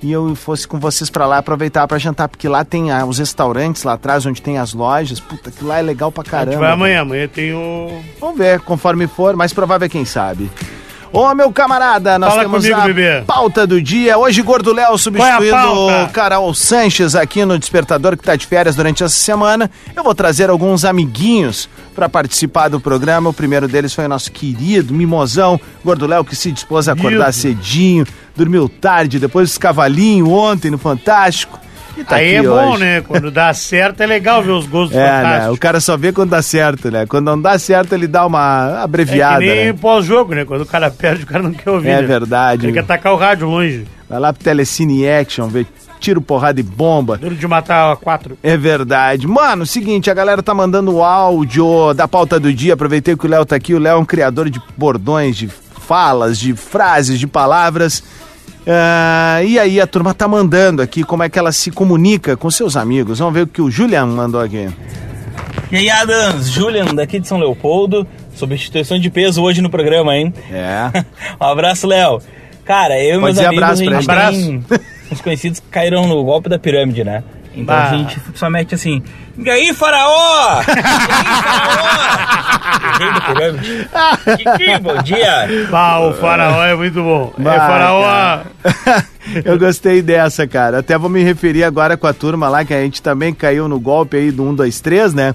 e 0.02 0.10
eu 0.10 0.34
fosse 0.34 0.66
com 0.66 0.78
vocês 0.78 1.10
pra 1.10 1.26
lá 1.26 1.38
aproveitar 1.38 1.86
pra 1.86 1.98
jantar, 1.98 2.28
porque 2.28 2.48
lá 2.48 2.64
tem 2.64 2.90
ah, 2.90 3.04
os 3.04 3.18
restaurantes 3.18 3.82
lá 3.82 3.92
atrás, 3.94 4.24
onde 4.24 4.40
tem 4.40 4.58
as 4.58 4.72
lojas. 4.72 5.20
Puta, 5.20 5.50
que 5.50 5.64
lá 5.64 5.78
é 5.78 5.82
legal 5.82 6.10
pra 6.10 6.22
A 6.22 6.24
gente 6.24 6.30
caramba. 6.30 6.58
vai 6.58 6.72
amanhã. 6.72 7.00
Amanhã 7.02 7.28
tem 7.28 7.52
o... 7.52 8.00
Vamos 8.20 8.38
ver, 8.38 8.60
conforme 8.60 9.06
for, 9.06 9.36
mais 9.36 9.52
provável 9.52 9.86
é 9.86 9.88
quem 9.88 10.04
sabe. 10.04 10.50
Ô, 11.12 11.34
meu 11.34 11.50
camarada, 11.50 12.18
nós 12.20 12.30
Fala 12.30 12.42
temos 12.42 12.62
comigo, 12.62 12.80
a 12.80 12.84
bebê. 12.84 13.22
pauta 13.26 13.66
do 13.66 13.82
dia. 13.82 14.16
Hoje, 14.16 14.40
Gordo 14.42 14.72
Léo 14.72 14.96
substituindo 14.96 15.50
pauta? 15.50 16.04
o 16.04 16.08
Carol 16.10 16.54
Sanches 16.54 17.16
aqui 17.16 17.44
no 17.44 17.58
Despertador, 17.58 18.16
que 18.16 18.22
tá 18.22 18.36
de 18.36 18.46
férias 18.46 18.76
durante 18.76 19.02
essa 19.02 19.16
semana. 19.16 19.68
Eu 19.96 20.04
vou 20.04 20.14
trazer 20.14 20.48
alguns 20.50 20.84
amiguinhos 20.84 21.68
para 21.94 22.08
participar 22.08 22.68
do 22.68 22.80
programa. 22.80 23.30
O 23.30 23.32
primeiro 23.34 23.66
deles 23.68 23.92
foi 23.92 24.04
o 24.06 24.08
nosso 24.08 24.30
querido 24.32 24.94
Mimosão, 24.94 25.60
Gordo 25.84 26.06
Léo, 26.06 26.24
que 26.24 26.36
se 26.36 26.50
dispôs 26.52 26.88
a 26.88 26.92
acordar 26.92 27.32
cedinho, 27.32 28.06
dormiu 28.36 28.68
tarde, 28.68 29.18
depois 29.18 29.48
dos 29.50 29.58
cavalinhos 29.58 30.28
ontem 30.28 30.70
no 30.70 30.78
Fantástico. 30.78 31.58
tá 32.08 32.16
Aí 32.16 32.36
é 32.36 32.42
bom, 32.42 32.70
hoje. 32.72 32.80
né? 32.80 33.00
Quando 33.02 33.30
dá 33.30 33.52
certo 33.52 34.00
é 34.00 34.06
legal 34.06 34.42
ver 34.42 34.52
os 34.52 34.66
gols 34.66 34.90
do 34.90 34.98
É, 34.98 35.02
né? 35.02 35.22
Fantástico. 35.22 35.54
O 35.54 35.58
cara 35.58 35.80
só 35.80 35.96
vê 35.96 36.12
quando 36.12 36.30
dá 36.30 36.40
certo, 36.40 36.90
né? 36.90 37.04
Quando 37.06 37.26
não 37.26 37.40
dá 37.40 37.58
certo, 37.58 37.92
ele 37.94 38.06
dá 38.06 38.24
uma 38.24 38.76
É 38.78 38.82
abreviada, 38.84 39.40
que 39.40 39.46
nem 39.46 39.66
né? 39.66 39.72
pós-jogo, 39.72 40.34
né? 40.34 40.44
Quando 40.44 40.62
o 40.62 40.66
cara 40.66 40.88
perde, 40.92 41.24
o 41.24 41.26
cara 41.26 41.42
não 41.42 41.52
quer 41.52 41.70
ouvir. 41.70 41.88
É 41.90 42.00
né? 42.00 42.06
verdade. 42.06 42.62
Tem 42.62 42.72
que 42.72 42.78
atacar 42.78 43.12
o 43.12 43.16
rádio 43.16 43.48
longe. 43.48 43.86
Vai 44.08 44.18
lá 44.18 44.32
pro 44.32 44.42
Telecine 44.42 45.06
Action, 45.08 45.48
ver 45.48 45.66
tiro, 46.00 46.20
porrada 46.20 46.58
e 46.58 46.62
bomba. 46.62 47.16
Duro 47.18 47.36
de 47.36 47.46
matar 47.46 47.96
quatro. 47.96 48.36
É 48.42 48.56
verdade. 48.56 49.26
Mano, 49.26 49.64
seguinte, 49.66 50.10
a 50.10 50.14
galera 50.14 50.42
tá 50.42 50.54
mandando 50.54 50.92
o 50.94 51.04
áudio 51.04 51.94
da 51.94 52.08
pauta 52.08 52.40
do 52.40 52.52
dia. 52.52 52.74
Aproveitei 52.74 53.16
que 53.16 53.26
o 53.26 53.28
Léo 53.28 53.44
tá 53.44 53.54
aqui. 53.56 53.74
O 53.74 53.78
Léo 53.78 53.96
é 53.96 54.00
um 54.00 54.04
criador 54.04 54.48
de 54.50 54.60
bordões, 54.76 55.36
de 55.36 55.48
falas, 55.48 56.38
de 56.38 56.54
frases, 56.54 57.18
de 57.18 57.26
palavras. 57.26 58.02
Ah, 58.66 59.42
e 59.44 59.58
aí 59.58 59.80
a 59.80 59.86
turma 59.86 60.14
tá 60.14 60.28
mandando 60.28 60.82
aqui 60.82 61.02
como 61.02 61.22
é 61.22 61.28
que 61.28 61.38
ela 61.38 61.52
se 61.52 61.70
comunica 61.70 62.36
com 62.36 62.50
seus 62.50 62.76
amigos. 62.76 63.18
Vamos 63.18 63.34
ver 63.34 63.42
o 63.42 63.46
que 63.46 63.62
o 63.62 63.70
Julian 63.70 64.06
mandou 64.06 64.40
aqui. 64.40 64.68
E 65.70 65.76
aí, 65.76 65.88
Adams, 65.88 66.48
Julian, 66.50 66.86
daqui 66.94 67.20
de 67.20 67.28
São 67.28 67.38
Leopoldo, 67.38 68.06
substituição 68.34 68.98
de 68.98 69.08
peso 69.08 69.42
hoje 69.42 69.62
no 69.62 69.70
programa, 69.70 70.16
hein? 70.16 70.32
É. 70.50 71.04
um 71.40 71.44
abraço, 71.46 71.86
Léo. 71.86 72.20
Cara, 72.64 73.02
eu 73.02 73.18
e 73.18 73.20
Pode 73.20 73.34
meus 73.34 73.46
amigos, 73.46 73.64
abraço 73.64 73.82
a 73.82 74.14
pra 74.14 74.30
gente 74.32 74.48
ele. 74.48 74.62
tem 74.68 74.80
uns 75.10 75.20
conhecidos 75.20 75.62
caíram 75.70 76.06
no 76.06 76.22
golpe 76.24 76.48
da 76.48 76.58
pirâmide, 76.58 77.02
né? 77.04 77.22
Então 77.52 77.74
Bah. 77.74 77.90
a 77.90 77.96
gente 77.96 78.16
só 78.34 78.48
mete 78.48 78.74
assim, 78.76 79.02
e 79.36 79.50
aí, 79.50 79.74
faraó! 79.74 80.60
E 80.70 80.72
aí, 80.72 80.82
faraó! 81.42 82.98
Rei 82.98 83.12
da 83.12 83.20
pirâmide. 83.20 83.88
Kiki, 84.38 84.78
bom 84.80 85.02
dia! 85.02 85.48
Ah, 85.72 86.00
o 86.00 86.12
faraó 86.14 86.62
é 86.64 86.74
muito 86.74 87.02
bom. 87.02 87.32
é 87.38 87.42
Vai, 87.42 87.58
faraó. 87.58 88.02
cara. 88.02 88.46
Eu 89.44 89.58
gostei 89.58 90.00
dessa, 90.02 90.46
cara. 90.46 90.78
Até 90.78 90.96
vou 90.98 91.10
me 91.10 91.22
referir 91.22 91.64
agora 91.64 91.96
com 91.96 92.06
a 92.06 92.12
turma 92.12 92.48
lá, 92.48 92.64
que 92.64 92.72
a 92.74 92.80
gente 92.82 93.02
também 93.02 93.32
caiu 93.34 93.68
no 93.68 93.78
golpe 93.80 94.16
aí 94.16 94.30
do 94.30 94.44
1, 94.44 94.54
2, 94.54 94.80
3, 94.80 95.14
né? 95.14 95.34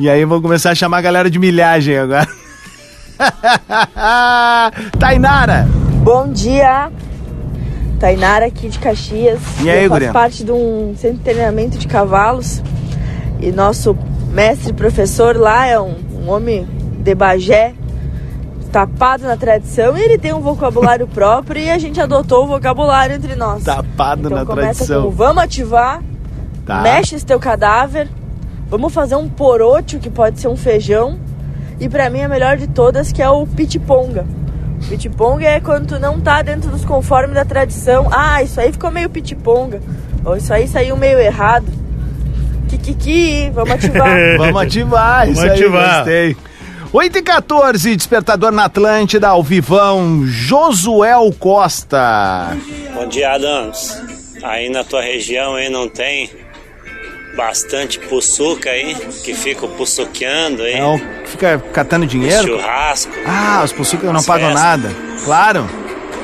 E 0.00 0.08
aí 0.08 0.24
vou 0.24 0.40
começar 0.40 0.70
a 0.70 0.74
chamar 0.74 0.98
a 0.98 1.02
galera 1.02 1.30
de 1.30 1.38
milhagem 1.38 1.98
agora. 1.98 2.28
Tainara! 4.98 5.66
Bom 6.02 6.32
dia! 6.32 6.90
Tainara 8.06 8.46
aqui 8.46 8.68
de 8.68 8.80
Caxias. 8.80 9.38
E 9.62 9.70
aí, 9.70 9.84
Eu 9.84 9.88
faço 9.88 10.00
guria? 10.00 10.12
parte 10.12 10.42
de 10.42 10.50
um 10.50 10.92
centro 10.96 11.18
de 11.18 11.22
treinamento 11.22 11.78
de 11.78 11.86
cavalos. 11.86 12.60
E 13.40 13.52
nosso 13.52 13.96
mestre 14.32 14.72
professor 14.72 15.36
lá 15.36 15.66
é 15.66 15.78
um, 15.80 15.94
um 16.20 16.28
homem 16.28 16.66
de 16.98 17.14
Bagé, 17.14 17.74
tapado 18.72 19.22
na 19.22 19.36
tradição. 19.36 19.96
E 19.96 20.00
ele 20.00 20.18
tem 20.18 20.32
um 20.32 20.40
vocabulário 20.40 21.06
próprio 21.14 21.62
e 21.62 21.70
a 21.70 21.78
gente 21.78 22.00
adotou 22.00 22.42
o 22.42 22.48
vocabulário 22.48 23.14
entre 23.14 23.36
nós. 23.36 23.62
Tapado 23.62 24.22
então 24.26 24.36
na 24.36 24.44
começa 24.44 24.84
tradição. 24.84 25.04
com 25.04 25.10
vamos 25.10 25.40
ativar, 25.44 26.02
Tá. 26.66 26.80
mexe 26.82 27.14
esse 27.14 27.24
teu 27.24 27.38
cadáver, 27.38 28.08
vamos 28.68 28.92
fazer 28.92 29.14
um 29.14 29.28
porote, 29.28 29.98
que 30.00 30.10
pode 30.10 30.40
ser 30.40 30.48
um 30.48 30.56
feijão. 30.56 31.20
E 31.78 31.88
pra 31.88 32.10
mim 32.10 32.22
a 32.22 32.28
melhor 32.28 32.56
de 32.56 32.66
todas 32.66 33.12
que 33.12 33.22
é 33.22 33.30
o 33.30 33.46
pitiponga. 33.46 34.26
Pitiponga 34.88 35.46
é 35.46 35.60
quando 35.60 35.86
tu 35.88 35.98
não 35.98 36.20
tá 36.20 36.42
dentro 36.42 36.70
dos 36.70 36.84
conformes 36.84 37.34
da 37.34 37.44
tradição. 37.44 38.08
Ah, 38.12 38.42
isso 38.42 38.60
aí 38.60 38.72
ficou 38.72 38.90
meio 38.90 39.08
pitiponga. 39.08 39.80
Ou 40.24 40.36
isso 40.36 40.52
aí 40.52 40.68
saiu 40.68 40.96
meio 40.96 41.18
errado. 41.18 41.66
Kikiki, 42.68 43.50
vamos 43.54 43.72
ativar. 43.72 44.36
Vamos 44.38 44.62
ativar, 44.62 45.28
isso 45.28 45.40
Vamos 45.40 45.50
aí, 45.52 45.58
ativar. 45.60 45.96
gostei. 45.96 46.36
8 46.92 47.18
e 47.18 47.22
14, 47.22 47.96
despertador 47.96 48.52
na 48.52 48.64
Atlântida, 48.64 49.28
ao 49.28 49.42
vivão, 49.42 50.26
Josuel 50.26 51.32
Costa. 51.38 52.54
Bom 52.94 53.08
dia, 53.08 53.32
Adams. 53.32 53.98
Aí 54.42 54.68
na 54.68 54.84
tua 54.84 55.00
região 55.00 55.54
aí 55.54 55.70
não 55.70 55.88
tem 55.88 56.28
bastante 57.36 57.98
puçuca 57.98 58.70
aí, 58.70 58.94
que 59.24 59.34
fica 59.34 59.66
puçuqueando 59.66 60.62
aí. 60.62 60.74
É 60.74 60.84
o 60.84 60.98
que 60.98 61.30
fica 61.30 61.58
catando 61.72 62.06
dinheiro? 62.06 62.46
Churrasco. 62.48 63.12
Ah, 63.26 63.62
os 63.64 63.72
possucos 63.72 64.12
não 64.12 64.22
pagam 64.22 64.48
festas. 64.50 64.64
nada. 64.64 64.90
Claro. 65.24 65.66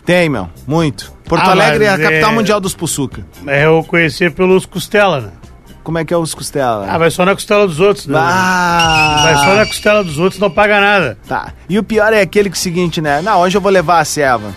Tem, 0.05 0.29
meu. 0.29 0.49
Muito. 0.67 1.13
Porto 1.25 1.43
Ah, 1.47 1.51
Alegre 1.51 1.85
é 1.85 1.89
a 1.89 1.93
mas 1.99 2.03
capital 2.03 2.31
é- 2.31 2.35
mundial 2.35 2.61
dos 2.61 2.75
Pussuca. 2.75 3.27
É 3.47 3.67
eu 3.67 3.85
conhecer 3.87 4.33
pelos 4.33 4.65
costela, 4.65 5.21
né? 5.21 5.31
Como 5.85 5.99
é 5.99 6.05
que 6.05 6.13
é 6.13 6.17
os 6.17 6.35
costela? 6.35 6.87
Ah, 6.89 6.99
vai 6.99 7.11
só 7.11 7.25
na 7.25 7.35
costela 7.35 7.67
dos 7.67 7.81
outros, 7.81 8.07
né? 8.07 8.19
Ah. 8.21 9.21
Vai 9.23 9.35
só 9.37 9.55
na 9.55 9.67
costela 9.67 10.05
dos 10.05 10.19
outros, 10.19 10.41
não 10.41 10.51
paga 10.51 10.81
nada. 10.81 11.19
Tá. 11.27 11.53
E 11.69 11.79
o 11.79 11.83
pior 11.83 12.13
é 12.13 12.21
aquele 12.21 12.49
que 12.51 12.57
é 12.57 12.59
o 12.59 12.63
seguinte, 12.63 13.01
né? 13.01 13.21
Não, 13.23 13.41
hoje 13.41 13.57
eu 13.57 13.61
vou 13.61 13.71
levar 13.73 14.01
a 14.01 14.05
ceva. 14.05 14.55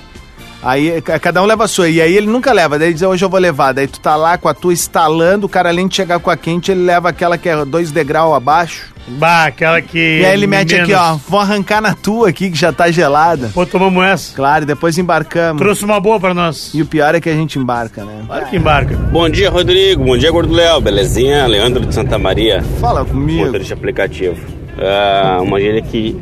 Aí 0.64 1.02
ca- 1.02 1.20
cada 1.20 1.42
um 1.42 1.46
leva 1.46 1.64
a 1.64 1.68
sua. 1.68 1.90
E 1.90 2.00
aí 2.02 2.16
ele 2.16 2.28
nunca 2.28 2.52
leva. 2.54 2.78
Daí 2.78 2.90
ele 2.90 2.94
diz, 2.94 3.02
hoje 3.04 3.24
eu 3.26 3.30
vou 3.30 3.40
levar. 3.40 3.74
Daí 3.74 3.88
tu 3.88 4.00
tá 4.00 4.16
lá 4.16 4.38
com 4.38 4.48
a 4.48 4.54
tua 4.54 4.74
estalando, 4.74 5.46
o 5.46 5.50
cara 5.50 5.70
além 5.70 5.88
de 5.88 5.96
chegar 5.96 6.20
com 6.20 6.30
a 6.30 6.38
quente, 6.38 6.72
ele 6.72 6.84
leva 6.84 7.10
aquela 7.10 7.38
que 7.38 7.50
é 7.50 7.66
dois 7.66 7.92
degraus 7.92 8.36
abaixo. 8.36 8.92
Bah, 9.08 9.46
aquela 9.46 9.82
que. 9.82 9.98
E 10.22 10.26
aí 10.26 10.34
ele 10.34 10.46
mete 10.46 10.76
aqui, 10.76 10.94
ó. 10.94 11.08
menos. 11.08 11.22
Vou 11.28 11.40
arrancar 11.40 11.82
na 11.82 11.96
tua 11.96 12.30
aqui, 12.30 12.52
que 12.52 12.58
já 12.58 12.72
tá 12.72 12.92
gelada. 12.92 13.50
Pô, 13.52 13.66
tomamos 13.66 14.04
essa. 14.06 14.36
Claro, 14.36 14.64
depois 14.64 14.96
embarcamos. 15.00 15.60
Trouxe 15.60 15.84
uma 15.84 16.00
boa 16.00 16.20
pra 16.20 16.34
nós. 16.36 16.70
E 16.76 16.82
o 16.84 16.86
pior 16.86 17.16
é 17.16 17.20
que 17.20 17.28
a 17.28 17.34
gente 17.34 17.58
embarca, 17.58 18.06
né? 18.06 18.22
Claro 18.28 18.46
que 18.46 18.56
embarca. 18.58 18.96
Bom 18.96 19.28
dia, 19.28 19.50
Rodrigo. 19.50 20.04
Bom 20.04 20.16
dia, 20.16 20.32
Gordo 20.32 20.54
Léo. 20.54 20.80
Belezinha? 20.80 21.48
Leandro 21.48 21.84
de 21.84 21.94
Santa 21.96 22.20
Maria. 22.20 22.62
Fala 22.80 23.04
comigo. 23.04 23.40
Motorista 23.46 23.74
de 23.74 23.74
aplicativo. 23.74 24.38
Ah, 24.80 25.40
uma 25.42 25.60
gíria 25.60 25.82
que 25.82 26.16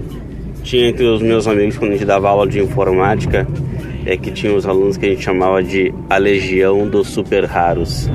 tinha 0.64 0.88
entre 0.90 1.06
os 1.06 1.22
meus 1.22 1.46
amigos 1.48 1.78
quando 1.78 1.92
a 1.92 1.94
gente 1.96 2.06
dava 2.06 2.30
aula 2.30 2.48
de 2.48 2.60
informática 2.62 3.46
é 4.10 4.18
que 4.18 4.32
tinha 4.32 4.54
os 4.54 4.66
alunos 4.66 4.98
que 4.98 5.06
a 5.06 5.10
gente 5.10 5.22
chamava 5.22 5.62
de 5.62 5.94
a 6.10 6.18
legião 6.18 6.88
dos 6.88 7.10
super 7.10 7.46
raros. 7.46 8.10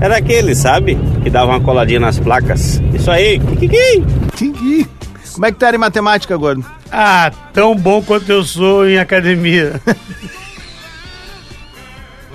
Era 0.00 0.18
aquele, 0.18 0.54
sabe? 0.54 0.96
Que 1.22 1.30
dava 1.30 1.50
uma 1.50 1.60
coladinha 1.60 1.98
nas 1.98 2.18
placas. 2.18 2.80
Isso 2.94 3.10
aí. 3.10 3.40
Kikiki. 3.40 4.04
Kiki. 4.36 4.86
Como 5.32 5.46
é 5.46 5.50
que 5.50 5.58
tá 5.58 5.74
em 5.74 5.78
matemática, 5.78 6.36
gordo? 6.36 6.64
Ah, 6.92 7.32
tão 7.52 7.74
bom 7.74 8.00
quanto 8.00 8.30
eu 8.30 8.44
sou 8.44 8.88
em 8.88 8.98
academia. 8.98 9.80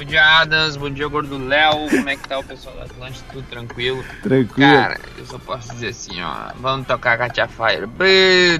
Bom 0.10 0.14
dia, 0.14 0.26
Adams. 0.42 0.76
Bom 0.76 0.90
dia, 0.90 1.08
Gordo 1.08 1.38
Léo. 1.38 1.88
Como 1.88 2.10
é 2.10 2.16
que 2.16 2.28
tá 2.28 2.40
o 2.40 2.44
pessoal 2.44 2.76
da 2.78 2.86
Atlântica? 2.86 3.26
Tudo 3.32 3.46
tranquilo? 3.48 4.04
Tranquilo. 4.24 4.72
Cara, 4.74 4.98
eu 5.16 5.24
só 5.28 5.38
posso 5.38 5.72
dizer 5.72 5.90
assim, 5.90 6.20
ó. 6.20 6.52
Vamos 6.60 6.88
tocar 6.88 7.16
Katia 7.16 7.48
Fire. 7.48 7.86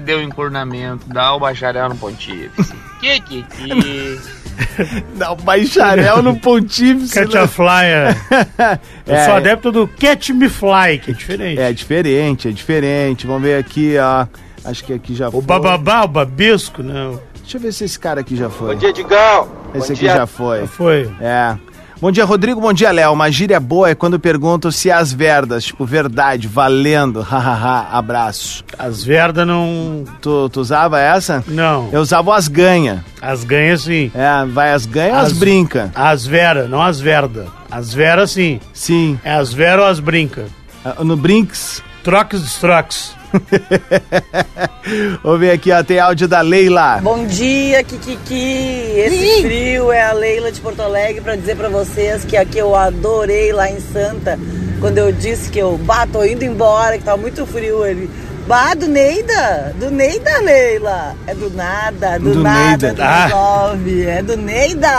Deu 0.00 0.22
encurnamento. 0.22 1.08
Dá 1.08 1.34
o 1.34 1.40
bacharel 1.40 1.88
no 1.88 1.96
pontífice. 1.96 2.72
que, 3.00 3.20
que, 3.22 3.42
que. 3.42 4.20
Dá 5.18 5.32
o 5.32 5.36
bacharel 5.36 6.22
no 6.22 6.38
pontífice. 6.38 7.14
Catch 7.14 7.34
a 7.34 7.48
Flyer. 7.48 8.16
Eu 9.04 9.14
É. 9.16 9.24
sou 9.24 9.34
adepto 9.34 9.72
do 9.72 9.88
Catch 9.88 10.28
Me 10.30 10.48
Fly, 10.48 11.00
que 11.02 11.10
é 11.10 11.14
diferente. 11.14 11.60
É 11.60 11.72
diferente, 11.72 12.48
é 12.48 12.52
diferente. 12.52 13.26
Vamos 13.26 13.42
ver 13.42 13.58
aqui, 13.58 13.96
ó. 13.98 14.24
Acho 14.64 14.84
que 14.84 14.92
aqui 14.92 15.16
já 15.16 15.28
foi. 15.28 15.40
O 15.40 15.42
bababá, 15.42 16.04
o 16.04 16.08
babisco, 16.08 16.80
não. 16.80 17.20
Deixa 17.40 17.56
eu 17.56 17.60
ver 17.60 17.72
se 17.72 17.82
esse 17.82 17.98
cara 17.98 18.20
aqui 18.20 18.36
já 18.36 18.48
foi. 18.48 18.74
Bom 18.74 18.78
dia, 18.78 18.92
Digão. 18.92 19.59
Esse 19.74 19.92
aqui 19.92 20.00
dia. 20.02 20.14
já 20.16 20.26
foi. 20.26 20.66
Foi. 20.66 21.10
É. 21.20 21.56
Bom 22.00 22.10
dia, 22.10 22.24
Rodrigo. 22.24 22.60
Bom 22.62 22.72
dia, 22.72 22.90
Léo. 22.90 23.12
Uma 23.12 23.30
gíria 23.30 23.60
boa 23.60 23.90
é 23.90 23.94
quando 23.94 24.18
perguntam 24.18 24.70
se 24.70 24.90
as 24.90 25.12
verdas, 25.12 25.64
tipo, 25.64 25.84
verdade, 25.84 26.48
valendo, 26.48 27.20
hahaha, 27.22 27.88
abraço. 27.92 28.64
As 28.78 29.04
verdas 29.04 29.46
não. 29.46 30.04
Tu, 30.22 30.48
tu 30.48 30.60
usava 30.60 30.98
essa? 30.98 31.44
Não. 31.46 31.90
Eu 31.92 32.00
usava 32.00 32.34
as 32.34 32.48
ganha. 32.48 33.04
As 33.20 33.44
ganhas 33.44 33.82
sim. 33.82 34.10
É, 34.14 34.46
vai 34.46 34.72
as 34.72 34.86
ganha 34.86 35.12
ou 35.12 35.18
as 35.20 35.26
As- 35.32 35.32
brinca? 35.38 35.92
As 35.94 36.24
veras, 36.26 36.70
não 36.70 36.80
as 36.80 36.98
verda. 36.98 37.46
As 37.70 37.92
veras 37.92 38.30
sim. 38.30 38.58
Sim. 38.72 39.20
É 39.22 39.32
as 39.34 39.52
veras 39.52 39.80
ou 39.84 39.90
as 39.90 40.00
brinca. 40.00 40.46
Ah, 40.82 41.04
No 41.04 41.16
Brinks? 41.16 41.82
Troques 42.02 42.40
dos 42.40 42.54
troques. 42.56 43.14
Vamos 45.22 45.40
ver 45.40 45.52
aqui, 45.52 45.72
ó. 45.72 45.82
Tem 45.82 45.98
áudio 45.98 46.26
da 46.26 46.40
Leila. 46.40 47.00
Bom 47.02 47.26
dia, 47.26 47.82
Kikiki! 47.82 48.92
Esse 48.96 49.42
frio 49.42 49.92
é 49.92 50.02
a 50.02 50.12
Leila 50.12 50.50
de 50.50 50.60
Porto 50.60 50.80
Alegre 50.80 51.20
para 51.20 51.36
dizer 51.36 51.56
para 51.56 51.68
vocês 51.68 52.24
que 52.24 52.36
aqui 52.36 52.58
eu 52.58 52.74
adorei 52.74 53.52
lá 53.52 53.70
em 53.70 53.80
Santa, 53.80 54.38
quando 54.80 54.98
eu 54.98 55.12
disse 55.12 55.50
que 55.50 55.58
eu 55.58 55.78
bah, 55.78 56.06
tô 56.06 56.24
indo 56.24 56.44
embora, 56.44 56.98
que 56.98 57.04
tá 57.04 57.16
muito 57.16 57.46
frio 57.46 57.84
ele. 57.86 58.10
Bah, 58.46 58.74
do 58.74 58.88
Neida! 58.88 59.72
Do 59.78 59.90
Neida, 59.90 60.38
Leila! 60.40 61.14
É 61.26 61.34
do 61.34 61.50
nada, 61.50 62.18
do, 62.18 62.32
Do 62.34 62.42
nada, 62.42 62.88
Neida. 62.88 62.94
do 62.94 63.02
Ah. 63.02 63.24
resolve. 63.26 64.06
É 64.06 64.22
do 64.22 64.36
Neida! 64.36 64.90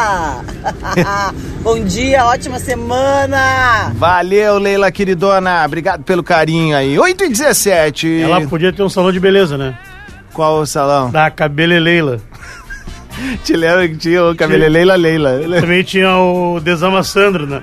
Bom 1.62 1.84
dia, 1.84 2.26
ótima 2.26 2.60
semana! 2.60 3.92
Valeu, 3.96 4.58
Leila, 4.58 4.90
queridona. 4.92 5.66
Obrigado 5.66 6.04
pelo 6.04 6.24
carinho 6.24 6.78
aí. 6.78 6.98
8 6.98 7.26
e 7.26 7.30
17. 7.30 8.22
Ela 8.22 8.42
podia 8.48 8.72
ter 8.72 8.84
um 8.84 8.90
salão 8.90 9.12
de 9.12 9.20
beleza, 9.20 9.58
né? 9.58 9.78
Qual 10.34 10.60
o 10.62 10.66
salão? 10.66 11.12
Da 11.12 11.30
Cabeleleila. 11.30 12.22
Te 13.44 13.54
lembra 13.58 13.86
que 13.90 13.98
tinha 13.98 14.24
o 14.24 14.34
cabeleleila 14.34 14.96
Leila. 14.96 15.42
Também 15.60 15.84
tinha 15.84 16.16
o 16.16 16.62
Desama 16.62 17.04
Sandro, 17.04 17.46
né? 17.46 17.62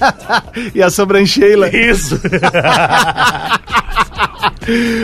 e 0.74 0.82
a 0.82 0.90
sobrancheila. 0.90 1.68
Isso. 1.74 2.20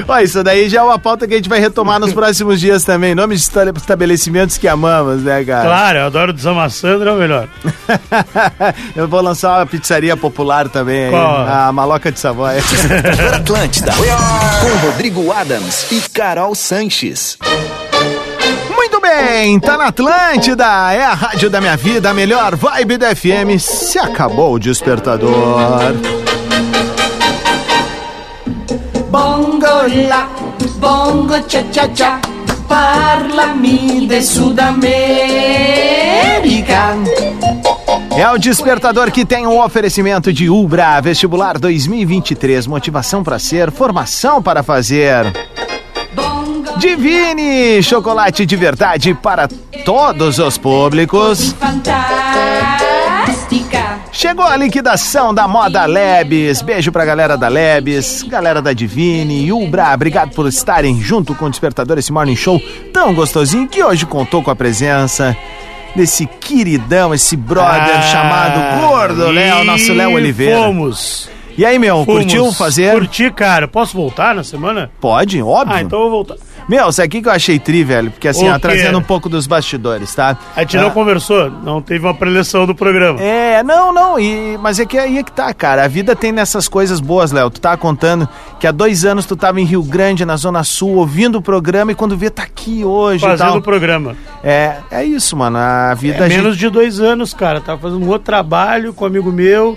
Ó, 0.09 0.19
isso 0.19 0.43
daí 0.43 0.69
já 0.69 0.81
é 0.81 0.83
uma 0.83 0.99
pauta 0.99 1.27
que 1.27 1.35
a 1.35 1.37
gente 1.37 1.49
vai 1.49 1.61
retomar 1.61 1.99
nos 2.01 2.13
próximos 2.13 2.61
dias 2.61 2.85
também. 2.85 3.15
Nomes 3.15 3.41
de 3.41 3.47
esta- 3.59 3.73
estabelecimentos 3.77 4.59
que 4.59 4.67
amamos, 4.69 5.23
né, 5.23 5.45
cara? 5.45 5.65
Claro, 5.69 5.99
eu 5.99 6.07
adoro 6.07 6.33
desamassando, 6.33 7.09
é 7.09 7.13
o 7.13 7.17
melhor. 7.17 7.49
Eu 8.97 9.09
vou 9.09 9.21
lançar 9.21 9.59
uma 9.59 9.67
pizzaria 9.67 10.17
popular 10.17 10.69
também 10.69 11.07
aí, 11.07 11.15
a 11.15 11.71
Maloca 11.73 12.11
de 12.13 12.19
Savoia. 12.19 12.61
Atlântida. 13.35 13.93
Com 13.93 14.87
Rodrigo 14.87 15.33
Adams 15.33 15.87
e 15.91 16.01
Carol 16.11 16.55
Sanches. 16.55 17.37
Muito 18.75 19.01
bem, 19.01 19.59
tá 19.61 19.77
na 19.79 19.87
Atlântida, 19.87 20.65
é 20.93 21.05
a 21.05 21.15
rádio 21.15 21.49
da 21.49 21.61
minha 21.61 21.77
vida, 21.77 22.11
a 22.11 22.15
melhor 22.15 22.55
vibe 22.57 22.99
da 22.99 23.15
FM. 23.15 23.59
Se 23.59 23.99
acabou 23.99 24.55
o 24.55 24.59
despertador. 24.59 25.61
Bongo 29.83 30.09
la, 30.09 30.29
bongo 30.79 31.41
cha 31.49 31.65
cha 31.73 31.89
cha, 31.93 32.21
parlami 32.69 34.07
de 34.07 34.23
Sudamérica. 34.23 34.95
É 38.17 38.31
o 38.31 38.39
despertador 38.39 39.11
que 39.11 39.25
tem 39.25 39.45
um 39.45 39.61
oferecimento 39.61 40.33
de 40.33 40.49
Ubra 40.49 41.01
Vestibular 41.01 41.59
2023, 41.59 42.69
motivação 42.69 43.25
para 43.25 43.41
ser, 43.41 43.73
formação 43.73 44.41
para 44.41 44.63
fazer. 44.63 45.33
Divine, 46.77 47.83
chocolate 47.83 48.47
de 48.47 48.55
verdade 48.55 49.15
para 49.15 49.49
todos 49.85 50.39
os 50.39 50.57
públicos. 50.57 51.57
Fantástica. 51.59 52.83
Chegou 54.15 54.45
a 54.45 54.57
liquidação 54.57 55.33
da 55.33 55.49
Moda 55.49 55.87
Labs. 55.87 56.61
Beijo 56.63 56.93
pra 56.93 57.05
galera 57.05 57.37
da 57.37 57.49
Labs, 57.49 58.23
galera 58.23 58.61
da 58.61 58.73
Divine 58.73 59.47
e 59.47 59.53
Ubra. 59.53 59.93
Obrigado 59.95 60.35
por 60.35 60.47
estarem 60.47 61.01
junto 61.01 61.35
com 61.35 61.47
o 61.47 61.51
Despertador 61.51 61.99
esse 61.99 62.13
Morning 62.13 62.37
Show 62.37 62.61
tão 62.93 63.15
gostosinho 63.15 63.67
que 63.67 63.83
hoje 63.83 64.05
contou 64.05 64.43
com 64.43 64.51
a 64.51 64.57
presença 64.57 65.35
desse 65.97 66.27
queridão, 66.27 67.13
esse 67.15 67.37
brother 67.37 67.97
Ah, 67.99 68.03
chamado 68.03 68.81
Gordo 68.87 69.31
Léo, 69.31 69.65
nosso 69.65 69.93
Léo 69.93 70.13
Oliveira. 70.13 70.57
Fomos. 70.59 71.29
E 71.57 71.67
aí, 71.67 71.79
meu, 71.79 72.05
Fomos. 72.05 72.23
curtiu 72.23 72.53
fazer? 72.53 72.93
Curti, 72.93 73.31
cara. 73.31 73.67
Posso 73.69 73.95
voltar 73.97 74.35
na 74.35 74.45
semana? 74.45 74.91
Pode, 75.01 75.43
óbvio. 75.43 75.77
Ah, 75.77 75.83
então 75.83 75.99
eu 75.99 76.11
vou 76.11 76.25
voltar. 76.25 76.37
Meu, 76.69 76.89
isso 76.89 77.03
aqui 77.03 77.21
que 77.21 77.29
eu 77.29 77.33
achei 77.33 77.59
tri, 77.59 77.83
velho, 77.85 78.11
porque 78.11 78.29
assim, 78.29 78.49
ó, 78.49 78.59
trazendo 78.59 78.99
um 78.99 79.03
pouco 79.03 79.29
dos 79.29 79.47
bastidores, 79.47 80.15
tá? 80.15 80.37
A 80.57 80.61
gente 80.61 80.77
não 80.77 80.89
Ah, 80.89 80.91
conversou, 80.91 81.51
não 81.51 81.83
teve 81.83 82.05
uma 82.07 82.15
preleção 82.15 82.67
do 82.67 82.75
programa. 82.75 83.21
É, 83.21 83.63
não, 83.63 83.93
não, 83.93 84.19
e, 84.19 84.57
mas 84.59 84.79
é 84.79 84.87
que 84.87 84.97
aí 84.99 85.19
é 85.19 85.23
que 85.23 85.33
tá, 85.33 85.53
cara. 85.53 85.85
A 85.85 85.89
vida 85.89 86.15
tem 86.17 86.33
nessas 86.33 86.69
coisas 86.69 87.01
boas, 87.01 87.33
Léo. 87.33 87.51
Tu 87.51 87.61
tá 87.61 87.77
contando 87.77 88.29
que 88.61 88.67
há 88.67 88.73
dois 88.73 89.05
anos 89.05 89.27
tu 89.27 89.37
tava 89.37 89.61
em 89.61 89.65
Rio 89.65 89.83
Grande, 89.83 90.25
na 90.25 90.37
Zona 90.37 90.63
Sul, 90.65 90.97
ouvindo 90.97 91.39
o 91.39 91.43
programa 91.43 91.93
e 91.93 91.95
quando 91.95 92.17
vê 92.17 92.31
tá 92.31 92.43
aqui 92.45 92.85
hoje 92.85 93.21
Fazendo 93.25 93.57
o 93.57 93.63
programa. 93.63 94.17
É, 94.43 94.77
é 94.91 95.05
isso, 95.05 95.37
mano. 95.37 95.59
A 95.59 95.95
vida 95.95 96.19
É 96.19 96.23
a 96.25 96.29
gente- 96.29 96.39
menos 96.39 96.57
de 96.57 96.69
dois 96.71 97.01
anos, 97.01 97.35
cara. 97.35 97.61
Tava 97.61 97.81
fazendo 97.81 98.05
um 98.05 98.09
outro 98.09 98.25
trabalho 98.27 98.93
com 98.93 99.05
um 99.05 99.09
amigo 99.09 99.31
meu 99.33 99.77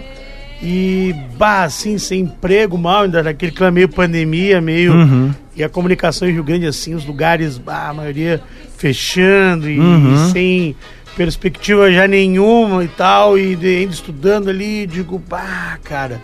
e, 0.61 1.13
bah, 1.37 1.63
assim, 1.63 1.97
sem 1.97 2.21
emprego, 2.21 2.77
mal, 2.77 3.03
ainda 3.03 3.21
naquele 3.21 3.51
clima 3.51 3.71
meio 3.71 3.89
pandemia, 3.89 4.61
meio. 4.61 4.93
Uhum. 4.93 5.31
E 5.55 5.63
a 5.63 5.69
comunicação 5.69 6.27
em 6.27 6.31
Rio 6.33 6.43
Grande, 6.43 6.65
assim, 6.65 6.93
os 6.93 7.05
lugares, 7.05 7.61
a 7.65 7.93
maioria 7.93 8.41
fechando 8.77 9.69
e, 9.69 9.79
Uhum. 9.79 10.13
e 10.27 10.31
sem 10.31 10.75
perspectiva 11.15 11.89
já 11.91 12.07
nenhuma 12.07 12.83
e 12.83 12.87
tal, 12.89 13.37
e 13.37 13.53
ainda 13.53 13.93
estudando 13.93 14.49
ali, 14.49 14.85
digo, 14.85 15.17
bah, 15.29 15.77
cara, 15.83 16.19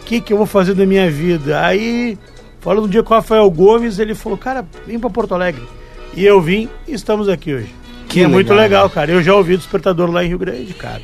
o 0.00 0.04
que 0.04 0.20
que 0.20 0.32
eu 0.32 0.36
vou 0.36 0.46
fazer 0.46 0.74
da 0.74 0.84
minha 0.84 1.10
vida? 1.10 1.64
Aí, 1.64 2.18
falando 2.60 2.84
um 2.84 2.88
dia 2.88 3.02
com 3.02 3.14
o 3.14 3.16
Rafael 3.16 3.50
Gomes, 3.50 3.98
ele 3.98 4.14
falou, 4.14 4.36
cara, 4.36 4.64
vem 4.86 4.98
pra 4.98 5.08
Porto 5.08 5.34
Alegre. 5.34 5.62
E 6.14 6.24
eu 6.24 6.40
vim 6.40 6.68
e 6.86 6.92
estamos 6.92 7.28
aqui 7.30 7.54
hoje. 7.54 7.74
Que 8.08 8.22
é 8.22 8.26
muito 8.26 8.50
legal. 8.50 8.62
legal, 8.84 8.90
cara. 8.90 9.10
Eu 9.10 9.22
já 9.22 9.34
ouvi 9.34 9.54
o 9.54 9.58
despertador 9.58 10.10
lá 10.10 10.22
em 10.24 10.28
Rio 10.28 10.38
Grande, 10.38 10.72
cara. 10.74 11.02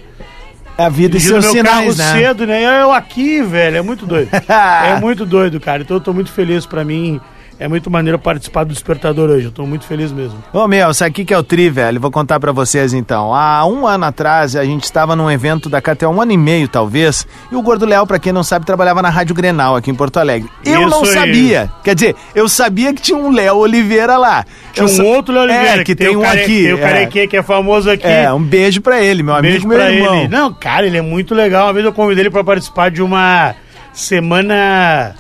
A 0.79 0.89
vida 0.89 1.17
e 1.17 1.21
seus 1.21 1.45
meu 1.45 1.53
sinais, 1.53 1.97
carro 1.97 2.15
né? 2.15 2.21
cedo, 2.21 2.47
né? 2.47 2.83
Eu 2.83 2.93
aqui, 2.93 3.43
velho, 3.43 3.77
é 3.77 3.83
muito 3.83 4.07
doido. 4.07 4.31
é 4.49 4.99
muito 5.01 5.27
doido, 5.27 5.59
cara. 5.61 5.83
Então 5.83 5.97
eu 5.97 6.01
tô 6.01 6.13
muito 6.15 6.31
feliz 6.33 6.65
pra 6.65 6.85
mim. 6.85 7.21
É 7.63 7.69
muito 7.69 7.89
maneiro 7.91 8.19
participar 8.19 8.65
do 8.65 8.73
despertador 8.73 9.31
hoje. 9.31 9.45
Eu 9.47 9.53
tô 9.53 9.65
muito 9.65 9.85
feliz 9.87 10.11
mesmo. 10.11 10.43
Ô 10.53 10.67
meu, 10.67 10.93
sabe 10.93 11.11
o 11.11 11.15
que 11.15 11.25
que 11.25 11.33
é 11.33 11.39
o 11.39 11.43
tri, 11.45 11.71
velho? 11.71 12.01
Vou 12.01 12.11
contar 12.11 12.41
pra 12.41 12.51
vocês 12.51 12.93
então. 12.93 13.33
Há 13.35 13.65
um 13.67 13.87
ano 13.87 14.05
atrás, 14.05 14.57
a 14.57 14.65
gente 14.65 14.83
estava 14.85 15.15
num 15.15 15.31
evento 15.31 15.69
da 15.69 15.81
KTO, 15.81 16.09
um 16.09 16.21
ano 16.21 16.33
e 16.33 16.37
meio 16.37 16.67
talvez, 16.67 17.27
e 17.53 17.55
o 17.55 17.63
Gordo 17.63 17.87
Léo, 17.87 18.07
pra 18.07 18.19
quem 18.19 18.33
não 18.33 18.43
sabe, 18.43 18.67
trabalhava 18.67 19.01
na 19.01 19.11
Rádio 19.11 19.35
Grenal 19.35 19.77
aqui 19.77 19.91
em 19.91 19.95
Porto 19.95 20.17
Alegre. 20.19 20.49
Eu 20.65 20.81
Isso 20.81 20.91
não 20.91 21.03
aí. 21.05 21.13
sabia. 21.13 21.71
Quer 21.85 21.95
dizer, 21.95 22.17
eu 22.35 22.49
sabia 22.49 22.93
que 22.93 23.01
tinha 23.01 23.17
um 23.17 23.31
Léo 23.31 23.57
Oliveira 23.59 24.17
lá. 24.17 24.45
Tinha 24.73 24.85
Eu 24.85 24.91
um 24.91 24.97
sa- 24.97 25.03
outro 25.05 25.33
Léo 25.33 25.45
Oliveira, 25.45 25.83
É, 25.83 25.85
que, 25.85 25.95
tem, 25.95 26.17
o 26.17 26.19
um 26.19 26.23
care- 26.23 26.41
aqui. 26.43 26.63
Tem 26.65 26.73
o 26.75 26.79
é. 26.79 26.81
Carequinha 26.81 27.29
que 27.29 27.37
é 27.37 27.43
famoso 27.43 27.89
aqui. 27.91 28.07
É, 28.07 28.33
um 28.33 28.43
beijo 28.43 28.81
pra 28.81 29.01
ele, 29.01 29.23
meu 29.23 29.41
Beijo 29.41 29.57
amigo, 29.59 29.69
meu 29.69 29.79
pra 29.79 29.91
irmão. 29.93 30.15
ele. 30.21 30.29
Não, 30.29 30.53
cara, 30.53 30.85
ele 30.87 30.97
é 30.99 31.03
muito 31.03 31.33
legal. 31.35 31.67
Uma 31.69 31.73
vez 31.75 31.85
eu 31.87 31.93
convidei 31.93 32.23
ele 32.25 32.31
pra 32.31 32.43
participar 32.43 32.91
de 32.91 33.01
uma 33.03 33.55
semana. 33.93 35.15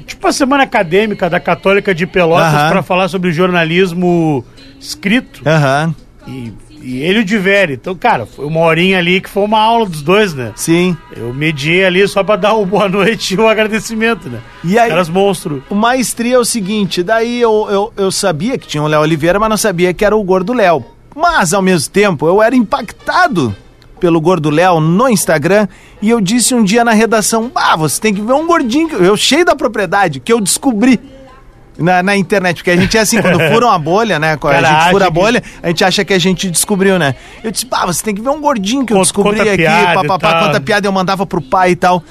Tipo 0.00 0.26
a 0.26 0.32
semana 0.32 0.62
acadêmica 0.62 1.28
da 1.28 1.38
Católica 1.38 1.94
de 1.94 2.06
Pelotas 2.06 2.54
Aham. 2.54 2.70
pra 2.70 2.82
falar 2.82 3.08
sobre 3.08 3.30
jornalismo 3.32 4.44
escrito. 4.80 5.42
Aham. 5.46 5.94
E, 6.26 6.52
e 6.80 7.02
ele 7.02 7.20
o 7.20 7.24
Diveri. 7.24 7.74
Então, 7.74 7.94
cara, 7.94 8.24
foi 8.24 8.46
uma 8.46 8.60
horinha 8.60 8.98
ali 8.98 9.20
que 9.20 9.28
foi 9.28 9.42
uma 9.42 9.60
aula 9.60 9.86
dos 9.86 10.02
dois, 10.02 10.32
né? 10.34 10.52
Sim. 10.56 10.96
Eu 11.14 11.34
mediei 11.34 11.84
ali 11.84 12.06
só 12.08 12.24
pra 12.24 12.36
dar 12.36 12.54
o 12.54 12.64
boa 12.64 12.88
noite 12.88 13.34
e 13.34 13.36
o 13.38 13.46
agradecimento, 13.46 14.28
né? 14.28 14.40
E 14.64 14.78
aí, 14.78 14.88
Caras 14.88 15.08
monstro. 15.08 15.62
O 15.68 15.74
maestria 15.74 16.36
é 16.36 16.38
o 16.38 16.44
seguinte, 16.44 17.02
daí 17.02 17.40
eu, 17.40 17.68
eu, 17.70 17.92
eu 17.96 18.10
sabia 18.10 18.56
que 18.56 18.66
tinha 18.66 18.82
o 18.82 18.86
Léo 18.86 19.00
Oliveira, 19.00 19.38
mas 19.38 19.50
não 19.50 19.56
sabia 19.56 19.92
que 19.92 20.04
era 20.04 20.16
o 20.16 20.22
Gordo 20.24 20.52
Léo. 20.52 20.84
Mas, 21.14 21.52
ao 21.52 21.60
mesmo 21.60 21.90
tempo, 21.92 22.26
eu 22.26 22.42
era 22.42 22.56
impactado 22.56 23.54
pelo 24.02 24.20
Gordo 24.20 24.50
Léo 24.50 24.80
no 24.80 25.08
Instagram 25.08 25.68
e 26.02 26.10
eu 26.10 26.20
disse 26.20 26.56
um 26.56 26.64
dia 26.64 26.84
na 26.84 26.90
redação, 26.90 27.48
bah, 27.54 27.76
você 27.76 28.00
tem 28.00 28.12
que 28.12 28.20
ver 28.20 28.32
um 28.32 28.48
gordinho, 28.48 28.88
que- 28.88 28.96
eu 28.96 29.16
cheio 29.16 29.44
da 29.44 29.54
propriedade, 29.54 30.18
que 30.18 30.32
eu 30.32 30.40
descobri 30.40 30.98
na, 31.78 32.02
na 32.02 32.16
internet, 32.16 32.56
porque 32.56 32.72
a 32.72 32.76
gente 32.76 32.98
é 32.98 33.00
assim, 33.00 33.22
quando 33.22 33.38
furam 33.54 33.70
a 33.70 33.78
bolha, 33.78 34.18
né, 34.18 34.36
quando 34.36 34.54
Cara, 34.54 34.68
a 34.68 34.80
gente 34.80 34.90
fura 34.90 35.04
a 35.04 35.08
que- 35.08 35.14
bolha, 35.14 35.40
a 35.62 35.68
gente 35.68 35.84
acha 35.84 36.04
que 36.04 36.12
a 36.12 36.18
gente 36.18 36.50
descobriu, 36.50 36.98
né. 36.98 37.14
Eu 37.44 37.52
disse, 37.52 37.64
bah, 37.64 37.86
você 37.86 38.02
tem 38.02 38.12
que 38.12 38.20
ver 38.20 38.30
um 38.30 38.40
gordinho 38.40 38.84
que 38.84 38.92
eu 38.92 38.96
descobri 38.98 39.38
aqui, 39.40 39.62
papapá, 40.08 40.40
conta 40.46 40.60
piada, 40.60 40.88
eu 40.88 40.92
mandava 40.92 41.24
pro 41.24 41.40
pai 41.40 41.70
e 41.70 41.76
tal. 41.76 42.02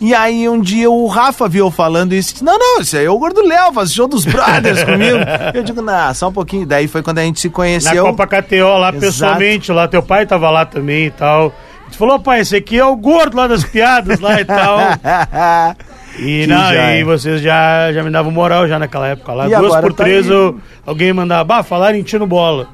E 0.00 0.14
aí 0.14 0.48
um 0.48 0.60
dia 0.60 0.90
o 0.90 1.06
Rafa 1.06 1.46
viu 1.46 1.66
eu 1.66 1.70
falando 1.70 2.14
isso, 2.14 2.32
disse, 2.32 2.44
não, 2.44 2.58
não, 2.58 2.80
isso 2.80 2.96
aí 2.96 3.04
é 3.04 3.10
o 3.10 3.18
Gordo 3.18 3.42
Léo, 3.42 3.72
faz 3.72 3.92
show 3.92 4.08
dos 4.08 4.24
brothers 4.24 4.82
comigo. 4.82 5.18
Eu 5.52 5.62
digo, 5.62 5.82
não, 5.82 6.14
só 6.14 6.28
um 6.28 6.32
pouquinho. 6.32 6.64
Daí 6.64 6.88
foi 6.88 7.02
quando 7.02 7.18
a 7.18 7.22
gente 7.22 7.38
se 7.38 7.48
Na 7.48 7.54
conheceu. 7.54 8.04
Copa 8.06 8.26
KTO 8.26 8.78
lá, 8.78 8.88
Exato. 8.88 9.00
pessoalmente, 9.00 9.70
lá, 9.70 9.86
teu 9.86 10.02
pai 10.02 10.24
tava 10.24 10.48
lá 10.48 10.64
também 10.64 11.06
e 11.06 11.10
tal. 11.10 11.52
Tu 11.90 11.98
falou, 11.98 12.18
pai, 12.18 12.40
esse 12.40 12.56
aqui 12.56 12.78
é 12.78 12.84
o 12.84 12.96
gordo 12.96 13.36
lá 13.36 13.46
das 13.46 13.62
piadas 13.64 14.20
lá 14.20 14.40
e 14.40 14.44
tal. 14.44 14.78
E 16.18 16.40
Que 16.42 16.46
não, 16.48 16.66
joia. 16.66 16.98
e 16.98 17.04
vocês 17.04 17.40
já, 17.40 17.92
já 17.92 18.02
me 18.02 18.10
davam 18.10 18.32
moral 18.32 18.66
já 18.66 18.78
naquela 18.78 19.06
época 19.08 19.32
lá. 19.32 19.46
E 19.48 19.54
Duas 19.56 19.80
por 19.80 19.92
tá 19.92 20.02
três 20.04 20.28
eu, 20.28 20.58
alguém 20.84 21.12
mandava, 21.12 21.44
bah, 21.44 21.62
falaram 21.62 21.96
em 21.96 22.02
ti 22.02 22.18
no 22.18 22.26
bola. 22.26 22.68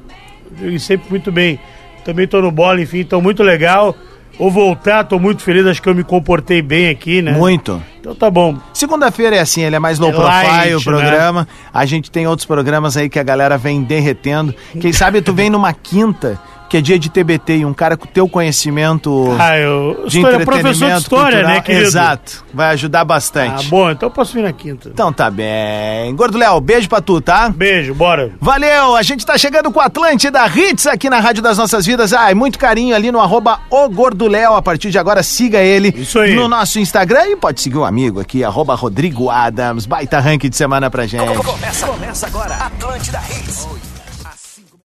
E 0.59 0.79
sempre 0.79 1.09
muito 1.09 1.31
bem. 1.31 1.59
Também 2.03 2.27
tô 2.27 2.41
no 2.41 2.51
bola, 2.51 2.81
enfim, 2.81 2.99
então 2.99 3.21
muito 3.21 3.43
legal. 3.43 3.95
Vou 4.37 4.51
voltar, 4.51 5.03
tô 5.03 5.17
muito 5.17 5.41
feliz, 5.41 5.65
acho 5.65 5.81
que 5.81 5.89
eu 5.89 5.95
me 5.95 6.03
comportei 6.03 6.61
bem 6.61 6.89
aqui, 6.89 7.21
né? 7.21 7.31
Muito. 7.31 7.81
Então 7.99 8.13
tá 8.13 8.29
bom. 8.29 8.55
Segunda-feira 8.71 9.35
é 9.35 9.39
assim, 9.39 9.63
ele 9.63 9.75
é 9.75 9.79
mais 9.79 9.97
low 9.97 10.11
É 10.11 10.13
profile 10.13 10.75
o 10.75 10.83
programa. 10.83 11.47
A 11.73 11.85
gente 11.85 12.11
tem 12.11 12.27
outros 12.27 12.45
programas 12.45 12.95
aí 12.95 13.09
que 13.09 13.19
a 13.19 13.23
galera 13.23 13.57
vem 13.57 13.81
derretendo. 13.83 14.53
Quem 14.79 14.93
sabe 14.93 15.21
tu 15.21 15.33
vem 15.33 15.49
numa 15.49 15.73
quinta, 15.73 16.39
que 16.69 16.77
é 16.77 16.81
dia 16.81 16.97
de 16.99 17.09
TBT, 17.09 17.57
e 17.57 17.65
um 17.65 17.73
cara 17.73 17.95
com 17.97 18.05
teu 18.05 18.27
conhecimento 18.27 19.35
Ah, 19.39 19.57
eu 19.57 20.03
de 20.07 20.17
história, 20.17 20.35
entretenimento 20.37 20.45
professor 20.45 20.91
de 20.91 20.97
história, 20.97 21.31
cultural. 21.37 21.55
né, 21.55 21.61
querido? 21.61 21.85
Exato. 21.85 22.45
Vai 22.53 22.69
ajudar 22.73 23.05
bastante. 23.05 23.65
Ah, 23.67 23.69
bom, 23.69 23.89
então 23.91 24.07
eu 24.07 24.11
posso 24.13 24.33
vir 24.33 24.43
na 24.43 24.51
quinta. 24.53 24.89
Então 24.89 25.11
tá 25.13 25.29
bem. 25.31 26.15
Gordo 26.15 26.37
Léo, 26.37 26.59
beijo 26.59 26.89
pra 26.89 27.01
tu, 27.01 27.21
tá? 27.21 27.49
Beijo, 27.49 27.93
bora. 27.93 28.31
Valeu, 28.41 28.95
a 28.95 29.01
gente 29.03 29.25
tá 29.25 29.37
chegando 29.37 29.71
com 29.71 29.79
o 29.79 29.83
Atlântida 29.83 30.45
Hits 30.47 30.87
aqui 30.87 31.09
na 31.09 31.19
Rádio 31.19 31.41
das 31.41 31.57
Nossas 31.57 31.85
Vidas. 31.85 32.13
Ai, 32.13 32.33
muito 32.33 32.57
carinho 32.59 32.95
ali 32.95 33.11
no 33.11 33.19
arroba 33.19 33.59
o 33.69 33.89
Gordo 33.89 34.27
Léo. 34.27 34.53
A 34.55 34.61
partir 34.61 34.89
de 34.89 34.97
agora, 34.99 35.21
siga 35.23 35.59
ele 35.59 35.93
Isso 35.95 36.19
aí. 36.19 36.35
no 36.35 36.47
nosso 36.47 36.79
Instagram 36.79 37.27
e 37.27 37.35
pode 37.35 37.61
seguir 37.61 37.77
um 37.77 37.85
amigo 37.85 38.19
aqui, 38.19 38.43
arroba 38.43 38.75
Rodrigo 38.75 39.29
Adams. 39.29 39.85
Baita 39.85 40.19
ranking 40.19 40.49
de 40.49 40.55
semana 40.57 40.89
pra 40.89 41.05
gente. 41.05 41.37
Começa, 41.37 41.87
começa 41.87 42.27
agora. 42.27 42.55
Atlântida 42.55 43.21
Hits. 43.29 43.86